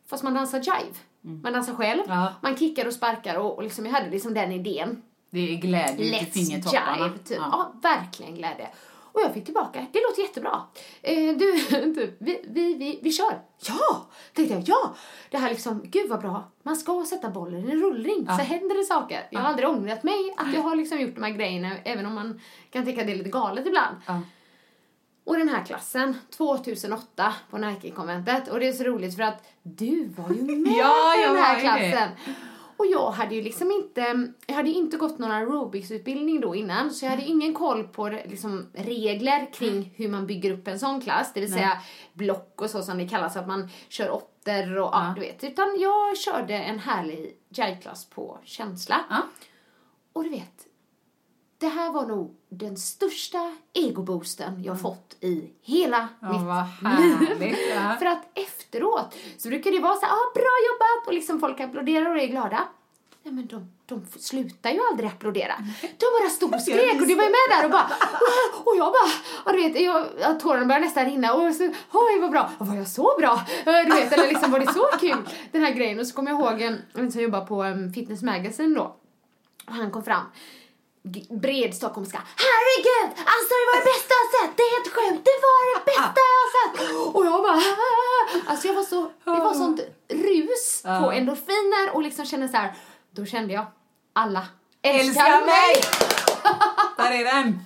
Fast 0.09 0.23
man 0.23 0.33
dansar 0.33 0.57
jive. 0.59 0.95
Man 1.43 1.53
dansar 1.53 1.73
själv, 1.73 2.01
Ja. 2.07 2.33
man 2.41 2.57
kickar 2.57 2.85
och 2.85 2.93
sparkar 2.93 3.35
och, 3.35 3.55
och 3.57 3.63
liksom, 3.63 3.85
jag 3.85 3.93
hade 3.93 4.09
liksom 4.09 4.33
den 4.33 4.51
idén. 4.51 5.01
Det 5.29 5.39
är 5.39 5.55
glädje 5.55 6.19
Let's 6.19 6.31
fingertopparna. 6.31 6.97
jive, 7.05 7.17
typ. 7.17 7.37
Ja. 7.37 7.71
verkligen 7.81 8.35
glädje. 8.35 8.67
Och 9.11 9.21
jag 9.21 9.33
fick 9.33 9.45
tillbaka, 9.45 9.85
det 9.93 9.99
låter 10.09 10.21
jättebra. 10.21 10.61
Eh, 11.01 11.37
du, 11.37 11.59
typ, 11.95 12.15
vi, 12.19 12.41
vi, 12.47 12.73
vi, 12.73 12.99
vi 13.03 13.11
kör. 13.11 13.41
Ja, 13.67 14.05
tänkte 14.33 14.53
jag, 14.53 14.63
ja. 14.65 14.95
Det 15.31 15.37
här 15.37 15.49
liksom, 15.49 15.81
gud 15.83 16.09
vad 16.09 16.19
bra. 16.21 16.51
Man 16.63 16.75
ska 16.75 17.05
sätta 17.09 17.29
bollen 17.29 17.69
i 17.69 17.75
rullning, 17.75 18.25
så 18.25 18.31
händer 18.43 18.77
det 18.77 18.83
saker. 18.83 19.27
Jag 19.31 19.39
har 19.39 19.49
aldrig 19.49 19.69
ångrat 19.69 20.03
mig 20.03 20.33
att 20.37 20.53
jag 20.53 20.61
har 20.61 20.75
liksom 20.75 20.99
gjort 20.99 21.15
de 21.15 21.23
här 21.23 21.31
grejerna, 21.31 21.71
även 21.83 22.05
om 22.05 22.15
man 22.15 22.41
kan 22.69 22.85
tycka 22.85 23.01
att 23.01 23.07
det 23.07 23.13
är 23.13 23.17
lite 23.17 23.29
galet 23.29 23.67
ibland. 23.67 23.95
Ja. 24.07 24.21
Och 25.27 25.37
den 25.37 25.49
här 25.49 25.65
klassen, 25.65 26.17
2008 26.37 27.33
på 27.49 27.57
Nike-konventet. 27.57 28.47
Och 28.47 28.59
det 28.59 28.67
är 28.67 28.73
så 28.73 28.83
roligt 28.83 29.15
för 29.15 29.23
att 29.23 29.47
du 29.63 30.07
var 30.17 30.29
ju 30.29 30.41
med 30.41 30.73
Ja, 30.77 31.15
jag 31.15 31.35
den 31.35 31.43
här 31.43 31.85
ju 31.85 31.91
det. 31.91 32.09
Och 32.77 32.85
jag 32.85 33.11
hade 33.11 33.35
ju 33.35 33.41
liksom 33.41 33.71
inte, 33.71 34.31
jag 34.45 34.55
hade 34.55 34.69
inte 34.69 34.97
gått 34.97 35.19
någon 35.19 35.31
aerobicsutbildning 35.31 36.41
då 36.41 36.55
innan 36.55 36.91
så 36.91 37.05
jag 37.05 37.09
hade 37.09 37.23
ingen 37.23 37.53
koll 37.53 37.83
på 37.83 38.09
liksom, 38.09 38.65
regler 38.73 39.53
kring 39.53 39.93
hur 39.95 40.09
man 40.09 40.27
bygger 40.27 40.51
upp 40.51 40.67
en 40.67 40.79
sån 40.79 41.01
klass. 41.01 41.33
Det 41.33 41.39
vill 41.39 41.53
säga 41.53 41.81
block 42.13 42.61
och 42.61 42.69
så 42.69 42.83
som 42.83 42.97
det 42.97 43.07
kallas, 43.07 43.37
att 43.37 43.47
man 43.47 43.69
kör 43.89 44.11
åttor 44.11 44.77
och 44.77 44.89
ja. 44.93 45.13
du 45.15 45.21
vet. 45.21 45.43
Utan 45.43 45.79
jag 45.79 46.17
körde 46.17 46.53
en 46.53 46.79
härlig 46.79 47.37
jive-klass 47.49 48.09
på 48.09 48.39
känsla. 48.43 49.05
Ja. 49.09 49.21
Och 50.13 50.23
du 50.23 50.29
vet, 50.29 50.67
det 51.57 51.67
här 51.67 51.91
var 51.91 52.05
nog 52.05 52.36
den 52.49 52.77
största 52.77 53.55
egoboosten 53.73 54.63
jag 54.63 54.81
fått 54.81 55.17
i 55.21 55.49
hela 55.61 56.09
Ja, 56.19 56.67
mitt 56.81 57.39
liv. 57.39 57.55
För 57.99 58.05
att 58.05 58.37
efteråt 58.37 59.15
så 59.37 59.49
brukar 59.49 59.71
det 59.71 59.79
vara 59.79 59.95
så 59.95 60.05
här, 60.05 60.13
ah, 60.13 60.31
bra 60.35 60.53
jobbat! 60.69 61.07
Och 61.07 61.13
liksom 61.13 61.39
folk 61.39 61.59
applåderar 61.59 62.15
och 62.15 62.21
är 62.21 62.27
glada. 62.27 62.67
Nej 63.23 63.33
men 63.33 63.47
de, 63.47 63.71
de 63.85 64.05
slutar 64.19 64.69
ju 64.69 64.79
aldrig 64.91 65.09
applådera. 65.09 65.53
De 65.81 66.05
bara 66.21 66.29
stod 66.29 66.53
och 66.53 66.61
skrek 66.61 67.01
och 67.01 67.07
du 67.07 67.15
var 67.15 67.23
ju 67.23 67.29
med 67.29 67.47
där 67.49 67.65
och 67.65 67.71
bara 67.71 67.89
och 68.65 68.75
jag 68.77 68.93
bara, 68.93 69.11
och 69.45 69.53
du 69.53 69.57
vet, 69.57 69.81
jag, 69.81 70.39
tårarna 70.39 70.65
började 70.65 70.85
nästan 70.85 71.05
rinna. 71.05 71.33
Och 71.33 71.53
så, 71.55 71.63
oj 71.91 72.19
vad 72.21 72.31
bra, 72.31 72.51
och 72.57 72.67
var 72.67 72.75
jag 72.75 72.87
så 72.87 73.15
bra? 73.19 73.41
Du 73.65 73.71
vet, 73.71 74.13
eller 74.13 74.27
liksom 74.27 74.51
var 74.51 74.59
det 74.59 74.73
så 74.73 74.85
kul? 74.99 75.29
Den 75.51 75.61
här 75.61 75.73
grejen. 75.73 75.99
Och 75.99 76.07
så 76.07 76.15
kommer 76.15 76.31
jag 76.31 76.39
ihåg 76.39 76.61
en, 76.61 76.81
en 76.93 77.11
som 77.11 77.21
jobbar 77.21 77.45
på 77.45 77.63
um, 77.63 77.93
Fitness 77.93 78.21
Magazine 78.21 78.75
då. 78.75 78.95
Och 79.67 79.73
han 79.73 79.91
kom 79.91 80.03
fram 80.03 80.25
bred 81.29 81.75
stockholmska. 81.75 82.21
Herregud! 82.45 83.09
Alltså 83.33 83.53
det 83.59 83.65
var 83.69 83.75
det 83.79 83.85
bästa 83.91 84.13
jag 84.21 84.29
sett! 84.35 84.57
Det 84.57 84.63
är 84.63 84.71
helt 84.77 84.93
sjukt! 84.95 85.25
Det 85.25 85.37
var 85.47 85.59
det 85.75 85.85
bästa 85.85 86.19
jag 86.29 86.37
har 86.43 86.49
sett! 86.57 87.15
Och 87.15 87.25
jag 87.25 87.43
bara... 87.43 87.61
Alltså 88.51 88.67
jag 88.67 88.75
var 88.75 88.83
så... 88.83 89.01
Det 89.23 89.39
var 89.47 89.53
sånt 89.53 89.81
rus 90.09 90.81
på 90.83 91.11
endorfiner 91.11 91.95
och 91.95 92.01
liksom 92.03 92.25
kände 92.25 92.47
så 92.47 92.57
här. 92.57 92.73
Då 93.11 93.25
kände 93.25 93.53
jag 93.53 93.65
alla 94.13 94.45
älskar, 94.81 95.05
Älskar 95.07 95.45
mig! 95.45 95.75
Där 96.97 97.11
är 97.11 97.23
den! 97.25 97.59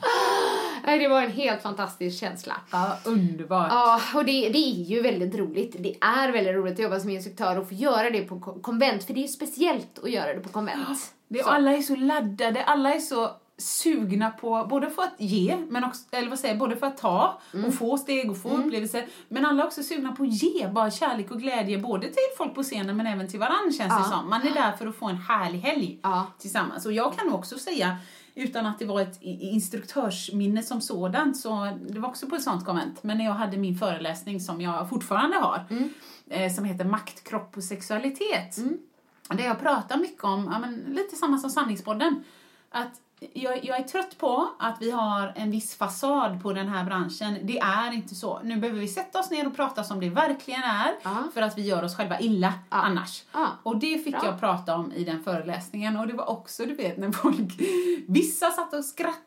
Nej, 0.86 1.00
det 1.00 1.08
var 1.08 1.22
en 1.22 1.32
helt 1.32 1.62
fantastisk 1.64 2.20
känsla. 2.20 2.56
Ja, 2.72 2.98
underbart. 3.06 3.68
Ja, 3.72 4.02
och 4.16 4.26
det, 4.26 4.50
det 4.50 4.58
är 4.58 4.84
ju 4.84 5.02
väldigt 5.02 5.36
roligt. 5.36 5.76
Det 5.80 5.96
är 6.02 6.32
väldigt 6.32 6.56
roligt 6.56 6.74
att 6.74 6.80
jobba 6.80 7.00
som 7.00 7.10
instruktör 7.10 7.60
och 7.60 7.68
få 7.68 7.74
göra 7.74 8.10
det 8.10 8.22
på 8.22 8.40
ko- 8.40 8.60
konvent, 8.62 9.04
för 9.06 9.14
det 9.14 9.20
är 9.20 9.22
ju 9.22 9.28
speciellt 9.28 10.00
att 10.04 10.10
göra 10.12 10.34
det 10.34 10.40
på 10.40 10.50
konvent. 10.50 11.00
Det, 11.34 11.42
alla 11.44 11.72
är 11.78 11.82
så 11.82 11.96
laddade, 11.96 12.64
alla 12.64 12.94
är 12.94 13.00
så 13.00 13.30
sugna 13.58 14.30
på 14.30 14.68
både 14.70 14.90
för 14.90 15.02
att 15.02 15.16
ge, 15.18 15.58
men 15.70 15.84
också, 15.84 16.02
eller 16.12 16.30
vad 16.30 16.40
säger 16.40 16.56
både 16.56 16.76
för 16.76 16.88
att 16.88 16.98
ta 16.98 17.40
och 17.68 17.74
få 17.74 17.98
steg 17.98 18.32
och 18.32 18.38
få 18.42 18.50
upplevelser. 18.50 19.06
Men 19.30 19.46
alla 19.46 19.64
är 19.64 19.68
också 19.68 19.84
sugna 19.84 20.12
på 20.12 20.24
att 20.24 20.44
ge, 20.44 20.68
bara 20.68 20.92
kärlek 20.92 21.32
och 21.32 21.40
glädje 21.42 21.78
både 21.78 22.08
till 22.08 22.18
folk 22.38 22.56
på 22.56 22.64
scenen 22.64 22.98
men 22.98 23.08
även 23.08 23.28
till 23.28 23.40
varandra 23.40 23.72
känns 23.78 23.98
det 23.98 24.10
som. 24.18 24.30
Man 24.30 24.42
är 24.48 24.54
där 24.54 24.72
för 24.72 24.88
att 24.88 24.96
få 24.96 25.06
en 25.06 25.18
härlig 25.18 25.60
helg 25.60 26.00
Ja. 26.04 26.26
tillsammans. 26.40 26.86
Och 26.86 26.94
jag 26.94 27.18
kan 27.18 27.34
också 27.34 27.58
säga, 27.58 27.98
utan 28.36 28.66
att 28.66 28.80
det 28.80 28.86
var 28.86 29.02
ett 29.02 29.18
instruktörsminne 29.22 30.64
som 30.64 30.82
sådant, 30.82 31.38
så 31.38 31.78
det 31.90 32.00
var 32.00 32.10
också 32.10 32.28
på 32.28 32.36
ett 32.36 32.44
sånt 32.44 32.66
konvent, 32.66 33.04
men 33.04 33.18
när 33.18 33.26
jag 33.26 33.34
hade 33.34 33.58
min 33.58 33.76
föreläsning 33.78 34.40
som 34.40 34.62
jag 34.62 34.90
fortfarande 34.90 35.38
har, 35.38 35.66
eh, 36.30 36.54
som 36.54 36.66
heter 36.66 36.86
Makt, 36.86 37.24
kropp 37.24 37.58
och 37.58 37.64
sexualitet. 37.64 38.58
Där 39.38 39.44
jag 39.44 39.60
pratar 39.60 39.98
mycket 39.98 40.24
om, 40.24 40.50
ja, 40.52 40.60
men 40.60 40.76
lite 40.76 41.16
samma 41.16 41.38
som 41.38 41.50
Sanningspodden, 41.50 42.24
att 42.72 42.92
jag, 43.34 43.66
jag 43.66 43.80
är 43.80 43.84
trött 43.84 44.18
på 44.18 44.50
att 44.60 44.78
vi 44.82 44.92
har 44.92 45.34
en 45.36 45.52
viss 45.52 45.76
fasad 45.76 46.44
på 46.44 46.54
den 46.54 46.68
här 46.68 46.84
branschen. 46.84 47.38
Det 47.44 47.60
är 47.60 47.92
inte 47.94 48.16
så. 48.16 48.40
Nu 48.44 48.58
behöver 48.58 48.80
vi 48.80 48.88
sätta 48.88 49.20
oss 49.20 49.32
ner 49.32 49.48
och 49.48 49.56
prata 49.56 49.84
som 49.84 50.00
det 50.00 50.10
verkligen 50.10 50.64
är 50.64 50.92
Ja. 51.04 51.24
för 51.34 51.42
att 51.42 51.58
vi 51.58 51.62
gör 51.62 51.84
oss 51.84 51.96
själva 51.98 52.20
illa 52.20 52.54
annars. 52.70 53.24
Ja. 53.32 53.48
Och 53.64 53.78
det 53.78 54.04
fick 54.04 54.20
Bra. 54.20 54.26
jag 54.26 54.40
prata 54.40 54.76
om 54.76 54.92
i 54.92 55.04
den 55.04 55.24
föreläsningen 55.24 55.98
och 55.98 56.08
det 56.08 56.14
var 56.14 56.30
också, 56.30 56.66
du 56.66 56.76
vet, 56.76 56.98
när 56.98 57.12
folk... 57.12 57.38
Vissa 58.08 58.50
satt 58.50 58.74
och 58.74 58.86
skrattade 58.86 59.18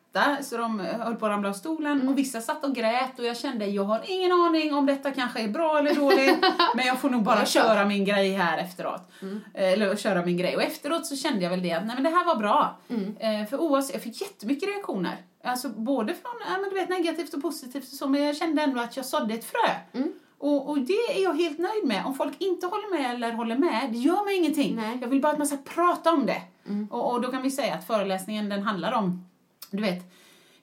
så 0.43 0.57
de 0.57 0.81
höll 0.81 1.15
på 1.17 1.27
att 1.27 1.31
ramla 1.33 1.49
av 1.49 1.53
stolen 1.53 1.93
Mm. 1.97 2.09
och 2.09 2.19
vissa 2.19 2.41
satt 2.41 2.65
och 2.65 2.75
grät 2.75 3.19
och 3.19 3.25
jag 3.25 3.37
kände, 3.37 3.67
jag 3.67 3.85
har 3.85 4.01
ingen 4.07 4.33
aning 4.33 4.75
om 4.75 4.87
detta 4.87 5.11
kanske 5.11 5.41
är 5.41 5.49
bra 5.49 5.79
eller 5.79 5.95
dåligt 5.95 6.37
men 6.75 6.87
jag 6.87 6.99
får 7.01 7.11
nog 7.11 7.23
bara 7.23 7.47
köra 7.47 7.85
min 7.85 8.05
grej 8.05 8.33
här 8.33 8.59
efteråt. 8.59 9.11
Eller 9.55 9.97
köra 9.97 10.25
min 10.25 10.37
grej. 10.37 10.57
Och 10.57 10.63
efteråt 10.63 11.07
så 11.07 11.17
kände 11.17 11.43
jag 11.43 11.51
väl 11.51 11.63
det 11.63 11.73
att 11.73 11.87
nej 11.87 11.95
men 11.95 12.05
det 12.05 12.11
här 12.11 12.25
var 12.25 12.37
bra. 12.37 12.77
Eh, 13.21 13.47
för 13.51 13.61
oavsett, 13.61 13.95
jag 13.95 14.03
fick 14.03 14.21
jättemycket 14.21 14.69
reaktioner. 14.69 15.17
Alltså 15.45 15.69
både 15.69 16.15
från 16.15 16.33
ja, 16.49 16.59
men 16.61 16.71
du 16.71 16.77
vet, 16.77 16.89
negativt 16.89 17.35
och 17.35 17.43
positivt 17.43 17.85
och 17.93 17.99
så, 17.99 18.09
men 18.09 18.23
jag 18.23 18.37
kände 18.37 18.63
ändå 18.63 18.81
att 18.81 18.97
jag 18.97 19.07
sådde 19.07 19.35
ett 19.35 19.45
frö. 19.45 20.01
Och, 20.39 20.69
och 20.69 20.79
det 20.79 20.93
är 21.17 21.23
jag 21.23 21.35
helt 21.35 21.59
nöjd 21.59 21.85
med. 21.85 22.07
Om 22.07 22.15
folk 22.15 22.35
inte 22.39 22.67
håller 22.67 22.99
med 23.01 23.11
eller 23.15 23.33
håller 23.33 23.57
med, 23.59 23.89
det 23.93 23.99
gör 23.99 24.25
mig 24.25 24.37
ingenting. 24.37 24.77
Nej. 24.77 24.99
Jag 25.01 25.09
vill 25.09 25.21
bara 25.21 25.33
att 25.33 25.39
man 25.39 25.47
ska 25.47 25.57
prata 25.57 26.13
om 26.13 26.27
det. 26.27 26.43
Och, 26.91 27.13
och 27.13 27.21
då 27.21 27.31
kan 27.31 27.43
vi 27.43 27.51
säga 27.51 27.75
att 27.75 27.87
föreläsningen 27.87 28.49
den 28.49 28.63
handlar 28.63 28.93
om, 28.93 29.25
du 29.71 29.83
vet, 29.83 30.13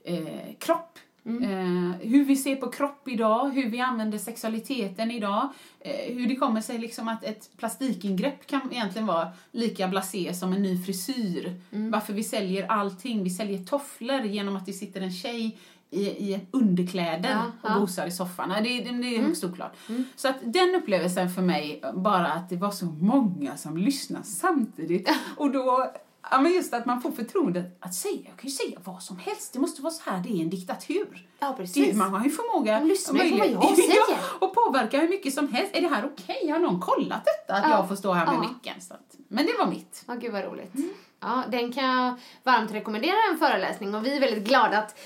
eh, 0.03 0.55
kropp. 0.59 0.99
Eh, 1.25 2.07
hur 2.09 2.25
vi 2.25 2.35
ser 2.35 2.55
på 2.55 2.71
kropp 2.71 3.07
idag, 3.07 3.49
hur 3.49 3.69
vi 3.69 3.79
använder 3.79 4.17
sexualiteten 4.17 5.11
idag. 5.11 5.49
Eh, 5.79 6.15
hur 6.15 6.27
det 6.27 6.35
kommer 6.35 6.61
sig 6.61 6.77
liksom 6.77 7.07
att 7.07 7.23
ett 7.23 7.49
plastikingrepp 7.57 8.47
kan 8.47 8.71
egentligen 8.71 9.07
vara 9.07 9.31
lika 9.51 9.87
blasé 9.87 10.33
som 10.33 10.53
en 10.53 10.61
ny 10.61 10.83
frisyr. 10.83 11.55
Varför 11.69 12.13
vi 12.13 12.23
säljer 12.23 12.67
allting. 12.67 13.23
Vi 13.23 13.29
säljer 13.29 13.63
tofflor 13.63 14.21
genom 14.21 14.55
att 14.55 14.65
det 14.65 14.73
sitter 14.73 15.01
en 15.01 15.11
tjej 15.11 15.57
i, 15.89 16.01
i 16.01 16.39
underkläder 16.51 17.29
Ja, 17.29 17.45
och 17.61 17.69
ja. 17.69 17.79
gosar 17.79 18.07
i 18.07 18.11
soffan. 18.11 18.49
Det, 18.49 18.59
det, 18.59 18.91
det 18.91 19.15
är 19.15 19.21
högst 19.21 19.43
oklart. 19.43 19.75
Så 20.15 20.27
att 20.27 20.35
den 20.41 20.75
upplevelsen 20.75 21.29
för 21.29 21.41
mig, 21.41 21.83
bara 21.93 22.27
att 22.27 22.49
det 22.49 22.55
var 22.55 22.71
så 22.71 22.85
många 22.85 23.57
som 23.57 23.77
lyssnade 23.77 24.25
samtidigt. 24.25 25.09
Och 25.37 25.51
då, 25.51 25.91
ja 26.31 26.41
men 26.41 26.51
just 26.53 26.73
att 26.73 26.85
man 26.85 27.01
får 27.01 27.11
förtroendet 27.11 27.77
att 27.79 27.93
säga, 27.93 28.21
jag 28.25 28.37
kan 28.37 28.49
ju 28.49 28.55
säga 28.55 28.79
vad 28.83 29.03
som 29.03 29.17
helst. 29.17 29.53
Det 29.53 29.59
måste 29.59 29.81
vara 29.81 29.93
så 29.93 30.09
här, 30.09 30.19
det 30.19 30.29
är 30.29 30.41
en 30.41 30.49
diktatur. 30.49 31.27
Ja, 31.39 31.53
precis. 31.57 31.87
Det, 31.91 31.97
man 31.97 32.13
har 32.13 32.23
ju 32.23 32.29
förmåga 32.29 32.79
lyssnar 32.79 33.23
ju 33.23 33.31
på 33.31 33.37
vad 33.37 33.47
jag 33.47 33.75
säger. 33.75 34.17
Och 34.39 34.53
påverka 34.55 34.99
hur 34.99 35.09
mycket 35.09 35.33
som 35.33 35.53
helst. 35.53 35.75
Är 35.75 35.81
det 35.81 35.87
här 35.87 36.05
okej? 36.05 36.49
Har 36.49 36.59
någon 36.59 36.79
kollat 36.79 37.25
detta? 37.25 37.53
Att 37.59 37.63
Ja. 37.69 37.77
jag 37.77 37.87
får 37.87 37.95
stå 37.95 38.11
här 38.13 38.25
med 38.25 38.35
Ja. 38.35 38.39
micken? 38.41 38.81
Så 38.81 38.93
att, 38.93 39.15
men 39.27 39.45
det 39.45 39.53
var 39.59 39.67
mitt. 39.67 40.03
Ja, 40.07 40.13
gud 40.13 40.31
vad 40.31 40.43
roligt. 40.45 40.71
Ja, 41.19 41.43
den 41.51 41.71
kan 41.73 41.83
jag 41.83 42.13
varmt 42.43 42.71
rekommendera 42.71 43.15
en 43.31 43.37
föreläsning 43.39 43.95
och 43.95 44.05
vi 44.05 44.15
är 44.15 44.19
väldigt 44.19 44.43
glada 44.47 44.77
att 44.77 44.99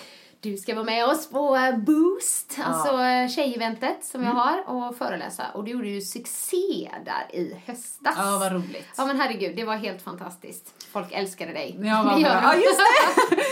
du 0.45 0.58
ska 0.58 0.75
vara 0.75 0.86
med 0.86 1.05
oss 1.05 1.29
på 1.29 1.55
eh, 1.55 1.77
Boost, 1.77 2.60
alltså 2.63 3.01
eh, 3.01 3.27
tjejeventet 3.27 4.05
som 4.05 4.23
jag 4.23 4.31
har 4.31 4.69
och 4.69 4.97
föreläsa. 4.97 5.43
Och 5.53 5.63
du 5.63 5.71
gjorde 5.71 5.88
ju 5.88 6.01
succé 6.01 6.91
där 7.05 7.36
i 7.36 7.62
höstas. 7.65 8.15
Ja, 8.17 8.38
vad 8.39 8.51
roligt. 8.51 8.88
Ja 8.97 9.05
men 9.05 9.19
herregud, 9.19 9.55
det 9.55 9.63
var 9.63 9.75
helt 9.75 10.01
fantastiskt. 10.01 10.86
Folk 10.91 11.12
älskade 11.12 11.53
dig. 11.53 11.79
Ja, 11.81 12.03
vad 12.05 12.21
bra. 12.21 12.39
Ja, 12.43 12.55
just 12.55 12.79
det! 12.79 13.36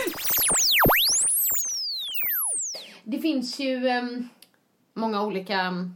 Det 3.06 3.18
finns 3.18 3.58
ju 3.58 3.88
ehm, 3.88 4.28
många 4.94 5.22
olika 5.22 5.68
um, 5.68 5.94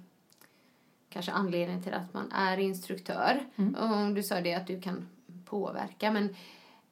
kanske 1.10 1.32
anledningar 1.32 1.82
till 1.82 1.94
att 1.94 2.14
man 2.14 2.32
är 2.32 2.58
instruktör. 2.58 3.40
Och 3.56 4.14
du 4.14 4.22
sa 4.22 4.40
det 4.40 4.54
att 4.54 4.66
du 4.66 4.80
kan 4.80 5.08
påverka, 5.44 6.10
men 6.10 6.36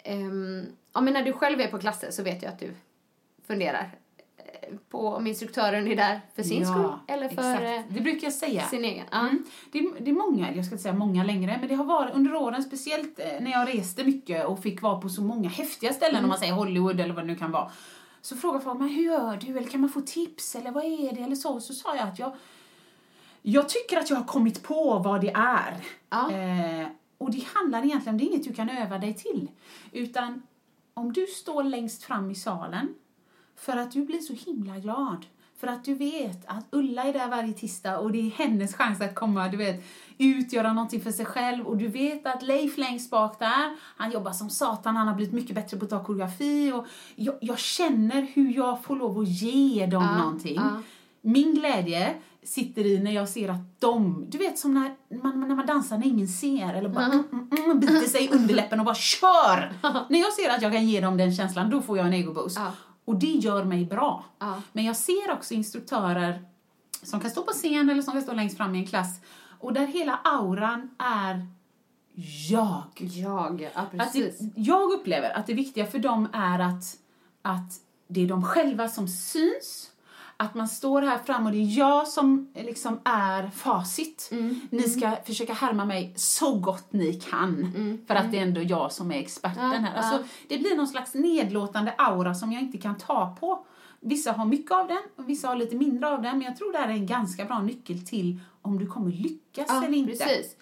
um, 0.09 0.67
ja, 0.93 1.01
men 1.01 1.13
när 1.13 1.23
du 1.23 1.33
själv 1.33 1.61
är 1.61 1.67
på 1.67 1.79
klasser 1.79 2.11
så 2.11 2.23
vet 2.23 2.43
jag 2.43 2.53
att 2.53 2.59
du 2.59 2.75
funderar 3.47 3.99
eh, 4.37 4.75
på 4.91 5.09
om 5.09 5.27
instruktören 5.27 5.89
är 5.89 5.97
där 5.97 6.21
för 6.35 6.43
sin 6.43 6.63
Ja, 6.63 6.69
skull 6.69 7.15
eller 7.17 7.29
för 7.29 7.55
exakt. 7.55 7.63
eh, 7.91 7.95
Det 7.95 8.01
brukar 8.01 8.27
jag 8.27 8.33
säga. 8.35 8.63
sin 8.67 8.85
egen. 8.85 9.07
Ja. 9.11 9.21
Mm. 9.21 9.45
Det, 9.73 9.79
är, 9.79 10.01
det 10.01 10.11
är 10.11 10.15
många, 10.15 10.55
jag 10.55 10.65
ska 10.65 10.75
inte 10.75 10.83
säga 10.83 10.95
många 10.95 11.25
längre, 11.25 11.57
men 11.61 11.69
det 11.69 11.75
har 11.75 11.85
varit 11.85 12.15
under 12.15 12.35
åren, 12.35 12.63
speciellt 12.63 13.19
eh, 13.19 13.27
när 13.41 13.51
jag 13.51 13.69
reste 13.75 14.05
mycket 14.05 14.47
och 14.47 14.63
fick 14.63 14.83
vara 14.83 15.01
på 15.01 15.09
så 15.09 15.23
många 15.23 15.49
häftiga 15.49 15.93
ställen, 15.93 16.25
om 16.25 16.29
man 16.29 16.39
säger 16.39 16.53
Hollywood 16.53 17.01
eller 17.01 17.15
vad 17.15 17.25
det 17.25 17.29
nu 17.29 17.37
kan 17.37 17.51
vara. 17.51 17.71
Så 18.21 18.37
frågar 18.37 18.61
folk, 18.61 18.79
men 18.79 18.89
hur 18.89 19.03
gör 19.03 19.37
du? 19.37 19.59
Eller 19.59 19.69
kan 19.69 19.81
man 19.81 19.91
få 19.91 20.01
tips? 20.01 20.55
Eller 20.57 20.71
vad 20.71 20.85
är 20.85 21.13
det? 21.15 21.21
Eller 21.21 21.37
så. 21.37 21.61
Så 21.61 21.75
sa 21.75 21.97
jag 21.97 22.09
att 22.09 22.19
jag, 22.19 22.33
jag 23.43 23.69
tycker 23.69 23.97
att 23.97 24.11
jag 24.11 24.17
har 24.17 24.25
kommit 24.25 24.63
på 24.63 24.99
vad 24.99 25.21
det 25.21 25.31
är. 25.35 25.77
Ja. 26.11 26.33
Eh, 26.33 26.87
och 27.19 27.31
det 27.31 27.45
handlar 27.55 27.85
egentligen 27.85 28.15
om, 28.15 28.19
det 28.19 28.25
är 28.25 28.27
inget 28.27 28.45
du 28.45 28.53
kan 28.55 28.71
öva 28.71 28.99
dig 28.99 29.15
till. 29.15 29.49
Utan 29.93 30.43
om 30.95 31.13
du 31.13 31.27
står 31.27 31.63
längst 31.63 32.03
fram 32.03 32.31
i 32.31 32.35
salen 32.35 32.95
för 33.57 33.77
att 33.77 33.93
du 33.93 34.05
blir 34.05 34.19
så 34.19 34.33
himla 34.33 34.79
glad. 34.79 35.27
För 35.61 35.67
att 35.67 35.85
du 35.85 35.95
vet 35.95 36.45
att 36.47 36.65
Ulla 36.71 37.03
är 37.05 37.13
där 37.13 37.29
varje 37.29 37.53
tisdag 37.53 37.99
och 37.99 38.13
det 38.13 38.19
är 38.19 38.31
hennes 38.31 38.75
chans 38.75 39.01
att 39.01 39.15
komma, 39.15 39.49
du 39.49 39.57
vet, 39.57 39.85
ut, 40.19 40.53
göra 40.53 40.73
någonting 40.73 41.01
för 41.01 41.11
sig 41.11 41.25
själv. 41.27 41.67
Och 41.67 41.77
du 41.77 41.89
vet 41.89 42.27
att 42.27 42.43
Leif 42.43 42.79
längst 42.79 43.11
bak 43.11 43.39
där, 43.39 43.77
han 43.97 44.11
jobbar 44.11 44.33
som 44.33 44.51
satan, 44.51 44.97
han 44.97 45.09
har 45.09 45.15
blivit 45.15 45.35
mycket 45.35 45.55
bättre 45.55 45.77
på 45.77 45.85
att 45.85 45.91
ta 45.91 46.05
koreografi. 46.05 46.73
Och 46.73 46.87
jag, 47.15 47.35
jag 47.41 47.59
känner 47.59 48.23
hur 48.35 48.57
jag 48.57 48.83
får 48.85 48.97
lov 48.97 49.19
att 49.21 49.29
ge 49.29 49.87
dem 49.87 50.03
Ja, 50.03 50.19
någonting. 50.19 50.55
ja. 50.57 50.83
Min 51.23 51.55
glädje 51.55 52.15
sitter 52.43 52.87
i 52.87 52.99
när 52.99 53.11
jag 53.11 53.29
ser 53.29 53.49
att 53.49 53.81
de, 53.81 54.25
du 54.29 54.39
vet 54.39 54.59
som 54.59 54.75
när 54.75 54.95
man, 55.23 55.49
när 55.49 55.57
man 55.57 55.67
dansar 55.67 55.99
när 55.99 56.07
ingen 56.07 56.29
ser 56.29 56.75
eller 56.75 56.89
bara 56.89 57.05
mm, 57.05 57.25
mm, 57.33 57.49
mm, 57.65 57.81
biter 57.81 58.09
sig 58.09 58.25
i 58.25 58.29
underläppen 58.29 58.81
och 58.81 58.87
bara 58.87 58.95
kör! 58.95 59.73
när 60.09 60.19
jag 60.21 60.33
ser 60.33 60.51
att 60.51 60.63
jag 60.63 60.73
kan 60.73 60.87
ge 60.89 61.01
dem 61.01 61.17
den 61.17 61.35
känslan, 61.35 61.71
då 61.71 61.83
får 61.83 61.99
jag 61.99 62.07
en 62.07 62.15
egoboost. 62.15 62.57
Ja. 62.59 62.73
Och 63.07 63.19
det 63.19 63.27
gör 63.27 63.65
mig 63.65 63.85
bra. 63.85 64.25
Ja. 64.39 64.63
Men 64.73 64.85
jag 64.85 64.97
ser 64.97 65.33
också 65.33 65.55
instruktörer 65.55 66.45
som 67.03 67.21
kan 67.21 67.31
stå 67.31 67.43
på 67.43 67.53
scen 67.53 67.91
eller 67.91 68.03
som 68.03 68.13
kan 68.13 68.23
stå 68.23 68.33
längst 68.33 68.57
fram 68.57 68.75
i 68.75 68.79
en 68.79 68.87
klass 68.87 69.21
och 69.59 69.73
där 69.73 69.87
hela 69.87 70.21
auran 70.25 70.91
är 70.99 71.47
jag. 72.51 72.85
Jag, 72.97 73.69
ja 73.75 73.87
Att 73.99 74.13
det, 74.13 74.41
jag 74.55 74.93
upplever 74.93 75.31
att 75.31 75.47
det 75.47 75.55
viktiga 75.55 75.87
för 75.87 75.99
dem 75.99 76.29
är 76.33 76.59
att, 76.59 76.97
att 77.43 77.73
det 78.09 78.25
är 78.25 78.29
de 78.29 78.45
själva 78.45 78.89
som 78.89 79.09
syns. 79.09 79.91
Att 80.37 80.55
man 80.55 80.69
står 80.69 81.03
här 81.03 81.19
fram 81.19 81.47
och 81.47 81.53
det 81.53 81.59
är 81.59 81.79
jag 81.79 82.09
som 82.09 82.51
liksom 82.55 83.01
är 83.05 83.49
facit. 83.51 84.31
Ni 84.71 84.83
ska 84.83 85.17
försöka 85.27 85.53
härma 85.53 85.85
mig 85.85 86.13
så 86.17 86.55
gott 86.55 86.93
ni 86.93 87.15
kan. 87.15 87.73
För 88.07 88.15
att 88.15 88.31
det 88.33 88.39
är 88.39 88.43
ändå 88.43 88.63
jag 88.63 88.93
som 88.93 89.13
är 89.13 89.19
experten 89.19 89.63
Ja, 89.73 89.79
här. 89.79 89.95
Alltså, 89.97 90.29
Det 90.49 90.59
blir 90.59 90.77
någon 90.77 90.87
slags 90.89 91.15
nedlåtande 91.15 91.95
aura 91.99 92.35
som 92.35 92.53
jag 92.53 92.63
inte 92.63 92.79
kan 92.79 92.99
ta 92.99 93.37
på. 93.41 93.67
vissa 94.01 94.33
har 94.33 94.45
mycket 94.47 94.73
av 94.73 94.89
den 94.89 95.03
och 95.17 95.29
vissa 95.29 95.49
har 95.49 95.57
lite 95.57 95.77
mindre 95.77 96.09
av 96.09 96.23
den. 96.23 96.39
Men 96.39 96.47
jag 96.47 96.57
tror 96.57 96.73
det 96.73 96.79
här 96.79 96.89
är 96.89 96.93
en 96.93 97.07
ganska 97.07 97.45
bra 97.45 97.63
nyckel 97.63 98.07
till 98.07 98.41
om 98.63 98.79
du 98.79 98.87
kommer 98.87 99.11
lyckas 99.11 99.67
Ja, 99.69 99.85
eller 99.85 99.97
inte. 99.97 100.13
precis. 100.13 100.57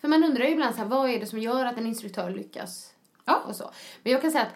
För 0.00 0.08
man 0.08 0.24
undrar 0.24 0.44
ju 0.44 0.50
ibland 0.50 0.74
så 0.74 0.80
här, 0.80 0.88
vad 0.88 1.10
är 1.10 1.20
det 1.20 1.26
som 1.26 1.38
gör 1.38 1.66
att 1.66 1.78
en 1.78 1.86
instruktör 1.86 2.30
lyckas? 2.30 2.90
Ja. 3.24 3.42
Och 3.48 3.56
så. 3.56 3.70
Men 4.02 4.12
jag 4.12 4.22
kan 4.22 4.30
säga 4.30 4.44
att 4.44 4.54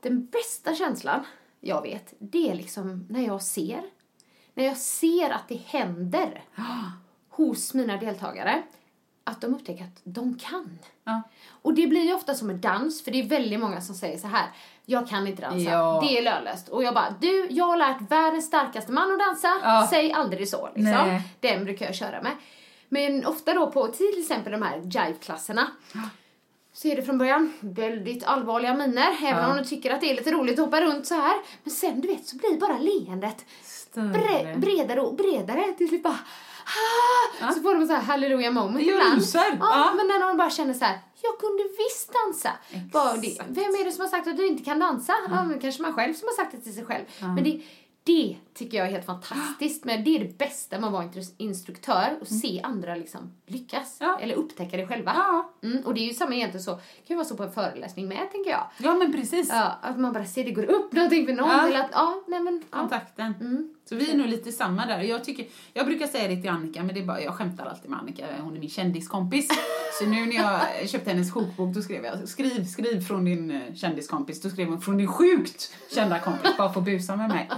den 0.00 0.26
bästa 0.26 0.74
känslan 0.74 1.20
jag 1.60 1.82
vet, 1.82 2.14
det 2.18 2.50
är 2.50 2.54
liksom 2.54 3.06
när 3.10 3.26
jag 3.26 3.42
ser. 3.42 3.82
När 4.56 4.64
jag 4.64 4.76
ser 4.76 5.30
att 5.30 5.48
det 5.48 5.60
händer 5.66 6.44
hos 7.30 7.74
mina 7.74 7.96
deltagare. 7.96 8.62
Att 9.24 9.40
de 9.40 9.54
upptäcker 9.54 9.84
att 9.84 10.00
de 10.04 10.38
kan. 10.38 10.78
Ja. 11.04 11.22
Och 11.62 11.74
det 11.74 11.86
blir 11.86 12.00
ju 12.04 12.14
ofta 12.14 12.34
som 12.34 12.50
en 12.50 12.60
dans, 12.60 13.04
för 13.04 13.10
det 13.10 13.18
är 13.20 13.28
väldigt 13.28 13.60
många 13.60 13.80
som 13.80 13.94
säger 13.94 14.18
så 14.18 14.26
här. 14.26 14.46
Jag 14.84 15.08
kan 15.08 15.26
inte 15.26 15.42
dansa, 15.42 15.70
Ja. 15.70 16.00
det 16.08 16.18
är 16.18 16.22
lönlöst. 16.22 16.68
Och 16.68 16.82
jag 16.82 16.94
bara, 16.94 17.14
du, 17.20 17.46
jag 17.50 17.64
har 17.64 17.76
lärt 17.76 18.10
världens 18.10 18.46
starkaste 18.46 18.92
man 18.92 19.12
att 19.12 19.18
dansa. 19.18 19.48
Ja. 19.62 19.86
Säg 19.90 20.12
aldrig 20.12 20.48
så 20.48 20.66
liksom. 20.74 21.08
Nej. 21.08 21.22
Den 21.40 21.64
brukar 21.64 21.86
jag 21.86 21.94
köra 21.94 22.22
med. 22.22 22.32
Men 22.88 23.26
ofta 23.26 23.54
då 23.54 23.70
på 23.70 23.86
till 23.88 24.20
exempel 24.20 24.52
de 24.52 24.62
här 24.62 24.76
jive-klasserna 24.78 25.66
så 26.76 26.88
är 26.88 26.96
det 26.96 27.02
från 27.02 27.18
början 27.18 27.52
väldigt 27.60 28.24
allvarliga 28.24 28.74
miner, 28.74 29.16
även 29.22 29.42
Ja. 29.42 29.50
om 29.50 29.56
du 29.56 29.64
tycker 29.64 29.90
att 29.94 30.00
det 30.00 30.10
är 30.10 30.14
lite 30.14 30.30
roligt 30.30 30.58
att 30.58 30.64
hoppa 30.64 30.80
runt 30.80 31.06
så 31.06 31.14
här. 31.14 31.34
Men 31.64 31.70
sen 31.72 32.00
du 32.00 32.08
vet 32.08 32.26
så 32.26 32.36
blir 32.36 32.60
bara 32.60 32.78
leendet 32.78 33.44
bre- 33.94 34.58
bredare 34.58 35.00
och 35.00 35.14
bredare 35.14 35.72
till 35.78 35.88
slut 35.88 36.02
bara 36.02 36.18
ah! 37.42 37.52
Så 37.52 37.60
får 37.62 37.74
de 37.74 37.86
så 37.86 37.92
här 37.92 38.02
halleluja 38.02 38.50
moment 38.50 38.80
ibland. 38.86 39.22
Ja, 39.34 39.44
Ja. 39.60 39.92
men 39.96 40.06
när 40.08 40.20
de 40.28 40.36
bara 40.36 40.50
känner 40.50 40.74
så 40.74 40.84
här, 40.84 40.98
jag 41.22 41.38
kunde 41.38 41.62
visst 41.62 42.12
dansa. 42.12 42.50
Det, 43.22 43.38
vem 43.48 43.64
är 43.80 43.84
det 43.84 43.92
som 43.92 44.00
har 44.02 44.08
sagt 44.08 44.28
att 44.28 44.36
du 44.36 44.46
inte 44.46 44.64
kan 44.64 44.78
dansa? 44.78 45.12
Ja, 45.28 45.46
kanske 45.60 45.82
man 45.82 45.92
själv 45.92 46.14
som 46.14 46.28
har 46.28 46.44
sagt 46.44 46.52
det 46.52 46.60
till 46.60 46.74
sig 46.74 46.84
själv. 46.84 47.04
Men 47.20 47.44
det, 47.44 47.60
det 48.04 48.36
tycker 48.56 48.78
jag 48.78 48.86
är 48.86 48.90
helt 48.90 49.06
fantastiskt. 49.06 49.84
Men 49.84 50.04
det 50.04 50.16
är 50.16 50.18
det 50.18 50.38
bästa 50.38 50.78
med 50.78 50.86
att 50.86 50.92
vara 50.92 51.04
instru- 51.04 51.34
instruktör 51.36 52.18
och 52.20 52.26
se 52.26 52.60
andra 52.62 52.94
liksom 52.94 53.32
lyckas. 53.46 53.96
Ja. 54.00 54.18
Eller 54.20 54.34
upptäcka 54.34 54.76
det 54.76 54.86
själva. 54.86 55.12
Ja. 55.14 55.52
Mm, 55.68 55.84
och 55.86 55.94
det 55.94 56.00
är 56.00 56.06
ju 56.06 56.14
samma 56.14 56.34
egentligen 56.34 56.64
så, 56.64 56.70
det 56.70 56.80
kan 57.06 57.14
ju 57.14 57.14
vara 57.14 57.24
så 57.24 57.36
på 57.36 57.42
en 57.42 57.52
föreläsning 57.52 58.08
med 58.08 58.30
tänker 58.32 58.50
jag. 58.50 58.66
Ja, 58.78 58.94
men 58.94 59.12
precis. 59.12 59.48
Ja, 59.48 59.78
att 59.82 59.98
man 59.98 60.12
bara 60.12 60.24
ser 60.24 60.44
det 60.44 60.50
går 60.50 60.64
upp 60.70 60.92
någonting 60.92 61.26
för 61.26 61.32
någon. 61.32 61.48
Ja. 61.48 61.66
Eller 61.68 61.80
att, 61.80 61.90
ja, 61.92 62.22
nej 62.26 62.40
men. 62.40 62.62
Ja. 62.70 62.78
kontakten. 62.78 63.34
Mm. 63.40 63.72
Så 63.88 63.94
vi 63.94 64.10
är 64.10 64.16
nog 64.16 64.26
lite 64.26 64.52
samma 64.52 64.86
där. 64.86 65.00
Jag, 65.00 65.24
tycker, 65.24 65.46
jag 65.72 65.86
brukar 65.86 66.06
säga 66.06 66.28
det 66.28 66.36
till 66.36 66.50
Annika, 66.50 66.82
men 66.82 66.94
det 66.94 67.00
är 67.00 67.04
bara, 67.04 67.20
jag 67.22 67.34
skämtar 67.34 67.66
alltid 67.66 67.90
med 67.90 67.98
Annika, 68.00 68.26
hon 68.40 68.56
är 68.56 68.60
min 68.60 68.70
kändiskompis. 68.70 69.48
Så 69.98 70.06
nu 70.06 70.26
när 70.26 70.36
jag 70.36 70.60
köpte 70.88 71.10
hennes 71.10 71.32
kokbok, 71.32 71.74
då 71.74 71.82
skrev 71.82 72.04
jag 72.04 72.28
skriv, 72.28 72.64
skriv 72.64 73.00
från 73.00 73.24
din 73.24 73.50
eh, 73.50 73.74
kändiskompis. 73.74 74.42
Då 74.42 74.50
skrev 74.50 74.68
hon 74.68 74.80
från 74.80 74.96
din 74.98 75.08
sjukt 75.08 75.74
kända 75.94 76.18
kompis, 76.18 76.56
bara 76.58 76.72
för 76.72 76.80
att 76.80 76.86
busa 76.86 77.16
med 77.16 77.28
mig. 77.28 77.50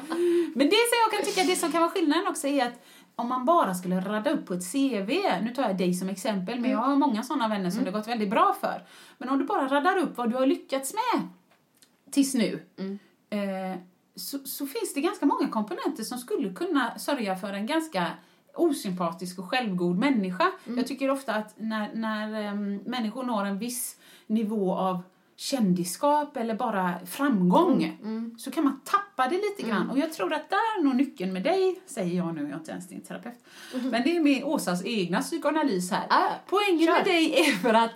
Men 0.55 0.71
det 0.71 0.77
som 0.89 0.99
jag 1.05 1.11
kan 1.13 1.27
tycka, 1.27 1.47
det 1.47 1.57
som 1.57 1.73
kan 1.73 1.81
vara 1.81 1.91
skillnaden 1.91 2.27
också 2.29 2.47
är 2.47 2.67
att 2.67 2.85
om 3.17 3.29
man 3.29 3.45
bara 3.45 3.75
skulle 3.75 4.01
radda 4.01 4.31
upp 4.31 4.47
på 4.47 4.55
ett 4.55 4.73
CV, 4.73 5.11
nu 5.43 5.53
tar 5.55 5.63
jag 5.63 5.79
dig 5.79 5.95
som 5.95 6.09
exempel, 6.09 6.61
men 6.61 6.71
jag 6.71 6.79
har 6.79 6.97
många 6.97 7.23
sådana 7.23 7.49
vänner 7.49 7.71
som 7.71 7.85
det 7.85 7.91
gått 7.91 8.09
väldigt 8.09 8.31
bra 8.31 8.57
för. 8.61 8.85
Men 9.19 9.29
om 9.29 9.39
du 9.39 9.45
bara 9.45 9.69
raddar 9.69 9.97
upp 9.97 10.17
vad 10.17 10.31
du 10.31 10.37
har 10.37 10.47
lyckats 10.47 10.95
med 10.95 11.29
tills 12.11 12.35
nu, 12.35 12.63
eh, 13.31 13.79
så, 14.15 14.39
så 14.39 14.67
finns 14.67 14.95
det 14.95 15.01
ganska 15.01 15.27
många 15.27 15.49
komponenter 15.49 16.03
som 16.03 16.19
skulle 16.19 16.55
kunna 16.55 16.99
sörja 16.99 17.37
för 17.37 17.53
en 17.53 17.67
ganska 17.67 18.07
osympatisk 18.55 19.39
och 19.39 19.51
självgod 19.51 19.99
människa. 19.99 20.53
Jag 20.77 20.87
tycker 20.87 21.11
ofta 21.11 21.35
att 21.35 21.55
när, 21.57 21.95
när 21.95 22.43
em, 22.43 22.77
människor 22.77 23.23
når 23.23 23.45
en 23.45 23.59
viss 23.59 23.97
nivå 24.27 24.75
av 24.75 25.03
kändisskap 25.41 26.37
eller 26.37 26.55
bara 26.55 26.95
framgång 27.07 27.99
så 28.39 28.51
kan 28.51 28.65
man 28.65 28.81
tappa 28.85 29.29
det 29.29 29.37
lite 29.37 29.69
grann. 29.71 29.91
Och 29.91 29.99
jag 29.99 30.13
tror 30.13 30.33
att 30.33 30.51
där 30.51 30.79
är 30.81 30.85
nog 30.85 30.97
nyckeln 30.97 31.33
med 31.33 31.43
dig, 31.43 31.81
säger 31.87 32.17
jag 32.17 32.35
nu, 32.35 32.41
jag 32.41 32.51
är 32.51 32.55
inte 32.55 32.71
ens 32.71 32.89
din 32.89 33.01
terapeut. 33.01 33.45
Men 33.73 34.03
det 34.03 34.17
är 34.17 34.21
med 34.21 34.45
Åsas 34.45 34.85
egna 34.85 35.21
psykoanalys 35.21 35.91
här. 35.91 36.07
Ah, 36.11 36.31
Poängen 36.47 36.87
kör. 36.87 36.93
med 36.93 37.05
dig 37.05 37.35
är 37.41 37.53
för 37.53 37.75
att 37.75 37.91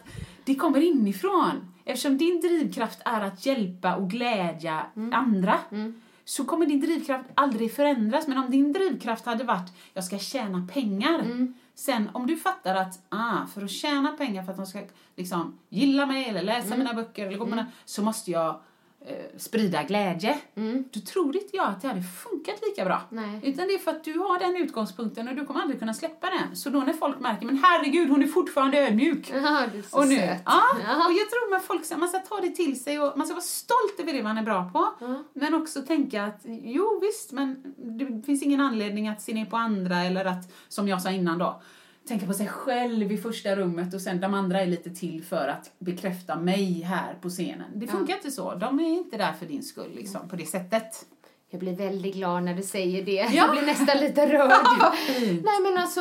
det 0.44 0.54
kommer 0.54 0.80
inifrån. 0.80 1.50
Eftersom 1.84 2.18
din 2.18 2.40
drivkraft 2.40 2.98
är 3.04 3.20
att 3.20 3.46
hjälpa 3.46 3.96
och 3.96 4.10
glädja 4.10 4.86
andra 5.12 5.58
så 6.24 6.44
kommer 6.44 6.66
din 6.66 6.80
drivkraft 6.80 7.28
aldrig 7.34 7.74
förändras. 7.74 8.28
Men 8.28 8.38
om 8.38 8.50
din 8.50 8.72
drivkraft 8.72 9.26
hade 9.26 9.44
varit 9.44 9.72
jag 9.94 10.04
ska 10.04 10.18
tjäna 10.18 10.68
pengar. 10.72 11.22
Sen 11.74 12.10
om 12.12 12.26
du 12.26 12.36
fattar 12.36 12.74
att 12.74 13.00
ah, 13.08 13.46
för 13.54 13.62
att 13.62 13.70
tjäna 13.70 14.12
pengar 14.12 14.42
för 14.42 14.50
att 14.50 14.56
de 14.56 14.66
ska 14.66 14.82
liksom, 15.16 15.58
gilla 15.68 16.06
mig 16.06 16.28
eller 16.28 16.42
läsa 16.42 16.76
mina 16.76 16.94
böcker 16.94 17.26
eller 17.26 17.38
gå 17.38 17.44
på 17.44 17.50
mina, 17.50 17.66
så 17.84 18.02
måste 18.02 18.30
jag 18.30 18.60
eh, 19.06 19.14
sprida 19.38 19.82
glädje. 19.82 20.38
Då 20.90 21.00
tror 21.00 21.36
inte 21.36 21.56
jag 21.56 21.66
att 21.68 21.82
det 21.82 21.88
hade 21.88 22.02
funkat 22.02 22.54
lika 22.68 22.84
bra. 22.84 23.00
Nej. 23.10 23.40
Utan 23.42 23.66
det 23.68 23.74
är 23.74 23.78
för 23.78 23.90
att 23.90 24.04
du 24.04 24.18
har 24.18 24.38
den 24.38 24.56
utgångspunkten 24.56 25.28
och 25.28 25.34
du 25.34 25.46
kommer 25.46 25.60
aldrig 25.60 25.78
kunna 25.80 25.94
släppa 25.94 26.26
den. 26.30 26.56
Så 26.56 26.70
då 26.70 26.78
när 26.80 26.92
folk 26.92 27.20
märker, 27.20 27.46
men 27.46 27.62
herregud 27.64 28.10
hon 28.10 28.22
är 28.22 28.26
fortfarande 28.26 28.78
ödmjuk. 28.78 29.30
Ja, 29.34 29.62
du 29.72 29.78
är 29.78 29.82
så 29.82 29.98
Och 29.98 30.08
nu, 30.08 30.16
söt. 30.16 30.42
ja, 30.44 30.62
Ja. 30.86 31.06
och 31.06 31.12
jag 31.12 31.30
tror 31.30 31.56
att 31.56 31.64
folk, 31.64 31.98
man 31.98 32.08
ska 32.08 32.18
ta 32.18 32.40
det 32.40 32.50
till 32.50 32.82
sig 32.82 33.00
och 33.00 33.18
man 33.18 33.26
ska 33.26 33.34
vara 33.34 33.42
stolt 33.44 33.94
över 34.00 34.12
det 34.12 34.22
man 34.22 34.38
är 34.38 34.42
bra 34.42 34.70
på. 34.72 34.88
Men 35.32 35.54
också 35.54 35.82
tänka 35.82 36.24
att, 36.24 36.40
jo 36.44 36.98
visst, 37.02 37.32
men 37.32 37.74
det 37.98 38.22
finns 38.26 38.42
ingen 38.42 38.60
anledning 38.60 39.08
att 39.08 39.22
se 39.22 39.34
ner 39.34 39.44
på 39.46 39.56
andra 39.56 39.96
eller 40.04 40.24
att, 40.24 40.52
som 40.68 40.88
jag 40.88 41.02
sa 41.02 41.10
innan 41.10 41.38
då, 41.38 41.62
tänka 42.08 42.26
på 42.26 42.32
sig 42.34 42.48
själv 42.48 43.12
i 43.12 43.16
första 43.16 43.56
rummet 43.56 43.94
och 43.94 44.00
sen 44.00 44.20
de 44.20 44.34
andra 44.34 44.60
är 44.60 44.66
lite 44.66 44.90
till 44.90 45.24
för 45.24 45.48
att 45.48 45.72
bekräfta 45.78 46.36
mig 46.36 46.82
här 46.82 47.14
på 47.14 47.28
scenen. 47.28 47.70
Det 47.74 47.86
funkar 47.86 48.14
inte 48.14 48.30
så. 48.30 48.54
De 48.54 48.80
är 48.80 48.88
inte 48.88 49.16
där 49.16 49.32
för 49.32 49.46
din 49.46 49.62
skull 49.62 49.92
liksom, 49.94 50.28
på 50.28 50.36
det 50.36 50.46
sättet. 50.46 51.06
Jag 51.50 51.60
blir 51.60 51.76
väldigt 51.76 52.14
glad 52.14 52.42
när 52.42 52.54
du 52.54 52.62
säger 52.62 53.02
det. 53.04 53.12
Ja. 53.12 53.30
Jag 53.32 53.50
blir 53.50 53.62
nästan 53.62 53.96
lite 53.98 54.26
rörd. 54.32 54.50
Nej 55.18 55.60
men 55.62 55.78
alltså, 55.78 56.00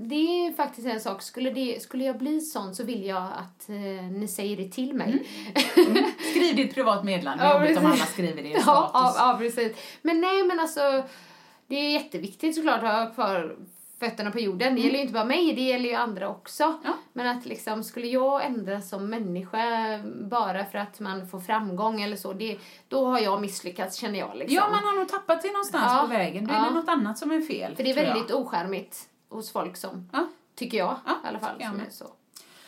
det 0.00 0.14
är 0.14 0.52
faktiskt 0.52 0.86
en 0.86 1.00
sak. 1.00 1.22
Skulle, 1.22 1.50
det, 1.50 1.82
skulle 1.82 2.04
jag 2.04 2.18
bli 2.18 2.40
sån 2.40 2.74
så 2.74 2.84
vill 2.84 3.04
jag 3.04 3.22
att 3.22 3.68
eh, 3.68 3.74
ni 4.10 4.28
säger 4.28 4.56
det 4.56 4.68
till 4.68 4.94
mig. 4.94 5.26
Skriv 6.30 6.56
ditt 6.56 6.74
privat 6.74 7.04
meddelande, 7.04 7.44
Ja, 7.44 7.60
jobbigt 7.60 7.78
om 7.78 7.86
alla 7.86 7.96
skriver 7.96 8.42
det 8.42 8.48
i 8.48 8.52
ja, 8.52 8.60
status. 8.60 8.92
ja, 8.94 9.14
ja, 9.18 9.38
precis. 9.38 9.76
Men 10.02 10.20
nej 10.20 10.42
men 10.42 10.60
alltså, 10.60 11.04
det 11.66 11.76
är 11.76 11.90
jätteviktigt 11.90 12.54
såklart 12.54 12.82
att 12.82 12.92
ha 12.92 13.14
kvar 13.14 13.56
fötterna 14.00 14.30
på 14.30 14.40
jorden. 14.40 14.74
Det 14.74 14.80
gäller 14.80 14.94
ju 14.96 15.00
inte 15.00 15.12
bara 15.14 15.24
mig, 15.24 15.52
det 15.54 15.62
gäller 15.62 15.88
ju 15.88 15.94
andra 15.94 16.28
också. 16.28 16.64
Mm. 16.64 16.78
Ja. 16.84 16.92
Men 17.12 17.26
att 17.38 17.46
liksom, 17.46 17.84
skulle 17.84 18.06
jag 18.06 18.44
ändras 18.44 18.88
som 18.88 19.10
människa 19.10 19.58
bara 20.30 20.64
för 20.64 20.78
att 20.78 21.00
man 21.00 21.26
får 21.28 21.40
framgång 21.40 22.02
eller 22.02 22.16
så, 22.16 22.32
det, 22.32 22.58
då 22.88 23.06
har 23.06 23.18
jag 23.20 23.40
misslyckats 23.40 23.96
känner 23.96 24.18
jag 24.18 24.36
liksom. 24.36 24.56
Ja, 24.56 24.68
man 24.70 24.84
har 24.84 24.98
nog 24.98 25.08
tappat 25.08 25.42
det 25.42 25.48
någonstans 25.52 25.84
Ja. 25.88 26.00
på 26.00 26.06
vägen. 26.06 26.46
Då 26.46 26.54
är 26.54 26.58
Ja. 26.58 26.64
det 26.64 26.74
något 26.74 26.88
annat 26.88 27.18
som 27.18 27.30
är 27.30 27.40
fel. 27.40 27.76
För 27.76 27.84
det 27.84 27.90
är 27.90 27.94
tror 27.94 28.06
jag. 28.06 28.14
väldigt 28.14 28.34
ocharmigt 28.34 29.08
hos 29.28 29.52
folk 29.52 29.76
som, 29.76 30.10
tycker 30.54 30.78
jag 30.78 30.96
Ja, 31.06 31.12
i 31.24 31.28
alla 31.28 31.38
fall. 31.38 31.60
Som 31.60 31.80
är 31.80 31.90
så. 31.90 32.04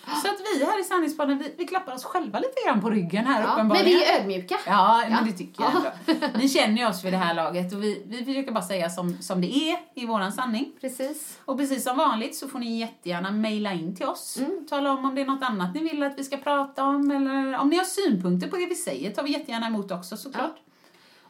Så 0.22 0.28
att 0.28 0.36
vi 0.54 0.64
här 0.64 0.80
i 0.80 0.84
Sanningspodden, 0.84 1.38
vi, 1.38 1.54
vi 1.58 1.66
klappar 1.66 1.94
oss 1.94 2.04
själva 2.04 2.38
lite 2.38 2.54
grann 2.66 2.80
på 2.80 2.90
ryggen 2.90 3.26
här 3.26 3.40
Ja, 3.40 3.46
men 3.46 3.52
uppenbarligen. 3.54 3.86
vi 3.86 4.04
är 4.04 4.20
ödmjuka. 4.20 4.56
Ja, 4.66 5.02
Ja. 5.02 5.08
men 5.10 5.26
det 5.26 5.32
tycker 5.32 5.62
jag 5.62 5.72
ändå. 5.76 6.26
Ni 6.38 6.48
känner 6.48 6.76
ju 6.76 6.86
oss 6.88 7.04
vid 7.04 7.12
det 7.12 7.16
här 7.16 7.34
laget 7.34 7.72
och 7.74 7.82
vi, 7.82 8.02
vi 8.06 8.24
försöker 8.24 8.52
bara 8.52 8.64
säga 8.64 8.90
som, 8.90 9.22
som 9.22 9.40
det 9.40 9.46
är 9.70 9.78
i 9.94 10.06
våran 10.06 10.32
sanning. 10.32 10.72
Precis. 10.80 11.38
Och 11.44 11.58
precis 11.58 11.84
som 11.84 11.96
vanligt 11.96 12.36
så 12.36 12.48
får 12.48 12.58
ni 12.58 12.78
jättegärna 12.80 13.30
mejla 13.30 13.72
in 13.72 13.96
till 13.96 14.06
oss. 14.06 14.36
Mm. 14.38 14.66
Tala 14.70 14.92
om 14.92 15.04
om 15.04 15.14
det 15.14 15.20
är 15.20 15.26
något 15.26 15.42
annat 15.42 15.74
ni 15.74 15.80
vill 15.80 16.02
att 16.02 16.18
vi 16.18 16.24
ska 16.24 16.36
prata 16.36 16.84
om 16.84 17.10
eller 17.10 17.58
om 17.58 17.68
ni 17.68 17.76
har 17.76 17.84
synpunkter 17.84 18.48
på 18.48 18.56
det 18.56 18.66
vi 18.66 18.74
säger 18.74 19.10
tar 19.10 19.22
vi 19.22 19.30
jättegärna 19.32 19.66
emot 19.66 19.90
också 19.92 20.16
såklart. 20.16 20.56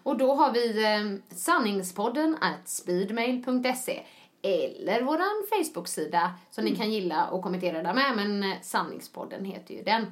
Och 0.03 0.18
då 0.18 0.35
har 0.35 0.53
vi 0.53 0.85
eh, 0.85 1.37
sanningspodden 1.37 2.37
at 2.41 2.68
speedmail.se 2.68 4.03
eller 4.47 5.03
våran 5.03 5.45
Facebook-sida 5.51 6.31
som 6.51 6.63
Mm. 6.63 6.73
ni 6.73 6.79
kan 6.79 6.91
gilla 6.93 7.27
och 7.27 7.43
kommentera 7.43 7.83
där 7.83 7.95
med, 7.95 8.13
men 8.17 8.43
eh, 8.53 8.61
sanningspodden 8.63 9.45
heter 9.45 9.75
ju 9.75 9.83
den. 9.83 10.03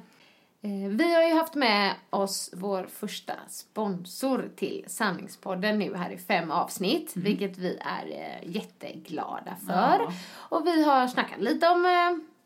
Eh, 0.61 0.89
Vi 0.89 1.13
har 1.15 1.23
ju 1.23 1.33
haft 1.33 1.55
med 1.55 1.93
oss 2.09 2.49
vår 2.53 2.83
första 2.83 3.33
sponsor 3.47 4.49
till 4.55 4.83
Sanningspodden 4.87 5.79
nu 5.79 5.95
här 5.95 6.09
i 6.09 6.17
fem 6.17 6.51
avsnitt, 6.51 7.11
vilket 7.15 7.57
vi 7.57 7.77
är 7.81 8.07
eh, 8.11 8.49
jätteglada 8.55 9.55
för. 9.67 9.95
Mm. 9.95 10.07
Ja. 10.07 10.11
Och 10.57 10.67
vi 10.67 10.83
har 10.83 11.07
snackat 11.07 11.41
lite 11.41 11.67
om 11.67 11.85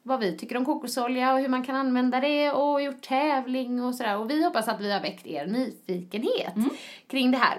vad 0.03 0.19
vi 0.19 0.37
tycker 0.37 0.57
om 0.57 0.65
kokosolja 0.65 1.33
och 1.33 1.39
hur 1.39 1.47
man 1.47 1.63
kan 1.63 1.75
använda 1.75 2.19
det 2.19 2.51
och 2.51 2.81
gjort 2.81 3.01
tävling 3.01 3.83
och 3.83 3.95
sådär. 3.95 4.17
Och 4.17 4.29
vi 4.29 4.43
hoppas 4.43 4.67
att 4.67 4.81
vi 4.81 4.91
har 4.91 4.99
väckt 5.01 5.27
er 5.27 5.45
nyfikenhet 5.45 6.53
kring 7.07 7.31
det 7.31 7.37
här. 7.37 7.57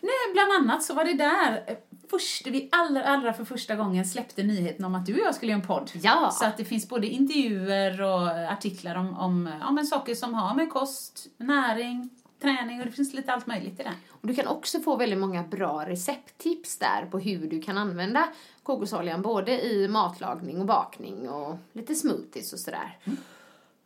Nej, 0.00 0.32
bland 0.32 0.52
annat 0.52 0.82
så 0.82 0.94
var 0.94 1.04
det 1.04 1.14
där 1.14 1.64
eh, 1.66 1.76
först, 2.10 2.46
vi 2.46 2.68
allra, 2.72 3.04
allra 3.04 3.32
för 3.32 3.44
första 3.44 3.74
gången 3.74 4.04
släppte 4.04 4.42
nyheten 4.42 4.84
om 4.84 4.94
att 4.94 5.06
du 5.06 5.12
och 5.12 5.26
jag 5.26 5.34
skulle 5.34 5.52
göra 5.52 5.60
en 5.60 5.66
podd. 5.66 5.90
Ja. 5.94 6.30
Så 6.32 6.46
att 6.46 6.56
det 6.56 6.64
finns 6.64 6.88
både 6.88 7.06
intervjuer 7.06 8.02
och 8.02 8.28
artiklar 8.28 8.94
om, 8.94 9.18
om, 9.18 9.50
ja, 9.60 9.70
men 9.70 9.86
saker 9.86 10.14
som 10.14 10.34
har 10.34 10.54
med 10.54 10.70
kost, 10.70 11.26
näring, 11.36 12.10
träning 12.40 12.80
och 12.80 12.86
det 12.86 12.92
finns 12.92 13.14
lite 13.14 13.32
allt 13.32 13.46
möjligt 13.46 13.80
i 13.80 13.82
det. 13.82 13.94
Och 14.08 14.26
du 14.26 14.34
kan 14.34 14.46
också 14.46 14.80
få 14.80 14.96
väldigt 14.96 15.18
många 15.18 15.42
bra 15.42 15.84
recepttips 15.86 16.78
där 16.78 17.06
på 17.10 17.18
hur 17.18 17.46
du 17.50 17.62
kan 17.62 17.78
använda 17.78 18.28
kokosoljan 18.62 19.22
både 19.22 19.64
i 19.64 19.88
matlagning 19.88 20.60
och 20.60 20.66
bakning 20.66 21.28
och 21.28 21.56
lite 21.72 21.94
smoothies 21.94 22.52
och 22.52 22.58
sådär. 22.58 22.98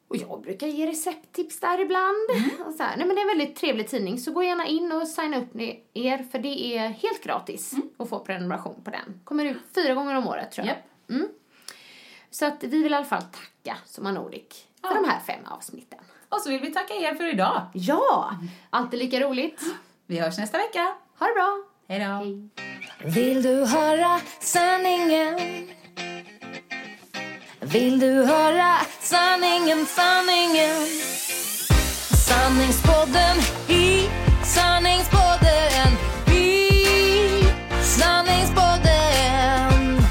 Och 0.09 0.16
jag 0.16 0.40
brukar 0.42 0.66
ge 0.66 0.86
recepttips 0.86 1.61
där 1.61 1.80
ibland. 1.80 2.30
Och 2.66 2.72
så 2.74 2.82
här. 2.82 2.96
Nej, 2.96 3.07
men 3.07 3.16
det 3.16 3.22
är 3.22 3.30
en 3.30 3.38
väldigt 3.38 3.57
trevlig 3.57 3.88
tidning 3.88 4.18
så 4.18 4.32
gå 4.32 4.42
gärna 4.42 4.66
in 4.66 4.92
och 4.92 5.09
signa 5.09 5.38
upp 5.38 5.57
er 5.94 6.18
för 6.30 6.38
det 6.38 6.76
är 6.76 6.88
helt 6.88 7.22
gratis 7.22 7.74
att 7.96 8.09
få 8.09 8.18
prenumeration 8.18 8.82
på 8.84 8.90
den. 8.90 9.20
Kommer 9.24 9.44
ut 9.44 9.59
fyra 9.74 9.94
gånger 9.94 10.16
om 10.16 10.28
året 10.28 10.53
tror 10.53 10.66
jag. 10.66 10.76
Japp. 10.76 10.84
Så 12.30 12.46
att 12.46 12.64
vi 12.64 12.82
vill 12.82 12.92
i 12.92 12.94
alla 12.94 13.05
fall 13.05 13.22
tacka 13.22 13.76
Soma 13.86 14.12
Nordic 14.12 14.66
för 14.80 14.94
de 14.94 15.05
här 15.09 15.20
fem 15.20 15.44
avsnitten. 15.46 15.98
Och 16.30 16.40
så 16.40 16.50
vill 16.50 16.60
vi 16.60 16.72
tacka 16.72 16.94
er 16.94 17.14
för 17.14 17.32
idag. 17.32 17.62
Ja, 17.74 18.30
alltid 18.70 18.98
lika 18.98 19.20
roligt. 19.20 19.60
Vi 20.06 20.18
hörs 20.18 20.38
nästa 20.38 20.58
vecka. 20.58 20.92
Ha 21.18 21.26
det 21.26 21.32
bra. 21.34 21.62
Hej 21.88 21.98
då. 21.98 22.04
Hej. 22.04 22.48
Vill 23.04 23.42
du 23.42 23.64
höra 23.64 24.20
sanningen? 24.40 25.38
Vill 27.60 27.98
du 28.00 28.24
höra 28.24 28.76
sanningen, 29.00 29.86
sanningen? 29.86 30.86
Sanningspodden 32.28 33.36
i 33.68 34.08
sanningspodden 34.44 35.88
i 36.34 36.70
sanningspodden 37.82 40.02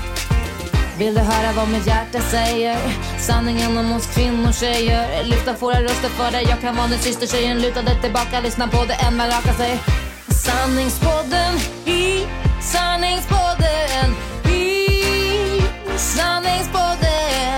Vill 0.97 1.13
du 1.13 1.19
höra 1.21 1.51
vad 1.55 1.69
mitt 1.69 1.87
hjärta 1.87 2.19
säger? 2.19 2.77
Sanningen 3.19 3.77
om 3.77 3.93
oss 3.93 4.07
kvinnor, 4.15 4.51
tjejer. 4.51 5.23
Lyfta 5.23 5.53
våra 5.53 5.81
röster 5.83 6.09
för 6.09 6.31
dig. 6.31 6.45
Jag 6.49 6.61
kan 6.61 6.75
vara 6.75 6.87
den 6.87 6.99
sista 6.99 7.25
tjejen 7.25 7.61
lutade 7.61 8.01
tillbaka. 8.01 8.39
Lyssna 8.39 8.67
på 8.67 8.85
det 8.85 8.93
än 8.93 9.17
man 9.17 9.27
rakar 9.27 9.53
sig. 9.53 9.79
Sanningspodden 10.27 11.55
i 11.85 12.27
sanningspodden 12.61 14.15
i 14.45 15.61
sanningspodden. 15.97 17.48